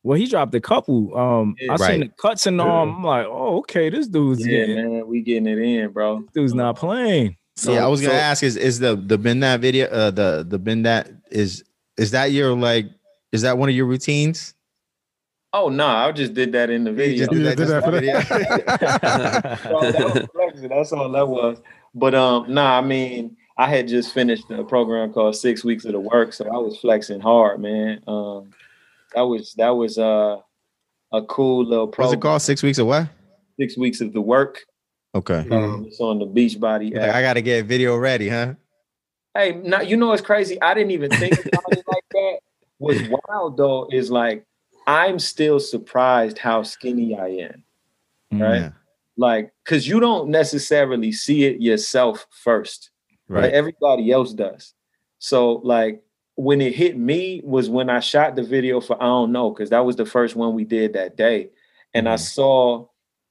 [0.03, 1.15] Well, he dropped a couple.
[1.17, 1.73] Um, Yeah.
[1.73, 2.83] I seen the cuts and all.
[2.87, 6.23] I'm like, oh, okay, this dude's Yeah, getting, man, we getting it in, bro.
[6.33, 7.35] dude's not playing.
[7.57, 10.11] So, yeah, I was gonna so- ask is is the the been that video uh
[10.11, 11.63] the the been that is
[11.97, 12.85] is that your like
[13.33, 14.53] is that one of your routines?
[15.51, 17.17] Oh no, I just did that in the video.
[17.17, 19.59] just did that just that for for that.
[19.59, 20.27] video.
[20.53, 20.69] That.
[20.69, 21.57] That's all that was.
[21.93, 25.91] But um, nah, I mean, I had just finished a program called Six Weeks of
[25.93, 28.01] the Work, so I was flexing hard, man.
[28.07, 28.51] Um,
[29.13, 30.37] that was that was uh
[31.11, 32.19] a cool little What's program.
[32.19, 32.41] it called?
[32.41, 33.07] Six weeks of what?
[33.59, 34.61] Six Weeks of the Work.
[35.15, 35.45] Okay.
[35.51, 37.11] Um, it's on the Beachbody You're like.
[37.11, 38.53] I gotta get video ready, huh?
[39.33, 40.61] Hey, now you know it's crazy?
[40.61, 42.39] I didn't even think about it like that.
[42.77, 44.45] What's wild though is like
[44.87, 47.63] I'm still surprised how skinny I am.
[48.31, 48.55] Right.
[48.55, 48.71] Yeah.
[49.17, 52.91] Like, cause you don't necessarily see it yourself first.
[53.27, 53.41] Right.
[53.41, 53.53] Right.
[53.53, 54.73] Everybody else does.
[55.19, 56.01] So like
[56.39, 59.69] when it hit me was when I shot the video for I don't know, because
[59.71, 61.49] that was the first one we did that day.
[61.93, 62.19] And I Mhm.
[62.19, 62.85] saw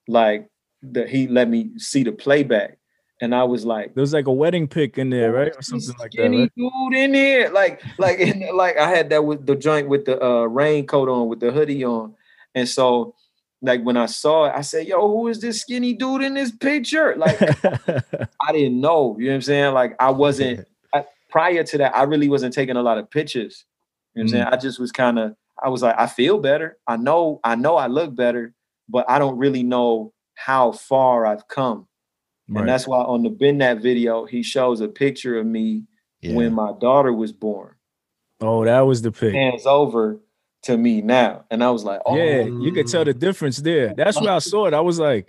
[0.07, 0.47] like
[0.83, 2.77] the he let me see the playback.
[3.21, 5.51] And I was like, There was like a wedding pic in there, right?
[5.55, 6.17] Or something like that.
[6.17, 6.51] skinny Right?
[6.55, 7.49] dude in there.
[7.51, 11.27] Like, like, in, like I had that with the joint with the uh, raincoat on,
[11.29, 12.13] with the hoodie on,
[12.55, 13.15] and so,
[13.61, 16.51] like when I saw it, I said, "Yo, who is this skinny dude in this
[16.51, 17.39] picture?" Like,
[18.47, 19.17] I didn't know.
[19.19, 19.73] You know what I'm saying?
[19.73, 20.63] Like, I wasn't I,
[21.29, 21.95] prior to that.
[21.95, 23.65] I really wasn't taking a lot of pictures.
[24.15, 24.43] You know what I'm Mm.
[24.43, 24.53] saying?
[24.53, 25.35] I just was kind of.
[25.61, 26.77] I was like, I feel better.
[26.87, 27.39] I know.
[27.43, 28.53] I know I look better,
[28.87, 31.87] but I don't really know how far I've come.
[32.47, 32.61] Right.
[32.61, 35.83] And that's why on the Ben that video, he shows a picture of me
[36.21, 36.33] Yeah.
[36.35, 37.75] when my daughter was born.
[38.41, 39.33] oh, that was the pic.
[39.33, 40.19] Hands over
[40.63, 41.43] to me now.
[41.51, 43.93] And I was like, oh Yeah, you could tell the difference there.
[43.95, 44.73] That's where I saw it.
[44.73, 45.27] I was like,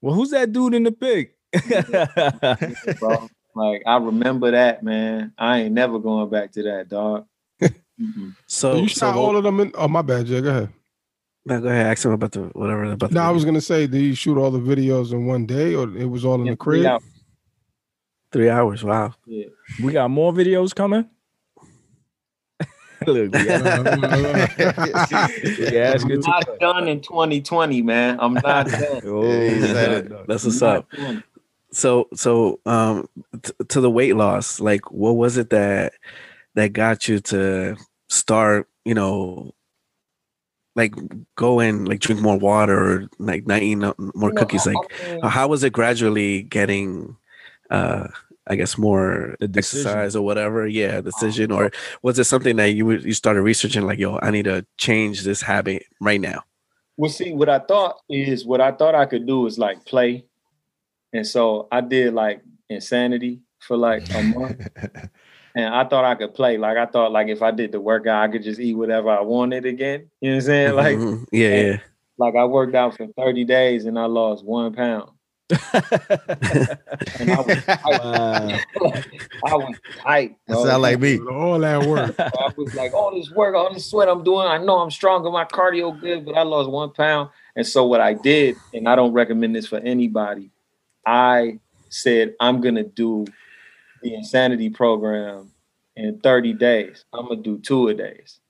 [0.00, 1.36] well, who's that dude in the pic?
[3.54, 3.70] bro.
[3.70, 5.32] Like I remember that, man.
[5.38, 7.26] I ain't never going back to that, dog.
[8.00, 8.34] Mhm.
[8.46, 9.70] So, you so shot all of them in.
[9.74, 10.40] Oh, my bad, Jay.
[10.40, 10.68] Go ahead.
[11.44, 11.86] no, go ahead.
[11.86, 13.10] Ask him about the whatever about.
[13.10, 15.74] The No, I was gonna say, did you shoot all the videos in one day,
[15.74, 16.86] or it was all in Yeah, the three crib?
[16.86, 17.02] hours.
[18.32, 18.82] three hours.
[18.84, 19.14] Wow.
[19.26, 19.46] Yeah.
[19.82, 21.08] we got more videos coming.
[23.06, 24.00] Look, we got- I'm
[26.20, 28.18] not done in 2020, man.
[28.20, 29.00] I'm not done.
[29.04, 30.10] Oh, He said nah, it.
[30.10, 30.22] nah.
[30.28, 30.90] That's I'm what's up.
[30.92, 31.24] done.
[31.72, 33.08] So, so um,
[33.42, 35.94] t- to the weight loss, like, what was it that
[36.54, 37.76] that got you to
[38.08, 38.68] start?
[38.84, 39.54] You know,
[40.74, 40.94] like
[41.36, 44.66] go and like drink more water or like not eat more You cookies.
[44.66, 47.16] I- Like, I mean, how was it gradually getting?
[47.70, 48.08] uh
[48.48, 49.86] I guess more The decision.
[49.86, 50.66] exercise or whatever.
[50.66, 51.52] Yeah, decision.
[51.52, 51.70] Or
[52.02, 53.86] was it something that you you started researching?
[53.86, 56.42] Like, yo, I need to change this habit right now.
[56.96, 60.24] Well, see, what I thought is what I thought I could do is like play.
[61.12, 64.68] And so I did like insanity for like a month.
[65.54, 66.56] and I thought I could play.
[66.58, 69.20] Like I thought like if I did the workout, I could just eat whatever I
[69.20, 70.10] wanted again.
[70.20, 70.74] You know what I'm saying?
[70.76, 71.26] Like Mhm.
[71.32, 71.76] yeah, yeah.
[72.18, 75.10] like I worked out for 30 days and I lost one pound.
[77.20, 77.80] And I was tight.
[77.84, 78.48] Wow.
[79.44, 80.36] I was tight.
[80.46, 80.64] That bro.
[80.64, 81.18] sound like me.
[81.20, 82.14] All that work.
[82.18, 84.46] I was like, all this work, all this sweat I'm doing.
[84.46, 87.30] I know I'm stronger, my cardio good, but I lost one pound.
[87.54, 90.50] And so what I did, and I don't recommend this for anybody,
[91.06, 91.58] I
[91.88, 93.24] said I'm gonna do
[94.02, 95.50] the insanity program
[95.96, 97.04] in 30 days.
[97.12, 98.40] I'm gonna do two a days.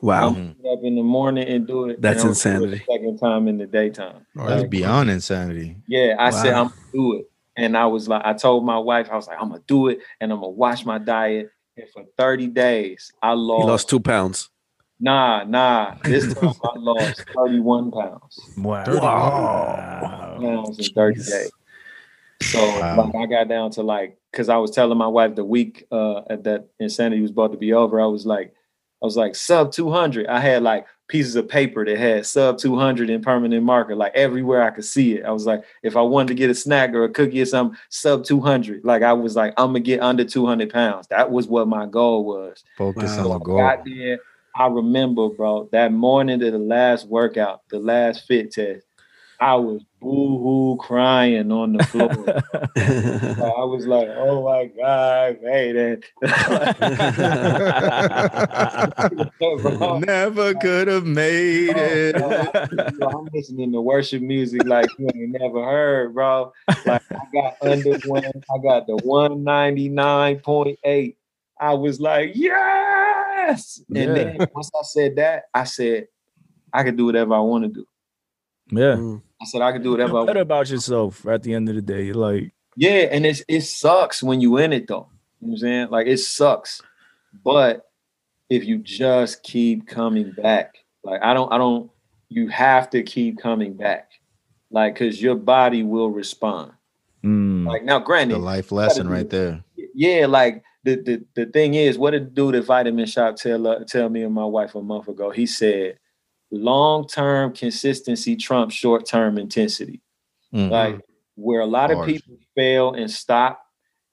[0.00, 0.28] Wow.
[0.28, 2.00] I'm get up in the morning and do it.
[2.00, 2.84] That's I'm gonna do it insanity.
[2.90, 4.26] Second time in the daytime.
[4.38, 4.68] Oh, That's yeah.
[4.68, 5.76] beyond insanity.
[5.86, 7.26] Yeah, I said I'm gonna do it.
[7.56, 9.98] And I was like, I told my wife, I was like, I'm gonna do it
[10.20, 11.50] and I'm gonna watch my diet.
[11.76, 14.50] And for 30 days, I He lost, lost two pounds.
[15.00, 15.94] nah, nah.
[16.04, 18.38] This time I lost 31 pounds.
[18.56, 18.84] wow.
[18.86, 20.38] Wow.
[20.40, 21.30] Pounds in 30 Jeez.
[21.30, 21.50] days.
[22.42, 22.96] So Wow.
[22.96, 26.22] like I got down to like because I was telling my wife the week uh
[26.30, 28.54] at that insanity was about to be over, I was like,
[29.02, 30.26] I was like sub 200.
[30.26, 34.62] I had like pieces of paper that had sub 200 in permanent marker, like everywhere
[34.62, 35.24] I could see it.
[35.24, 37.78] I was like, if I wanted to get a snack or a cookie or something,
[37.90, 38.84] sub 200.
[38.84, 41.06] Like I was like, I'm gonna get under 200 pounds.
[41.08, 42.62] That was what my goal was.
[42.76, 43.24] Focus Wow.
[43.24, 43.58] on the I goal.
[43.58, 44.18] got there.
[44.54, 48.86] I remember, bro, that morning of the last workout, the last fit test,
[49.40, 52.26] I was boo-hoo crying on the floor.
[52.76, 56.02] I was like, oh my God, hey, that.
[60.06, 62.16] Never could have made it.
[62.98, 66.52] Bro, I'm listening to worship music like you ain't never heard, bro.
[66.84, 71.16] Like I got under one, I got the 199.8.
[71.60, 73.80] I was like, yes.
[73.94, 74.14] And Yeah.
[74.14, 76.08] then once I said that, I said,
[76.72, 77.84] I could do whatever I want to do.
[78.70, 78.96] Yeah.
[78.96, 79.22] Mm.
[79.42, 80.42] I said I could do whatever I Feel better want.
[80.50, 82.12] about yourself at the end of the day.
[82.12, 85.08] Like, Yeah, and it's it sucks when you in it though.
[85.40, 85.88] You know what I'm saying?
[85.90, 86.80] Like it sucks.
[87.44, 87.84] But
[88.48, 91.90] if you just keep coming back, like I don't, I don't,
[92.28, 94.10] you have to keep coming back.
[94.70, 96.72] Like, cause your body will respond.
[97.24, 99.64] mm, Like now, granted, The life lesson right there.
[99.94, 103.66] yeah, like the, the the thing is, what did the dude at Vitamin Shoppe tell
[103.66, 105.30] uh, tell me and my wife a month ago?
[105.30, 105.98] He said,
[106.52, 110.00] long term consistency trumps short term intensity.
[110.54, 110.70] Mm.
[110.70, 111.00] Like
[111.34, 113.64] where a lot of people fail and stop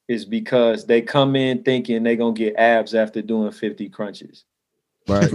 [0.08, 4.44] is because they come in thinking they're gonna get abs after doing 50 crunches.
[5.06, 5.30] Right.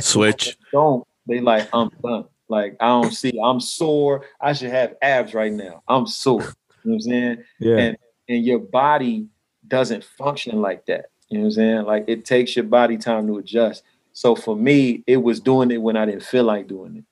[0.00, 0.56] Switch.
[0.72, 2.26] Don't they like I'm done.
[2.48, 4.24] Like I don't see I'm sore.
[4.40, 5.82] I should have abs right now.
[5.88, 6.40] I'm sore.
[6.40, 6.52] You know
[6.84, 7.44] what I'm saying?
[7.58, 7.76] Yeah.
[7.76, 7.96] And
[8.28, 9.26] and your body
[9.66, 11.06] doesn't function like that.
[11.28, 11.82] You know what I'm saying?
[11.82, 13.82] Like it takes your body time to adjust.
[14.12, 17.04] So for me, it was doing it when I didn't feel like doing it.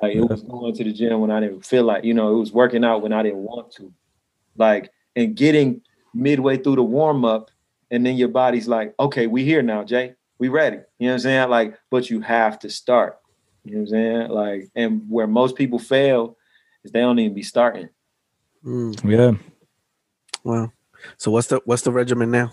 [0.00, 2.38] Like it was going to the gym when I didn't feel like, you know, it
[2.38, 3.92] was working out when I didn't want to.
[4.56, 5.82] Like and getting
[6.14, 7.50] midway through the warm up,
[7.90, 10.14] and then your body's like, okay, we here now, Jay.
[10.38, 10.78] We ready.
[10.98, 11.50] You know what I'm saying?
[11.50, 13.18] Like, but you have to start.
[13.64, 14.28] You know what I'm saying?
[14.30, 16.36] Like, and where most people fail
[16.84, 17.88] is they don't even be starting.
[18.64, 19.38] Mm, yeah.
[20.42, 20.72] wow.
[21.16, 22.52] So what's the what's the regimen now?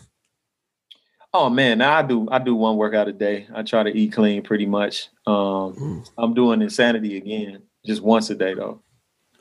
[1.34, 3.48] Oh man, now I do I do one workout a day.
[3.54, 5.10] I try to eat clean pretty much.
[5.28, 5.36] Um,
[5.76, 8.82] Mm, I'm doing insanity again, just once a day though.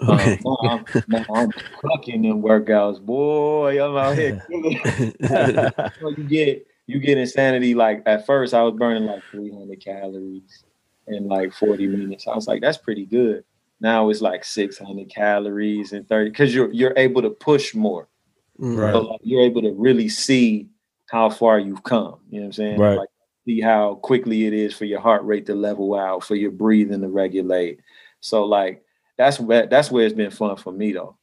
[0.00, 0.38] Okay.
[0.46, 0.84] Um,
[1.14, 1.52] I'm, I'm
[1.82, 3.82] cooking in workouts, boy.
[3.84, 4.40] I'm out here.
[6.00, 7.74] So you get you get insanity.
[7.74, 10.64] Like at first, I was burning like 300 calories
[11.06, 12.26] in like 40 minutes.
[12.28, 13.44] I was like, that's pretty good.
[13.80, 18.08] Now it's like 600 calories and 30 because you're you're able to push more.
[18.60, 18.92] Mm, Right.
[18.92, 20.68] So like, you're able to really see
[21.08, 22.18] how far you've come.
[22.30, 22.78] You know what I'm saying?
[22.78, 22.98] Right.
[22.98, 23.08] Like
[23.46, 27.00] see how quickly it is for your heart rate to level out, for your breathing
[27.00, 27.80] to regulate.
[28.20, 28.82] So like
[29.16, 31.16] that's where that's where it's been fun for me though.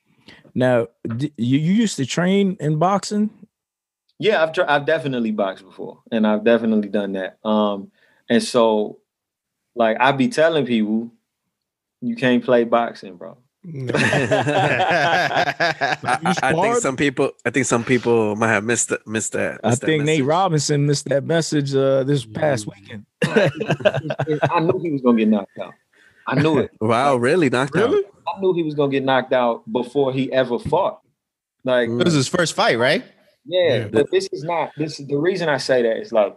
[0.54, 0.88] Now,
[1.20, 3.30] you, you used to train in boxing?
[4.20, 7.38] Yeah, I've I've definitely boxed before, and I've definitely done that.
[7.46, 7.92] Um,
[8.30, 9.00] and so
[9.76, 11.12] like I'd be telling people,
[12.02, 13.38] you can't play boxing, bro.
[13.94, 19.34] I, I- I think some people I think some people might have missed that missed
[19.34, 19.60] that.
[19.64, 20.24] I missed that think Nate.
[20.24, 23.06] Robinson missed that message uh, this past weekend.
[23.24, 25.74] I knew he was gonna get knocked out.
[26.28, 26.72] I knew it.
[26.82, 27.94] Wow, really knocked out.
[27.94, 31.00] I knew he was gonna get knocked out before he ever fought.
[31.64, 33.04] Like It was his first fight, right?
[33.46, 33.88] Yeah, Yeah.
[33.88, 36.36] but this is not this is the reason I say that is like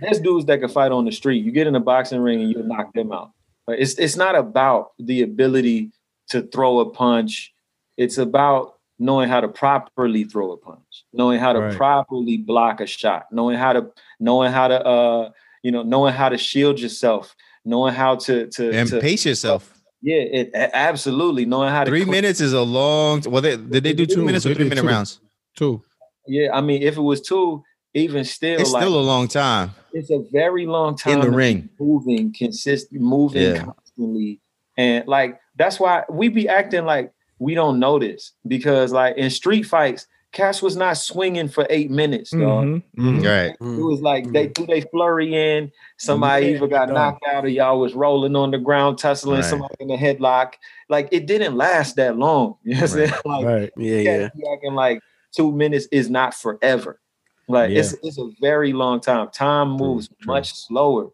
[0.00, 1.44] there's dudes that can fight on the street.
[1.44, 3.30] You get in a boxing ring and you knock them out.
[3.66, 5.90] But it's it's not about the ability
[6.30, 7.52] to throw a punch.
[7.96, 11.76] It's about knowing how to properly throw a punch, knowing how to Right.
[11.76, 13.90] properly block a shot, knowing how to
[14.20, 15.30] knowing how to uh
[15.62, 17.34] you know knowing how to shield yourself,
[17.64, 19.72] knowing how to to, And to pace yourself.
[20.02, 23.22] yeah, it absolutely knowing how to Three clean- minutes is a long.
[23.26, 24.24] Well, they, did they do two Two.
[24.24, 24.86] minutes or three minute two.
[24.88, 25.20] rounds?
[25.56, 25.82] Two.
[26.26, 27.62] Yeah, I mean, if it was two,
[27.94, 31.30] even still, It's like still a long time it's a very long time in the
[31.30, 31.68] ring.
[31.80, 33.64] moving consistent moving Yeah.
[33.64, 34.40] constantly
[34.76, 39.30] and like that's why we be acting like we don't know this because like in
[39.30, 42.66] street fights Cash was not swinging for eight minutes dog.
[42.66, 43.24] Mhm, mhm.
[43.26, 43.56] Right.
[43.58, 45.72] It was like they threw they flurry in.
[45.96, 46.96] Somebody Yeah, either got done.
[46.96, 49.44] knocked out or y'all was rolling on the ground, tussling Right.
[49.48, 50.52] somebody in the headlock.
[50.90, 52.56] Like it didn't last that long.
[52.62, 53.08] You know what I'm Right.
[53.08, 53.22] saying?
[53.24, 53.72] Like Right.
[53.78, 54.28] Yeah, yeah.
[54.36, 55.00] be acting like
[55.34, 57.00] two minutes is not forever.
[57.48, 59.30] Like it's it's a very long time.
[59.32, 60.34] Time moves true.
[60.34, 61.08] much slower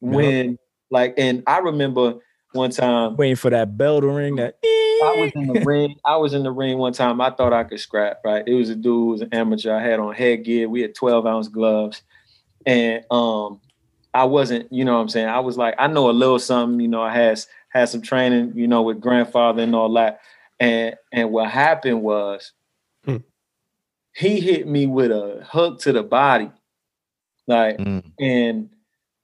[0.00, 0.58] when
[0.90, 2.14] like and I remember
[2.52, 4.36] one time Waiting for that bell to ring.
[4.36, 5.96] That I was in the ring.
[6.04, 7.20] I was in the ring one time.
[7.20, 8.42] I thought I could scrap, right?
[8.46, 9.74] It was a dude, it was an amateur.
[9.74, 10.68] I had on headgear.
[10.68, 12.02] We had 12 ounce gloves.
[12.66, 13.60] And um
[14.14, 15.28] I wasn't, you know what I'm saying?
[15.28, 18.52] I was like, I know a little something, you know, I had had some training,
[18.56, 20.20] you know, with grandfather and all that.
[20.58, 22.52] And and what happened was
[23.04, 23.18] Hmm.
[24.14, 26.50] he hit me with a hook to the body.
[27.46, 28.02] Like Mm.
[28.18, 28.70] and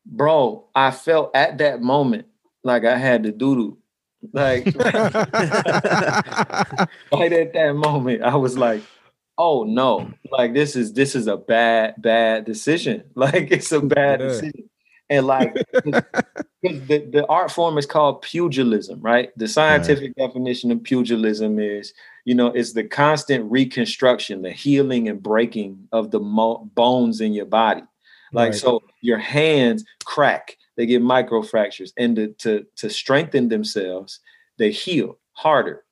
[0.07, 2.27] bro, I felt at that moment
[2.65, 3.77] like I had to doodoo.
[4.33, 4.65] Like
[7.13, 8.83] right at that moment, I was like,
[9.39, 13.05] oh no, like this is this is a bad, bad decision.
[13.15, 14.27] Like it's a bad Yeah.
[14.29, 14.71] decision.
[15.11, 15.55] And like
[15.85, 16.03] the,
[17.13, 19.31] the art form is called pugilism, right?
[19.37, 21.93] The scientific definition of pugilism is,
[22.25, 27.35] you know, it's the constant reconstruction, the healing and breaking of the mo- bones in
[27.35, 27.83] your body.
[28.33, 28.61] Like Right.
[28.61, 34.21] so your hands crack, they get micro fractures, and to, to to strengthen themselves,
[34.59, 35.85] they heal harder.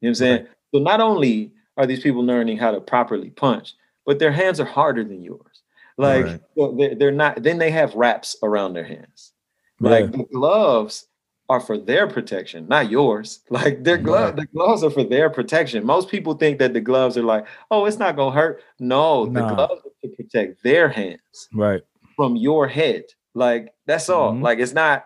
[0.00, 0.46] You know what I'm saying?
[0.74, 4.64] So not only are these people learning how to properly punch, but their hands are
[4.66, 5.62] harder than yours.
[5.98, 6.40] Like Right.
[6.56, 7.42] so they're, they're not.
[7.42, 9.32] Then they have wraps around their hands.
[9.80, 11.06] Like the gloves
[11.48, 13.40] are for their protection, not yours.
[13.50, 15.84] Like their glove, the gloves are for their protection.
[15.84, 18.62] Most people think that the gloves are like, oh, it's not gonna hurt.
[18.78, 21.82] No, the gloves are to protect their hands right.
[22.16, 23.04] from your head.
[23.36, 24.32] Like that's all.
[24.32, 24.42] Mhm.
[24.42, 25.04] Like it's not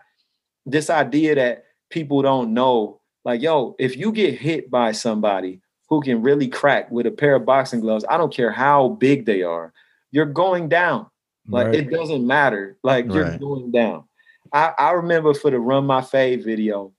[0.64, 3.00] this idea that people don't know.
[3.24, 7.34] Like, yo, if you get hit by somebody who can really crack with a pair
[7.34, 9.72] of boxing gloves, I don't care how big they are,
[10.12, 11.06] you're going down.
[11.48, 11.74] Like right.
[11.74, 12.78] it doesn't matter.
[12.84, 14.04] Like you're going down.
[14.52, 16.92] I, I remember for the Run My Fade video,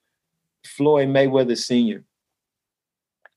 [0.65, 2.03] Floyd Mayweather Sr.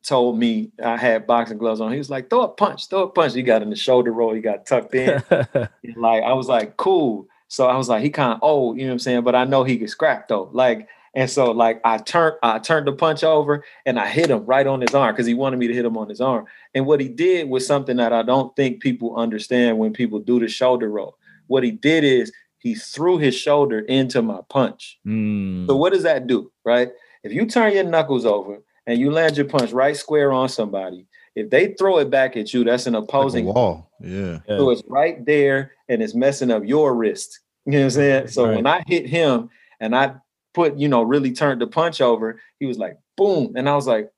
[0.05, 1.93] told me I had boxing gloves on.
[1.93, 3.35] He was like, throw a punch, throw a punch.
[3.35, 5.23] He got in the shoulder roll, he got tucked in.
[5.31, 7.29] And, like I was like, cool.
[7.49, 9.23] So I was like, he kind of old, you know what I'm saying?
[9.23, 10.51] But I know he could scrap though.
[10.53, 14.45] Like, and so like I turned, I turned the punch over and I hit him
[14.45, 16.47] right on his arm because he wanted me to hit him on his arm.
[16.75, 20.41] And what he did was something that I don't think people understand when people do
[20.41, 21.17] the shoulder roll.
[21.47, 24.99] What he did is he threw his shoulder into my punch.
[25.07, 25.67] Mm.
[25.67, 26.91] So what does that do, right?
[27.23, 31.07] If you turn your knuckles over and you land your punch right square on somebody,
[31.37, 33.47] if they throw it back at you, that's an Like opposing.
[33.47, 33.91] wall.
[34.01, 34.41] Yeah.
[34.49, 34.59] Yeah.
[34.59, 37.41] So it's right there and it's messing up your wrist.
[37.67, 38.29] You know what I'm saying?
[38.29, 38.57] So Right.
[38.57, 39.51] when I hit him
[39.81, 40.15] and I
[40.53, 43.55] put, you know, really turned the punch over, he was like, boom.
[43.57, 44.11] And I was like,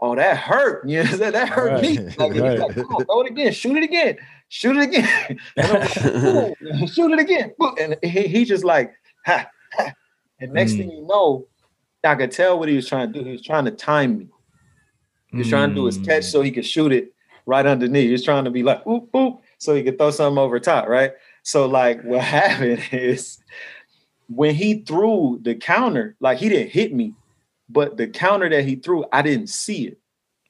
[0.00, 0.84] oh, that hurt.
[0.88, 1.32] You know what I'm saying?
[1.32, 1.98] That hurt me.
[1.98, 2.18] Right.
[2.18, 4.16] Like, he was like, "Come on, throw it again, shoot it again,
[4.48, 5.38] shoot it again.
[5.56, 5.88] Like,
[6.88, 7.52] shoot it again.
[7.58, 7.74] Boom.
[7.78, 8.92] And he, he just like,
[9.26, 9.92] ha, ha.
[10.40, 10.76] And next Mm.
[10.78, 11.46] thing you know,
[12.02, 13.24] I could tell what he was trying to do.
[13.26, 14.28] He was trying to time me.
[15.30, 16.30] He was trying to do his catch Mm.
[16.30, 17.12] so he could shoot it
[17.46, 18.10] right underneath.
[18.10, 21.12] He's trying to be like, oop, oop, so he could throw something over top, right?
[21.42, 23.38] So, like, what happened is
[24.28, 27.14] when he threw the counter, like, he didn't hit me,
[27.68, 29.98] but the counter that he threw, I didn't see it.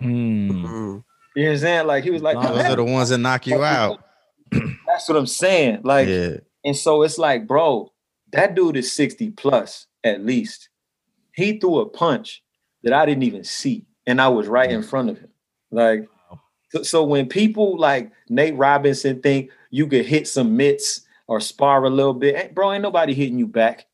[0.03, 0.51] Mm.
[0.51, 1.05] Mm.
[1.37, 1.87] You know what I'm saying?
[1.87, 4.03] Like, he was like, Nah, Those are the ones that knock you out.
[4.87, 5.81] that's what I'm saying.
[5.85, 6.37] Like, yeah.
[6.65, 7.93] And so it's like, bro,
[8.33, 10.69] that dude is 60 plus at least.
[11.35, 12.43] He threw a punch
[12.83, 15.29] that I didn't even see, and I was right in front of him.
[15.71, 16.09] Like,
[16.83, 21.91] so, when people like Nate Robinson think you could hit some mitts or spar a
[21.91, 23.87] little bit, eh, bro, ain't nobody hitting you back.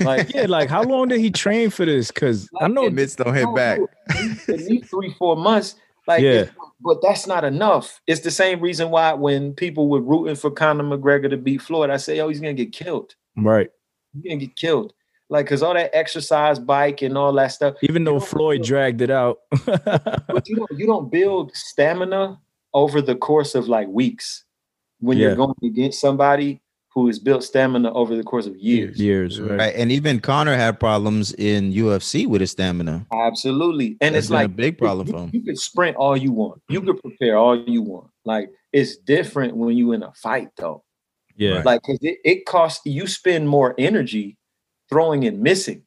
[0.00, 2.10] Like, Yeah, like how long did he train for this?
[2.10, 3.78] Because I know Mitts don't hit back.
[4.08, 5.76] at least- three, four months.
[6.08, 6.46] Like, Yeah.
[6.80, 8.00] but that's not enough.
[8.06, 11.90] It's the same reason why when people were rooting for Conor McGregor to beat Floyd,
[11.90, 13.14] I say, oh, he's gonna get killed.
[13.36, 13.68] right.
[14.14, 14.92] He's gonna get killed.
[15.28, 17.74] Like, cause all that exercise bike and all that stuff.
[17.82, 19.38] Even though Floyd feel- dragged it out.
[19.66, 22.38] But you don't you don't build stamina
[22.74, 24.44] over the course of like weeks
[25.00, 25.28] when Yeah.
[25.28, 26.60] you're going against somebody
[26.94, 28.98] who has built stamina over the course of years.
[29.00, 29.58] Years, right?
[29.58, 29.74] Right.
[29.76, 33.04] And even Conor had problems in UFC with his stamina.
[33.12, 33.96] Absolutely.
[34.00, 35.30] And That's it's been a big problem you, for him.
[35.34, 36.62] you could sprint all you want.
[36.70, 38.10] You could prepare all you want.
[38.24, 40.84] Like it's different when you're in a fight though.
[41.36, 41.56] Yeah.
[41.56, 41.64] Right.
[41.66, 44.38] Like it, it costs you spend more energy
[44.88, 45.82] throwing and missing.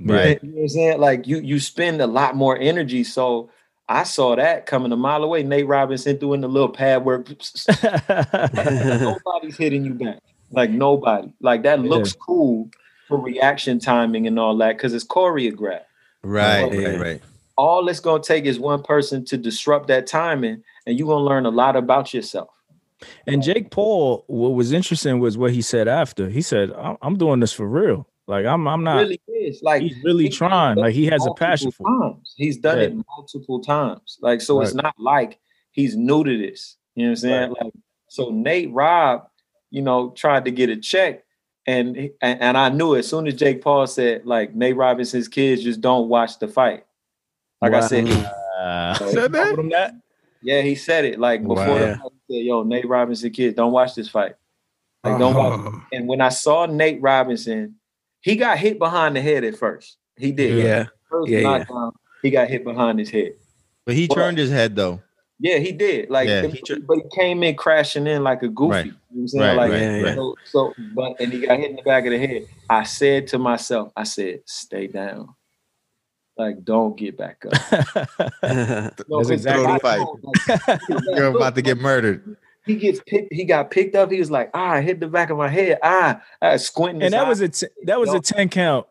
[0.00, 0.42] Right.
[0.42, 1.00] You know what I'm saying?
[1.00, 3.04] Like you you spend a lot more energy.
[3.04, 3.50] So
[3.88, 5.42] I saw that coming a mile away.
[5.42, 7.28] Nate Robinson doing the little pad work.
[8.54, 10.18] Nobody's hitting you back.
[10.50, 11.32] Like nobody.
[11.40, 11.90] Like that Yeah.
[11.90, 12.68] looks cool
[13.08, 15.84] for reaction timing and all that because it's choreographed.
[16.22, 16.72] Right.
[16.72, 16.88] Yeah.
[16.88, 17.00] Right.
[17.00, 17.22] Right.
[17.56, 21.46] All it's gonna take is one person to disrupt that timing, and you're gonna learn
[21.46, 22.48] a lot about yourself.
[23.26, 26.28] And Jake Paul, what was interesting was what he said after.
[26.30, 28.06] He said, "I'm, I'm doing this for real.
[28.28, 28.98] Like I'm, I'm not.
[28.98, 30.76] really is like he's really he's trying.
[30.76, 32.06] Like he has a passion multiple for.
[32.06, 32.12] it.
[32.14, 32.34] times.
[32.36, 32.84] He's done Yeah.
[32.84, 34.18] it multiple times.
[34.22, 35.38] Like so, it's not like
[35.72, 36.76] he's new to this.
[36.94, 37.54] You know what I'm saying?
[37.60, 37.72] Like
[38.08, 39.26] so, Nate Robb,
[39.70, 41.24] you know, tried to get a check,
[41.66, 45.62] and and, and I knew as soon as Jake Paul said like Nate Robinson's kids
[45.64, 46.84] just don't watch the fight.
[47.60, 48.24] Like I said, he-
[48.60, 49.56] Uh, Said that?
[49.72, 49.94] that?
[50.42, 51.56] yeah, he said it like before.
[51.56, 51.78] Wow.
[51.78, 54.34] The fight, he said, Yo, Nate Robinson kids don't watch this fight.
[55.02, 55.60] Like don't watch.
[55.64, 55.82] Oh.
[55.92, 57.76] And when I saw Nate Robinson,
[58.22, 59.98] he got hit behind the head at first.
[60.16, 60.64] He did.
[60.64, 60.86] Yeah.
[61.10, 61.38] First Yeah,
[61.68, 61.90] yeah.
[62.22, 63.32] he got hit behind his head.
[63.84, 65.00] But he Well- turned his head though.
[65.38, 66.08] Yeah, he did.
[66.08, 68.70] Like, Yeah, but, he tr- but he came in crashing in like a goofy.
[68.70, 68.84] Right.
[68.86, 69.44] You know what I'm saying?
[69.44, 70.02] Right, like, right, Yeah, yeah.
[70.04, 70.14] right.
[70.14, 72.46] So, so, but and he got hit in the back of the head.
[72.70, 75.34] I said to myself, I said, "Stay down."
[76.38, 77.52] Like, don't get back up.
[78.42, 80.06] No, That's 'cause exactly I fight.
[80.68, 80.80] like,
[81.16, 82.36] You're about to get murdered.
[82.64, 83.32] He gets picked.
[83.32, 84.10] He got picked up.
[84.12, 85.78] He was like, "Ah, I hit the back of my head.
[85.82, 87.44] Ah, I was squinting." and his that was eye.
[87.46, 88.16] a t- that was Yo.
[88.16, 88.86] a ten count.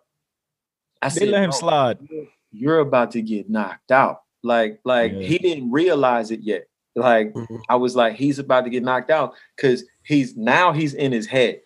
[1.02, 1.98] I They said, let him "No, slide.
[2.10, 4.24] you're- You're about to get knocked out.
[4.44, 5.20] Like, like Yeah.
[5.22, 6.66] he didn't realize it yet.
[6.96, 7.62] Like, Mhm.
[7.70, 11.26] I was like, he's about to get knocked out because he's now he's in his
[11.28, 11.62] head.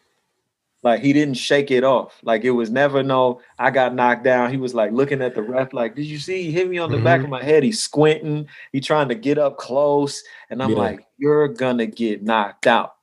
[0.85, 2.19] Like he didn't shake it off.
[2.23, 4.51] Like it was never no, I got knocked down.
[4.51, 6.91] He was like looking at the ref, like, did you see he hit me on
[6.91, 7.63] the back of my head?
[7.63, 10.23] He's squinting, he trying to get up close.
[10.51, 10.77] And I'm Yeah.
[10.77, 12.93] like, you're gonna get knocked out.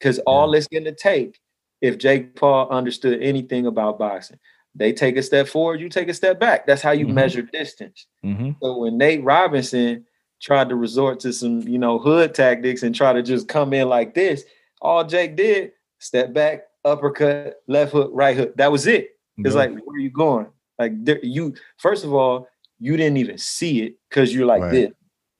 [0.00, 1.38] Cause all it's gonna take,
[1.80, 4.40] if Jake Paul understood anything about boxing,
[4.74, 6.66] they take a step forward, you take a step back.
[6.66, 7.12] That's how you Mhm.
[7.14, 8.08] measure distance.
[8.24, 8.56] Mhm.
[8.60, 10.04] So when Nate Robinson
[10.40, 13.88] tried to resort to some, you know, hood tactics and try to just come in
[13.88, 14.44] like this,
[14.80, 15.70] all Jake did,
[16.00, 18.56] step back, uppercut, left hook, right hook.
[18.56, 19.10] That was it.
[19.38, 19.60] It's Yeah.
[19.60, 20.46] like, where are you going?
[20.78, 22.48] Like there, you first of all,
[22.78, 24.72] you didn't even see it because you're like Right.
[24.72, 24.92] this.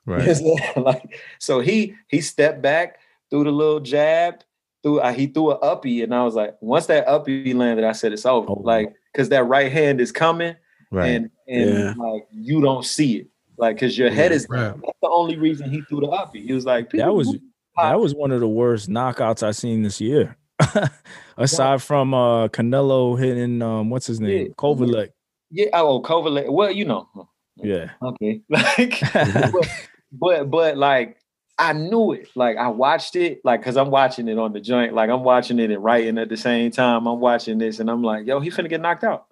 [0.07, 0.77] Right.
[0.77, 2.99] like so he he stepped back,
[3.31, 4.43] threw the little jab,
[4.83, 7.93] threw uh, he threw an uppie, and I was like, once that uppie landed, I
[7.93, 8.49] said it's over.
[8.51, 8.61] Oh.
[8.63, 10.55] Like, cause that right hand is coming,
[10.91, 11.09] Right.
[11.09, 11.95] and and Yeah.
[11.99, 13.27] like you don't see it,
[13.59, 14.47] like cause your head is.
[14.49, 14.75] Right.
[14.75, 16.45] That's the only reason he threw the uppie.
[16.45, 17.37] He was like, That was
[17.81, 20.37] that was one of the worst knockouts I've seen this year.
[21.37, 24.47] Aside from uh Canelo hitting um what's his name?
[24.49, 24.53] Yeah.
[24.55, 25.11] Kovalev.
[25.51, 26.51] Yeah, oh, Kovalev.
[26.51, 27.09] Well, you know,
[27.57, 27.91] Yeah.
[28.03, 29.67] okay, like, but,
[30.13, 31.19] but but like
[31.59, 32.29] I knew it.
[32.35, 34.95] Like I watched it, like because I'm watching it on the joint.
[34.95, 37.07] Like I'm watching it and writing at the same time.
[37.07, 39.27] I'm watching this, and I'm like, yo, he finna get knocked out.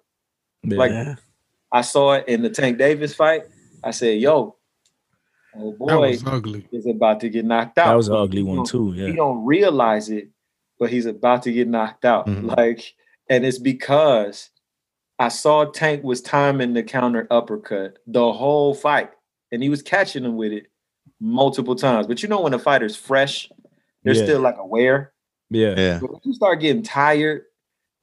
[0.63, 0.77] Yeah.
[0.77, 1.17] Like,
[1.71, 3.43] I saw it in the Tank Davis fight.
[3.83, 4.55] I said, yo,
[5.57, 6.67] oh That boy, was ugly.
[6.71, 7.87] is about to get knocked out.
[7.87, 8.91] that was an ugly one don't- too.
[8.91, 10.29] He don't realize it,
[10.81, 12.25] but he's about to get knocked out.
[12.27, 12.57] Mhm.
[12.57, 12.95] Like,
[13.29, 14.49] and it's because
[15.19, 19.11] I saw Tank was timing the counter uppercut the whole fight,
[19.51, 20.65] and he was catching him with it
[21.19, 22.07] multiple times.
[22.07, 23.47] But you know, when a fighter's fresh,
[24.03, 24.23] they're Yeah.
[24.23, 25.13] still like aware.
[25.51, 25.75] Yeah.
[25.77, 25.99] yeah.
[26.01, 27.43] But when you start getting tired,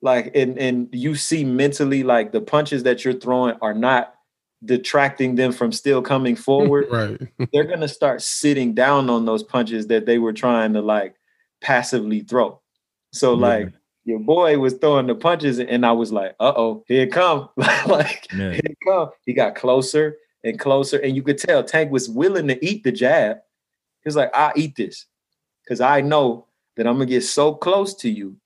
[0.00, 4.14] like, and and you see mentally like the punches that you're throwing are not
[4.64, 7.20] detracting them from still coming forward Right.
[7.52, 11.14] they're gonna start sitting down on those punches that they were trying to like
[11.60, 12.60] passively throw.
[13.12, 13.40] So Yeah.
[13.40, 13.72] like
[14.04, 17.48] your boy was throwing the punches, and I was like, "Uh oh, here it come!"
[17.86, 18.52] like Yeah.
[18.52, 19.10] here it come.
[19.26, 22.92] He got closer and closer, and you could tell Tank was willing to eat the
[22.92, 23.36] jab.
[24.02, 25.06] He was like, "I eat this
[25.64, 28.36] because I know that I'm gonna get so close to you.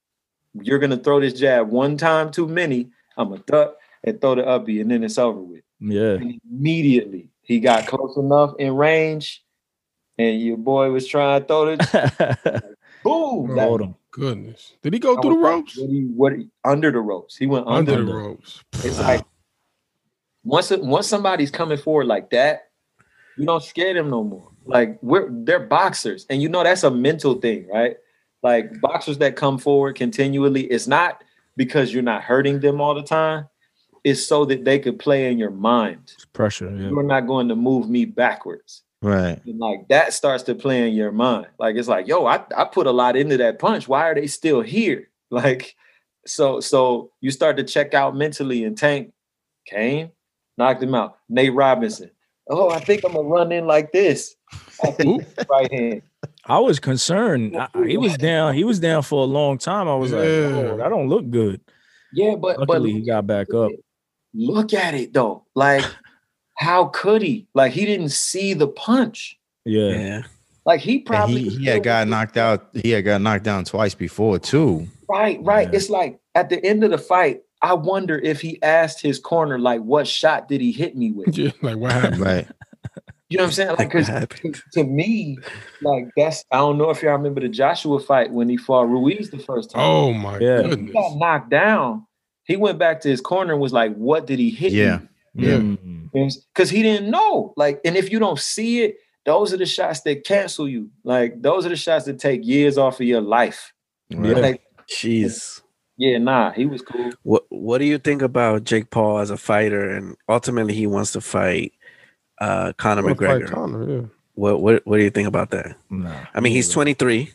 [0.55, 2.91] You're gonna throw this jab one time too many.
[3.17, 6.15] I'm gonna duck and throw the uppie, and then it's over with." Yeah.
[6.15, 9.45] And immediately he got close enough in range,
[10.19, 13.57] and your boy was trying to throw the boom.
[13.81, 13.95] him.
[14.13, 14.75] Goodness.
[14.83, 15.79] Did he go I through the was like, ropes?
[15.79, 16.33] What he, what
[16.65, 17.37] under the ropes?
[17.37, 18.63] He went under, Under the the ropes.
[18.85, 19.25] It's like
[20.45, 22.69] once it- once somebody's coming forward like that,
[23.39, 24.51] you don't scare them no more.
[24.65, 27.97] Like we're they're boxers, and you know that's a mental thing, right?
[28.43, 31.25] Like boxers that come forward continually, it's not
[31.57, 33.49] because you're not hurting them all the time.
[34.05, 36.13] It's so that they could play in your mind.
[36.15, 36.69] It's pressure.
[36.71, 36.91] Yeah.
[36.91, 38.83] You're not going to move me backwards.
[39.03, 39.41] Right.
[39.45, 41.49] And like that starts to play in your mind.
[41.59, 43.89] Like it's like, yo, I, I put a lot into that punch.
[43.89, 45.09] Why are they still here?
[45.33, 45.75] Like,
[46.27, 49.13] so so you start to check out mentally and Tank
[49.67, 50.11] came,
[50.59, 51.17] knocked him out.
[51.31, 52.11] Nate Robinson.
[52.51, 54.37] Oh, I think I'm gonna run in like this.
[54.85, 56.03] I think right hand.
[56.45, 57.57] I was concerned.
[57.57, 58.53] I- he was down.
[58.55, 59.89] He was down for a long time.
[59.89, 60.29] I was like, Yeah.
[60.73, 61.61] oh, that don't look good.
[62.13, 63.71] Yeah, but but Luckily, he got back up.
[64.35, 65.47] look at it though.
[65.55, 65.83] Like,
[66.55, 67.47] how could he?
[67.55, 69.39] Like he didn't see the punch.
[69.65, 69.89] Yeah.
[69.91, 70.23] Yeah.
[70.65, 72.69] Like he And probably he, he had got knocked out.
[72.75, 74.87] He had got knocked down twice before too.
[75.09, 75.69] Right, right.
[75.69, 75.77] Yeah.
[75.77, 79.59] It's like at the end of the fight, I wonder if he asked his corner,
[79.59, 81.37] like, what shot did he hit me with?
[81.39, 82.19] Yeah, like what happened?
[82.21, 82.47] Right.
[83.29, 83.69] You know what I'm saying?
[83.71, 84.63] Like, Like because happened?
[84.75, 85.39] to me,
[85.81, 89.31] like that's I don't know if y'all remember the Joshua fight when he fought Ruiz
[89.31, 89.81] the first time.
[89.83, 90.63] Oh my Yeah.
[90.63, 90.93] he goodness.
[90.93, 92.07] got knocked down.
[92.45, 94.99] He went back to his corner and was like, "What did he hit Yeah.
[95.35, 95.57] me?" Yeah.
[95.59, 96.02] Mm.
[96.13, 97.55] Because he didn't know.
[97.57, 100.91] Like, and if you don't see it, those are the shots that cancel you.
[101.05, 103.73] Like, those are the shots that take years off of your life.
[104.13, 104.37] Right.
[104.37, 105.63] Like, Jeez.
[105.97, 107.13] yeah, nah, he was cool.
[107.23, 109.89] What What do you think about Jake Paul as a fighter?
[109.91, 111.73] And ultimately, he wants to fight
[112.41, 113.51] uh, Conor Wanna fight McGregor.
[113.51, 114.07] Conor, yeah.
[114.35, 115.77] What What What do you think about that?
[115.89, 116.27] Nah.
[116.35, 117.33] I mean, he's 23.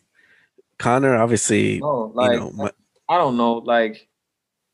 [0.78, 2.70] Conor, obviously, No, like you know, mu-
[3.10, 3.54] I don't know.
[3.54, 4.08] Like,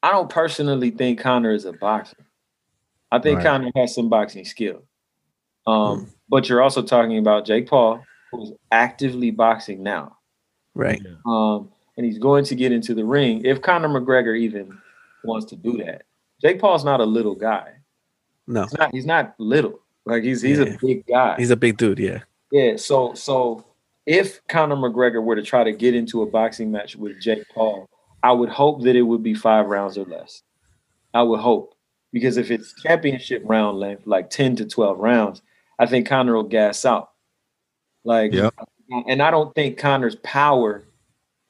[0.01, 2.17] I don't personally think Conor is a boxer.
[3.13, 3.45] I think Right.
[3.45, 4.81] Conor has some boxing skill.
[5.67, 6.03] Um, Hmm.
[6.29, 10.17] but you're also talking about Jake Paul, who's actively boxing now.
[10.75, 10.99] right?
[11.27, 14.75] Um, and he's going to get into the ring if Conor McGregor even
[15.23, 16.01] wants to do that.
[16.41, 17.73] Jake Paul's not a little guy.
[18.47, 18.91] No, He's not.
[18.91, 19.79] He's not little.
[20.05, 20.65] Like he's he's Yeah.
[20.73, 21.35] a big guy.
[21.37, 21.99] he's a big dude.
[21.99, 23.63] Yeah, Yeah, so so
[24.07, 27.87] if Conor McGregor were to try to get into a boxing match with Jake Paul,
[28.23, 30.41] I would hope that it would be five rounds or less.
[31.13, 31.75] I would hope
[32.13, 35.41] because if it's championship round length, like ten to twelve rounds,
[35.79, 37.09] I think Conor will gas out.
[38.05, 38.53] Like, Yep.
[39.07, 40.85] and I don't think Conor's power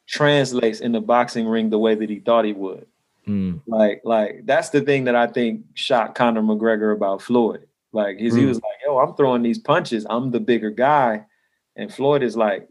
[0.07, 2.85] translates in the boxing ring the way that he thought he would.
[3.27, 3.61] Mm.
[3.67, 7.67] Like, like that's the thing that I think shocked Conor McGregor about Floyd.
[7.93, 8.47] Like, his, he Mm.
[8.49, 10.05] was like, "Yo, I'm throwing these punches.
[10.09, 11.25] I'm the bigger guy,"
[11.75, 12.67] and Floyd is like,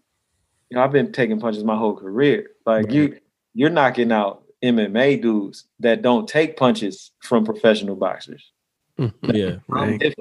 [0.69, 2.51] "You know, I've been taking punches my whole career.
[2.66, 3.19] Like, you,
[3.55, 8.52] you're knocking out MMA dudes that don't take punches from professional boxers.
[8.97, 9.56] Hmm, yeah.
[9.68, 10.14] Right.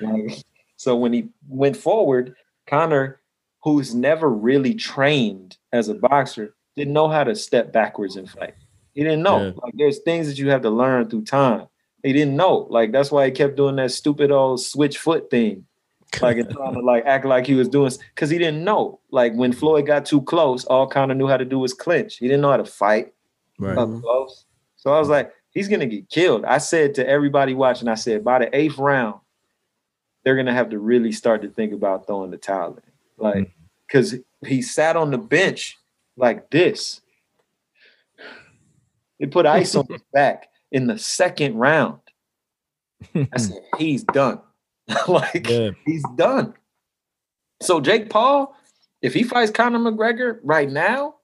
[0.00, 0.44] Like,
[0.76, 2.34] so when he went forward,
[2.66, 3.20] Conor,
[3.62, 8.54] who's never really trained as a boxer, didn't know how to step backwards and fight.
[8.94, 9.46] He didn't know.
[9.46, 9.52] Yeah.
[9.62, 11.66] Like there's things that you have to learn through time.
[12.02, 12.66] He didn't know.
[12.70, 15.66] Like that's why he kept doing that stupid old switch foot thing.
[16.20, 19.00] like and trying to like act like he was doing because he didn't know.
[19.10, 22.18] Like when Floyd got too close, all Conor knew how to do was clinch.
[22.18, 23.12] He didn't know how to fight
[23.58, 23.76] Right.
[23.78, 24.44] up close.
[24.76, 26.44] So I was like, he's gonna get killed.
[26.44, 29.20] I said to everybody watching, I said by the eighth round,
[30.24, 32.82] they're gonna have to really start to think about throwing the towel in.
[33.16, 33.64] Like, mm-hmm.
[33.86, 34.14] because
[34.44, 35.76] he sat on the bench
[36.16, 37.00] like this.
[39.18, 42.00] They put ice on his back in the second round.
[43.14, 44.40] I said, he's done.
[45.08, 45.70] like Yeah.
[45.84, 46.54] he's done.
[47.62, 48.54] So Jake Paul,
[49.02, 51.15] if he fights Conor McGregor right now,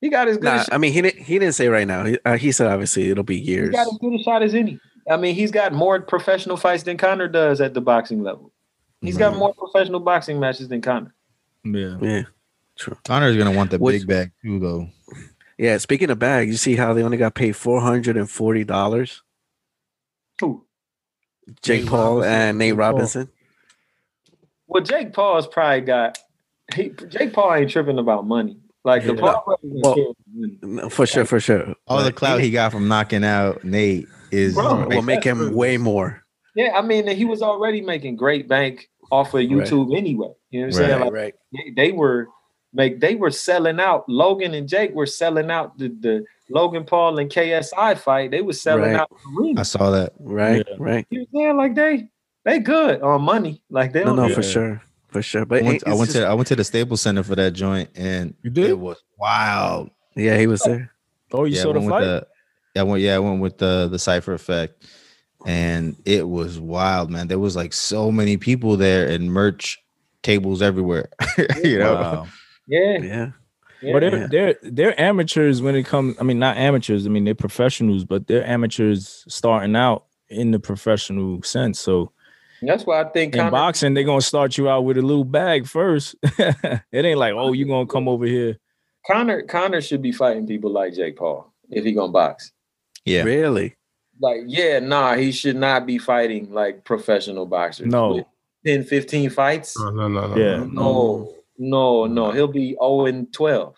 [0.00, 1.22] he got as good Nah, a I mean, he didn't.
[1.24, 2.04] He didn't say right now.
[2.04, 3.70] He, uh, he said obviously it'll be he years.
[3.70, 4.78] got as good a shot as any.
[5.10, 8.52] I mean, he's got more professional fights than Conor does at the boxing level.
[9.00, 11.14] He's got more professional boxing matches than Conor.
[11.64, 11.96] Yeah.
[12.00, 12.22] Yeah,
[12.76, 12.96] true.
[13.04, 14.88] Conor's gonna want the Which- big bag too, though.
[15.56, 15.78] Yeah.
[15.78, 19.22] Speaking of bags, you see how they only got paid four hundred and forty dollars.
[20.40, 20.64] Who?
[21.62, 22.32] Jake Nate Paul Robinson.
[22.32, 22.78] and Nate Jake Paul.
[22.92, 23.28] Robinson.
[24.66, 26.18] Well, Jake Paul's probably got.
[26.74, 28.58] He, Jake Paul ain't tripping about money.
[28.88, 29.20] Like the Yeah.
[29.20, 30.82] Paul brothers ain't Well, caring about money.
[30.82, 31.74] No, For sure, for sure.
[31.86, 35.54] All the But clout he got from knocking out Nate is Bro, will make him
[35.54, 36.22] way more.
[36.54, 40.32] Yeah, I mean, he was already making great bank off of YouTube anyway.
[40.50, 41.00] You know what I'm saying?
[41.00, 41.34] Like, right.
[41.52, 42.28] they, they were
[42.72, 44.08] make they were selling out.
[44.08, 48.30] Logan and Jake were selling out the, the Logan Paul and KSI fight.
[48.30, 48.96] They were selling Right.
[49.00, 49.60] out the arena.
[49.60, 50.12] I saw that.
[50.18, 50.74] Right, Yeah.
[50.78, 51.06] right.
[51.10, 51.56] You know what I'm saying?
[51.56, 52.08] Like they
[52.44, 53.62] they good on money.
[53.70, 55.42] Like they No, don't no, for sure, for sure.
[55.42, 57.34] I But went, it's I went just- to I went to the Staples Center for
[57.36, 58.70] that joint, and You did?
[58.70, 59.90] it was wild.
[60.16, 60.70] yeah, he was oh.
[60.70, 60.92] there.
[61.32, 61.90] Oh, you yeah, saw the fight?
[61.90, 62.26] with the
[62.74, 64.84] yeah, I went yeah, I went with the the Cipher Effect,
[65.46, 67.28] and it was wild, man.
[67.28, 69.78] There was like so many people there and merch
[70.22, 71.08] tables everywhere.
[71.62, 72.28] you know, Wow.
[72.66, 72.98] yeah.
[72.98, 73.30] Yeah,
[73.82, 73.92] yeah.
[73.92, 76.16] But they're they're they're amateurs when it comes.
[76.20, 77.06] I mean, not amateurs.
[77.06, 81.78] I mean, they're professionals, but they're amateurs starting out in the professional sense.
[81.78, 82.12] So
[82.62, 85.24] That's why I think in Conor, boxing, they're gonna start you out with a little
[85.24, 86.16] bag first.
[86.22, 88.58] it ain't like, oh, you're gonna come over here.
[89.06, 92.52] Conor Conor should be fighting people like Jake Paul if he gonna box.
[93.04, 93.22] yeah.
[93.22, 93.74] really.
[94.20, 97.86] Like, yeah, nah, he should not be fighting like professional boxers.
[97.86, 98.16] No.
[98.16, 98.26] with
[98.66, 99.78] 10, 15 fights.
[99.78, 100.36] No, no, no, no.
[100.36, 100.56] Yeah.
[100.56, 100.66] no.
[100.66, 102.30] No, no, no.
[102.32, 103.76] He'll be 0 and 12.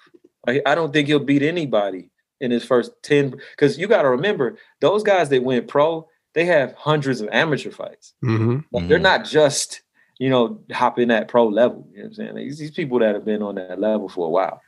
[0.48, 3.34] I, I don't think he'll beat anybody in his first 10.
[3.50, 7.70] Because you got to remember, those guys that went pro, they have hundreds of amateur
[7.70, 8.14] fights.
[8.24, 8.58] Mm-hmm.
[8.72, 9.02] Like, They're Mhm.
[9.02, 9.82] not just,
[10.18, 11.86] you know, hopping at pro level.
[11.92, 12.34] You know what I'm saying?
[12.36, 14.60] These, these people that have been on that level for a while.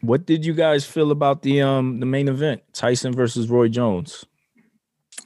[0.00, 4.24] What did you guys feel about the um the main event, Tyson versus Roy Jones?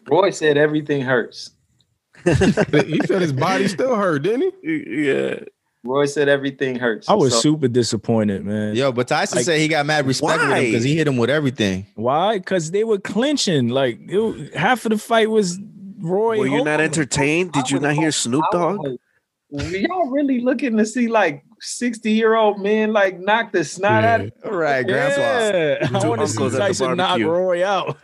[0.08, 1.50] Roy said everything hurts.
[2.24, 5.06] he said his body still hurt, didn't he?
[5.08, 5.40] Yeah.
[5.84, 7.08] Roy said everything hurts.
[7.08, 8.74] I was So- super disappointed, man.
[8.74, 11.16] Yo, but Tyson Like, said he got mad respect with him because he hit him
[11.16, 11.86] with everything.
[11.94, 12.38] Why?
[12.38, 13.68] Because they were clinching.
[13.68, 15.58] Like it, half of the fight was
[16.00, 16.38] Roy.
[16.38, 17.52] Were you not entertained?
[17.52, 18.86] Did you not hear Snoop I was Dogg?
[18.86, 19.00] like,
[19.50, 24.04] were y'all really looking to see like 60 year old men like knock the snot
[24.04, 25.20] out of All right, Grandpa.
[25.20, 27.20] Yeah, I Two want to see uncles at the Tyson knock.
[27.20, 27.96] Roy out.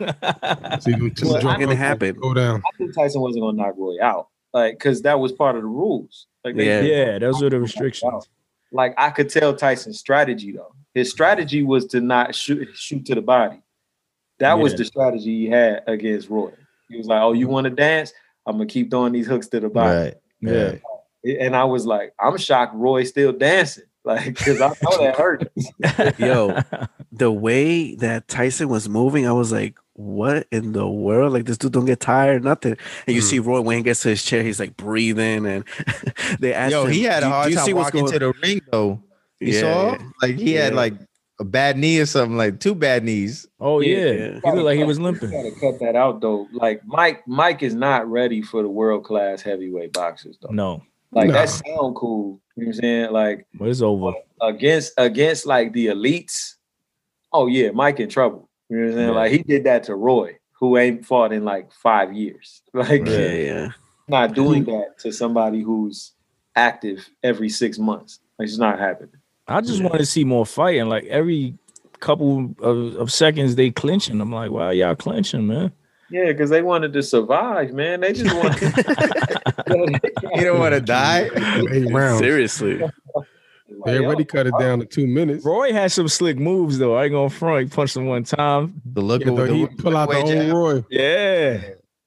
[0.81, 2.15] See them two Well, drunk it uncles happen.
[2.15, 2.61] Go down.
[2.65, 4.29] I think Tyson wasn't gonna knock Roy out.
[4.53, 6.27] Like, cause that was part of the rules.
[6.43, 6.81] Like they Yeah.
[7.11, 8.27] yeah, those were the restrictions.
[8.71, 10.73] like I could tell Tyson's strategy though.
[10.95, 13.61] His strategy was to not shoot shoot to the body.
[14.39, 16.51] That was the strategy he had against Roy.
[16.89, 18.13] He was like, "Oh, you want to dance?
[18.45, 20.13] I'm gonna keep throwing these hooks to the body." Right.
[20.41, 20.75] Yeah.
[21.39, 25.51] And I was like, "I'm shocked Roy still dancing." Like, because I know that hurt.
[26.19, 26.61] Yo,
[27.11, 31.33] the way that Tyson was moving, I was like, what in the world?
[31.33, 32.77] Like this dude don't get tired, nothing.
[33.07, 33.25] And you Mhm.
[33.25, 35.63] see Roy when he gets to his chair, he's like breathing and
[36.39, 39.01] they asked Yo, him, he had a hard you time walking to the ring though.
[39.39, 39.97] You Yeah, saw?
[40.21, 40.93] Like he had like
[41.39, 43.45] a bad knee or something, like two bad knees.
[43.59, 44.39] oh yeah, Yeah.
[44.43, 45.31] he looked like he was limping.
[45.31, 46.47] gotta cut that out though.
[46.53, 50.49] Like Mike, Mike is not ready for the world class heavyweight boxers though.
[50.53, 50.81] No,
[51.11, 51.33] Like No.
[51.33, 52.39] that sound cool.
[52.55, 53.11] You know what I'm saying?
[53.11, 54.13] Like but it's over.
[54.41, 56.53] against against like the elites.
[57.33, 58.49] Oh yeah, Mike in trouble.
[58.69, 59.09] You know what I'm saying?
[59.09, 59.15] Yeah.
[59.15, 62.61] Like he did that to Roy, who ain't fought in like five years.
[62.73, 63.67] Like Yeah, yeah.
[64.07, 66.13] not doing that to somebody who's
[66.55, 68.19] active every six months.
[68.39, 69.19] Like it's not happening.
[69.47, 69.87] I just Yeah.
[69.87, 70.87] want to see more fighting.
[70.89, 71.57] Like every
[71.99, 74.19] couple of, of seconds they clinching.
[74.21, 75.71] I'm like, wow, y'all clinching, man.
[76.09, 78.01] Yeah, because they wanted to survive, man.
[78.01, 78.59] They just want.
[79.67, 81.29] You don't want to die.
[81.71, 82.19] Eight rounds.
[82.19, 82.81] Seriously.
[83.85, 85.43] They already cut it down to two minutes.
[85.45, 86.95] Roy had some slick moves though.
[86.95, 87.69] I ain't gonna front.
[87.69, 88.81] He punched him one time.
[88.93, 90.53] The look Yeah, of though, the he pull out the way old jab.
[90.53, 90.83] Roy.
[90.89, 91.61] Yeah,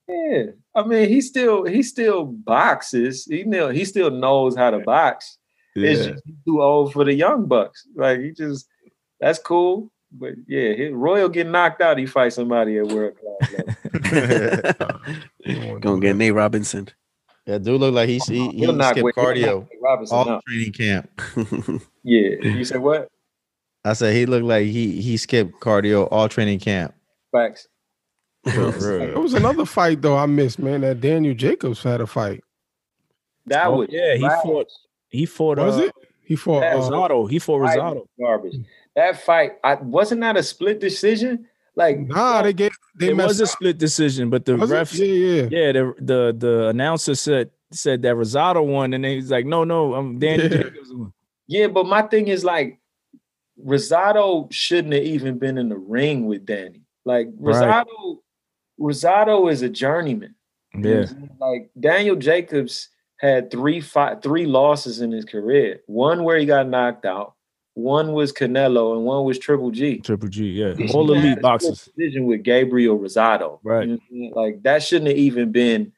[0.08, 0.42] Yeah,
[0.74, 3.24] I mean, he still he still boxes.
[3.24, 5.37] He know he still knows how to box.
[5.84, 6.12] It's yeah.
[6.12, 7.86] just too old for the young bucks.
[7.96, 8.68] Like he just
[9.20, 9.90] that's cool.
[10.10, 11.98] But yeah, he, Royal get knocked out.
[11.98, 13.52] He fight somebody at world class.
[14.12, 15.78] level.
[15.80, 16.88] Gonna get Nate Robinson.
[17.46, 20.28] That dude look like he's he, he He'll knock skipped Wade- he'll cardio Robinson all
[20.28, 20.42] out.
[20.46, 21.10] training camp.
[22.04, 22.36] Yeah.
[22.42, 23.08] You said what?
[23.84, 26.94] I said he looked like he he skipped cardio all training camp.
[27.32, 27.66] Facts.
[28.44, 30.80] There was another fight though I missed, man.
[30.80, 32.42] That Daniel Jacobs had a fight.
[33.46, 34.42] That Oh, was yeah, he trash.
[34.42, 34.66] fought.
[35.08, 35.58] He fought.
[35.58, 35.92] Was uh, it?
[36.24, 36.60] He fought.
[36.60, 37.30] That Uh, Rosado.
[37.30, 38.06] He fought Fight Rosado.
[38.20, 38.56] Garbage.
[38.96, 41.46] That fight, I wasn't that a split decision.
[41.76, 42.72] Like nah, they gave.
[42.98, 44.74] They It was messed a split decision, but the Was it?
[44.74, 45.48] refs, Yeah, yeah.
[45.50, 49.62] yeah, the the the announcer said said that Rosado won, and then he's like, no,
[49.64, 50.48] no, I'm Danny Yeah.
[50.48, 51.12] Jacobs won.
[51.46, 52.80] Yeah, but my thing is like
[53.64, 56.82] Rosado shouldn't have even been in the ring with Danny.
[57.04, 57.86] Like Right.
[57.86, 58.18] Rosado,
[58.80, 60.34] Rosado is a journeyman.
[60.74, 61.06] You know Yeah,
[61.40, 62.88] Like Daniel Jacobs
[63.18, 65.80] had three five three losses in his career.
[65.86, 67.34] One where he got knocked out,
[67.74, 69.98] one was Canelo, and one was Triple G.
[69.98, 70.46] Triple G.
[70.50, 71.88] Yeah, all shouldn't have elite boxers.
[71.96, 73.58] Decision with Gabriel Rosado.
[73.62, 73.82] Right.
[73.82, 74.32] You know what I'm saying?
[74.34, 75.92] Like that shouldn't have even been.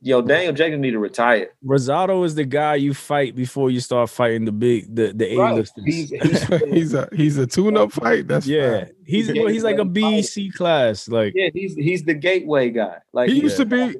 [0.00, 1.48] Yo, Daniel Jacobs need to retire.
[1.66, 5.36] Rosado is the guy you fight before you start fighting the big the the A
[5.38, 5.54] Right.
[5.56, 5.84] listers.
[5.84, 8.28] He's, he's, he's a he's a tune-up fight.
[8.28, 8.92] That's yeah, fine.
[9.04, 11.08] he's Yeah, well, he's like a he's BC class.
[11.08, 12.98] Like yeah, he's he's the gateway guy.
[13.12, 13.96] Like He used to be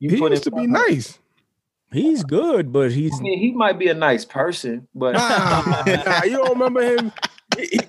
[0.00, 1.18] you he put used to be nice.
[1.92, 6.24] He's good, but he's I mean, he might be a nice person, but Nah, nah,
[6.24, 7.12] you don't remember him.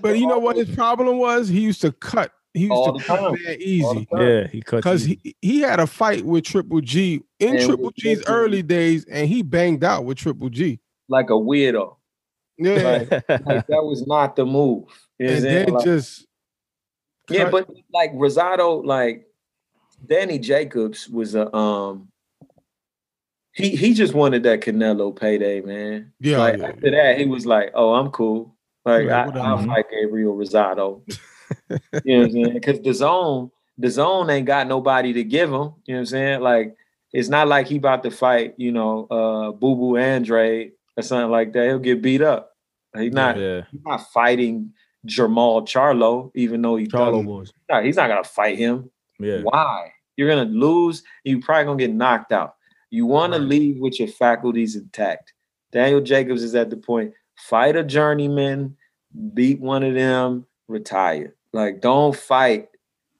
[0.01, 1.47] But you know what his problem was?
[1.47, 2.31] He used to cut.
[2.53, 3.23] He used All to cut time.
[3.23, 4.07] man All the easy.
[4.11, 7.91] yeah, he cut Because he, he had a fight with Triple G in And Triple
[7.95, 8.25] G's G.
[8.27, 10.79] early days, and he banged out with Triple G.
[11.07, 11.95] like a weirdo.
[12.57, 14.85] Yeah, Like that was not the move.
[15.19, 16.25] You know and then Like- just
[17.29, 19.25] yeah, cut- but like Rosado, like
[20.05, 22.09] Danny Jacobs was a um
[23.53, 26.13] he he just wanted that Canelo payday, man.
[26.19, 28.55] Yeah, like yeah, after that, he was like, "Oh, I'm cool.
[28.85, 29.39] Like Like, I.
[29.39, 31.01] I'll fight Gabriel Rosado."
[31.69, 32.53] you know what I'm saying?
[32.53, 35.53] Because the zone, the zone ain't got nobody to give him.
[35.53, 36.41] You know what I'm saying?
[36.41, 36.75] Like
[37.13, 41.31] it's not like he about to fight, you know, uh Boo Boo Andrade or something
[41.31, 41.65] like that.
[41.65, 42.51] He'll get beat up.
[42.97, 44.73] He's not yeah, he's not fighting
[45.05, 47.51] Jermall Charlo, even though he Charlo boys.
[47.69, 48.89] no, he's not gonna fight him.
[49.19, 49.91] Yeah, Why?
[50.15, 51.03] You're gonna lose.
[51.23, 52.55] You probably gonna get knocked out.
[52.91, 55.33] You want to leave with your faculties intact.
[55.71, 57.13] Daniel Jacobs is at the point.
[57.37, 58.75] Fight a journeyman,
[59.33, 61.35] beat one of them, retire.
[61.53, 62.67] Like, don't fight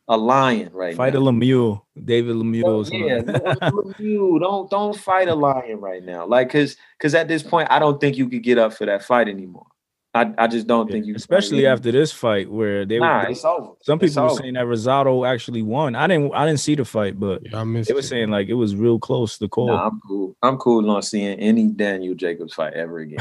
[0.10, 0.98] a lion right now.
[0.98, 1.32] fight a now.
[1.32, 2.62] Lemieux, David Lemieux.
[2.62, 6.26] Don't- oh, yeah, you don't don't fight a lion right now.
[6.26, 9.04] Like, cause cause at this point, I don't think you could get up for that
[9.04, 9.68] fight anymore.
[10.14, 13.30] I, I just don't think you, especially after this fight where they Nah, were.
[13.30, 13.74] it's over.
[13.82, 14.42] Some It's people were over.
[14.42, 15.96] saying that Rosado actually won.
[15.96, 16.34] I didn't.
[16.36, 18.76] I didn't see the fight, but yeah, I missed they were saying like it was
[18.76, 19.38] real close.
[19.38, 19.68] The call.
[19.68, 20.36] Nah, I'm cool.
[20.44, 23.20] I'm cool not seeing any Daniel Jacobs fight ever again.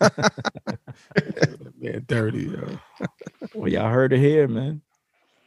[1.80, 2.44] man, dirty.
[2.44, 2.78] Yo.
[3.54, 4.80] well, y'all heard it here, man.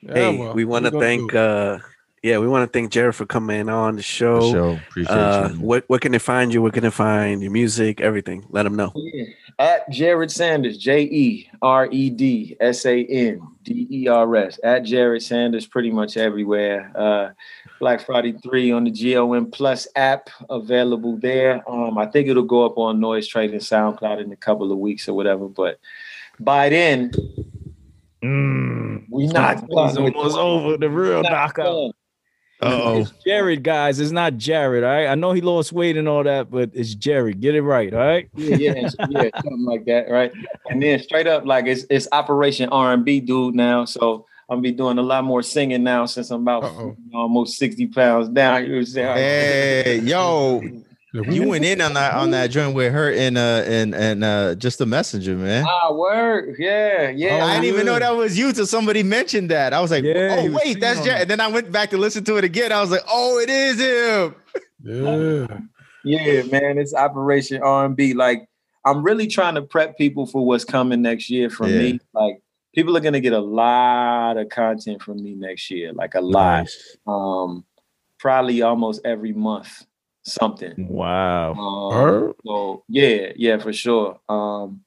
[0.02, 1.80] Yeah, hey, well, we want to thank uh
[2.22, 4.41] yeah, we want to thank Jered for coming on the show.
[4.41, 4.73] For sure.
[4.89, 5.60] Appreciate Uh, you.
[5.61, 6.61] what what can they find you?
[6.61, 8.02] Where can they find your music?
[8.02, 8.45] Everything.
[8.49, 8.91] Let them know.
[8.95, 9.26] Yeah.
[9.57, 14.60] At Jered Sanders, J E R E D S A N D E R S.
[14.64, 16.91] At Jered Sanders, pretty much everywhere.
[16.94, 17.30] Uh,
[17.80, 21.64] Black Friday 3 on the GOM Plus app available there.
[21.69, 25.07] Um, I think it'll go up on NoiseTrade and SoundCloud in a couple of weeks
[25.07, 25.48] or whatever.
[25.48, 25.80] But
[26.40, 27.11] by then,
[28.23, 29.06] Mm.
[29.10, 30.77] we're not It's almost over.
[30.77, 31.91] The real knockout.
[32.61, 32.72] Done.
[32.72, 32.99] Uh-oh.
[33.02, 33.99] It's Jared, guys.
[33.99, 34.84] It's not Jared.
[34.84, 35.07] All right.
[35.07, 37.41] I know he lost weight and all that, but it's Jared.
[37.41, 37.94] Get it right.
[37.94, 38.30] All right.
[38.36, 40.32] Yeah, yeah, yeah, something like that, right?
[40.69, 43.56] And then straight up, like it's it's Operation R and B, dude.
[43.56, 46.95] Now, so I'm be doing a lot more singing now since I'm about Uh-oh.
[47.14, 48.64] almost sixty pounds down.
[48.64, 49.15] You know what I'm saying?
[49.18, 50.69] Hey, yo, Yeah,
[51.23, 54.55] you went in on that on that joint with her and uh and and uh
[54.55, 55.65] just a messenger, man.
[55.67, 57.39] Ah, word, yeah, yeah.
[57.41, 59.73] Oh, I didn't even know that was you till somebody mentioned that.
[59.73, 61.15] I was like, Yeah, oh wait, that's singing Jered.
[61.15, 62.71] on And then I went back to listen to it again.
[62.71, 64.35] I was like, oh, it is him.
[64.83, 65.57] Yeah.
[66.03, 68.13] Yeah, man, it's Operation R and B.
[68.13, 68.47] Like,
[68.85, 71.79] I'm really trying to prep people for what's coming next year from Yeah.
[71.79, 71.99] me.
[72.13, 72.41] Like,
[72.75, 76.59] people are gonna get a lot of content from me next year, like a lot.
[76.65, 76.97] Nice.
[77.07, 77.65] Um,
[78.19, 79.85] probably almost every month,
[80.26, 80.88] something.
[80.89, 81.53] Wow.
[81.53, 82.34] Um, Word?
[82.45, 84.19] so yeah, yeah, for sure.
[84.27, 84.81] Um,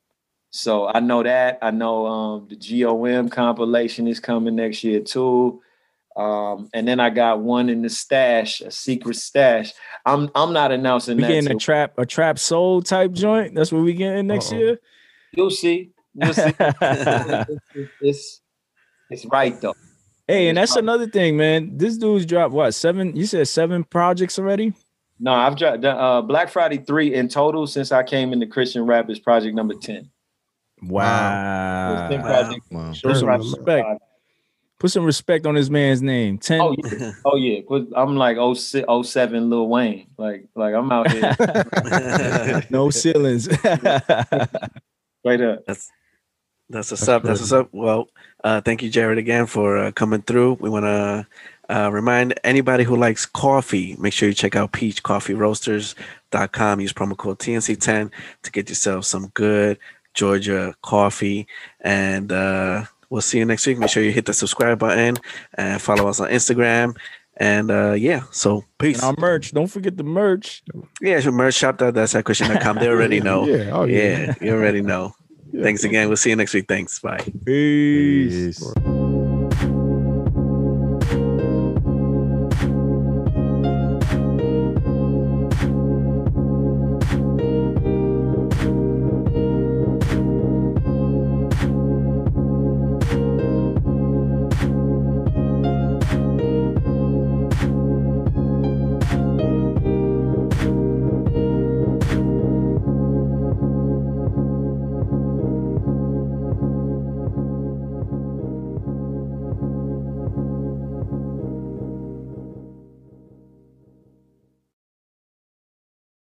[0.50, 1.58] so I know that.
[1.62, 5.62] I know um the GOM compilation is coming next year too.
[6.16, 9.72] Um, and then I got one in the stash, a secret stash.
[10.04, 11.28] I'm I'm not announcing We that.
[11.28, 13.54] getting a trap, a trap soul type joint.
[13.54, 14.58] That's what we getting next Uh-oh.
[14.58, 14.78] year.
[15.32, 15.92] You'll see.
[16.14, 16.52] You'll see.
[16.58, 17.50] it's,
[18.00, 18.40] it's
[19.10, 19.74] it's right though.
[20.26, 21.76] hey, and that's another thing, man.
[21.76, 23.14] This dude's dropped what seven?
[23.14, 24.72] You said seven projects already.
[25.20, 29.10] No, I've dropped uh, Black Friday three in total since I came into Christian rap
[29.10, 30.08] is project number ten.
[30.82, 31.92] Wow.
[32.08, 32.26] It's 10 Wow.
[32.26, 32.66] projects.
[32.70, 32.92] Wow.
[32.92, 33.86] Show some Project respect.
[33.86, 33.96] five.
[34.78, 36.38] Put some respect on this man's name.
[36.38, 36.60] Ten.
[36.60, 37.60] Oh yeah, oh yeah.
[37.66, 40.06] 'Cause I'm like 06, 07 Lil Wayne.
[40.16, 41.34] Like like I'm out here
[42.70, 43.48] no ceilings.
[43.64, 45.66] right up.
[45.66, 45.90] That's
[46.70, 47.22] that's what's That's up.
[47.24, 47.60] That's what's crazy.
[47.62, 47.68] up.
[47.72, 48.08] Well,
[48.44, 50.58] uh, thank you, Jered, again for uh, coming through.
[50.60, 51.26] We want to
[51.68, 56.80] uh, remind anybody who likes coffee, make sure you check out peachcoffeeroasters.com.
[56.80, 58.10] Use promo code TNC10
[58.42, 59.78] to get yourself some good
[60.14, 61.46] Georgia coffee.
[61.80, 63.78] And uh, we'll see you next week.
[63.78, 65.16] Make sure you hit the subscribe button
[65.54, 66.96] and follow us on Instagram.
[67.40, 68.96] And uh, yeah, so peace.
[69.00, 69.52] and our merch.
[69.52, 70.62] Don't forget the merch.
[71.00, 71.78] Yeah, it's your merch shop.
[71.78, 72.78] That, that's at Christian.com.
[72.78, 73.46] They already know.
[73.46, 73.70] Yeah.
[73.72, 74.00] Oh yeah.
[74.00, 75.14] Yeah, you already know.
[75.50, 75.62] Yeah.
[75.62, 76.08] Thanks again.
[76.08, 76.68] We'll see you next week.
[76.68, 77.00] Thanks.
[77.00, 77.24] Bye.
[77.46, 78.58] Peace.
[78.58, 79.07] Peace.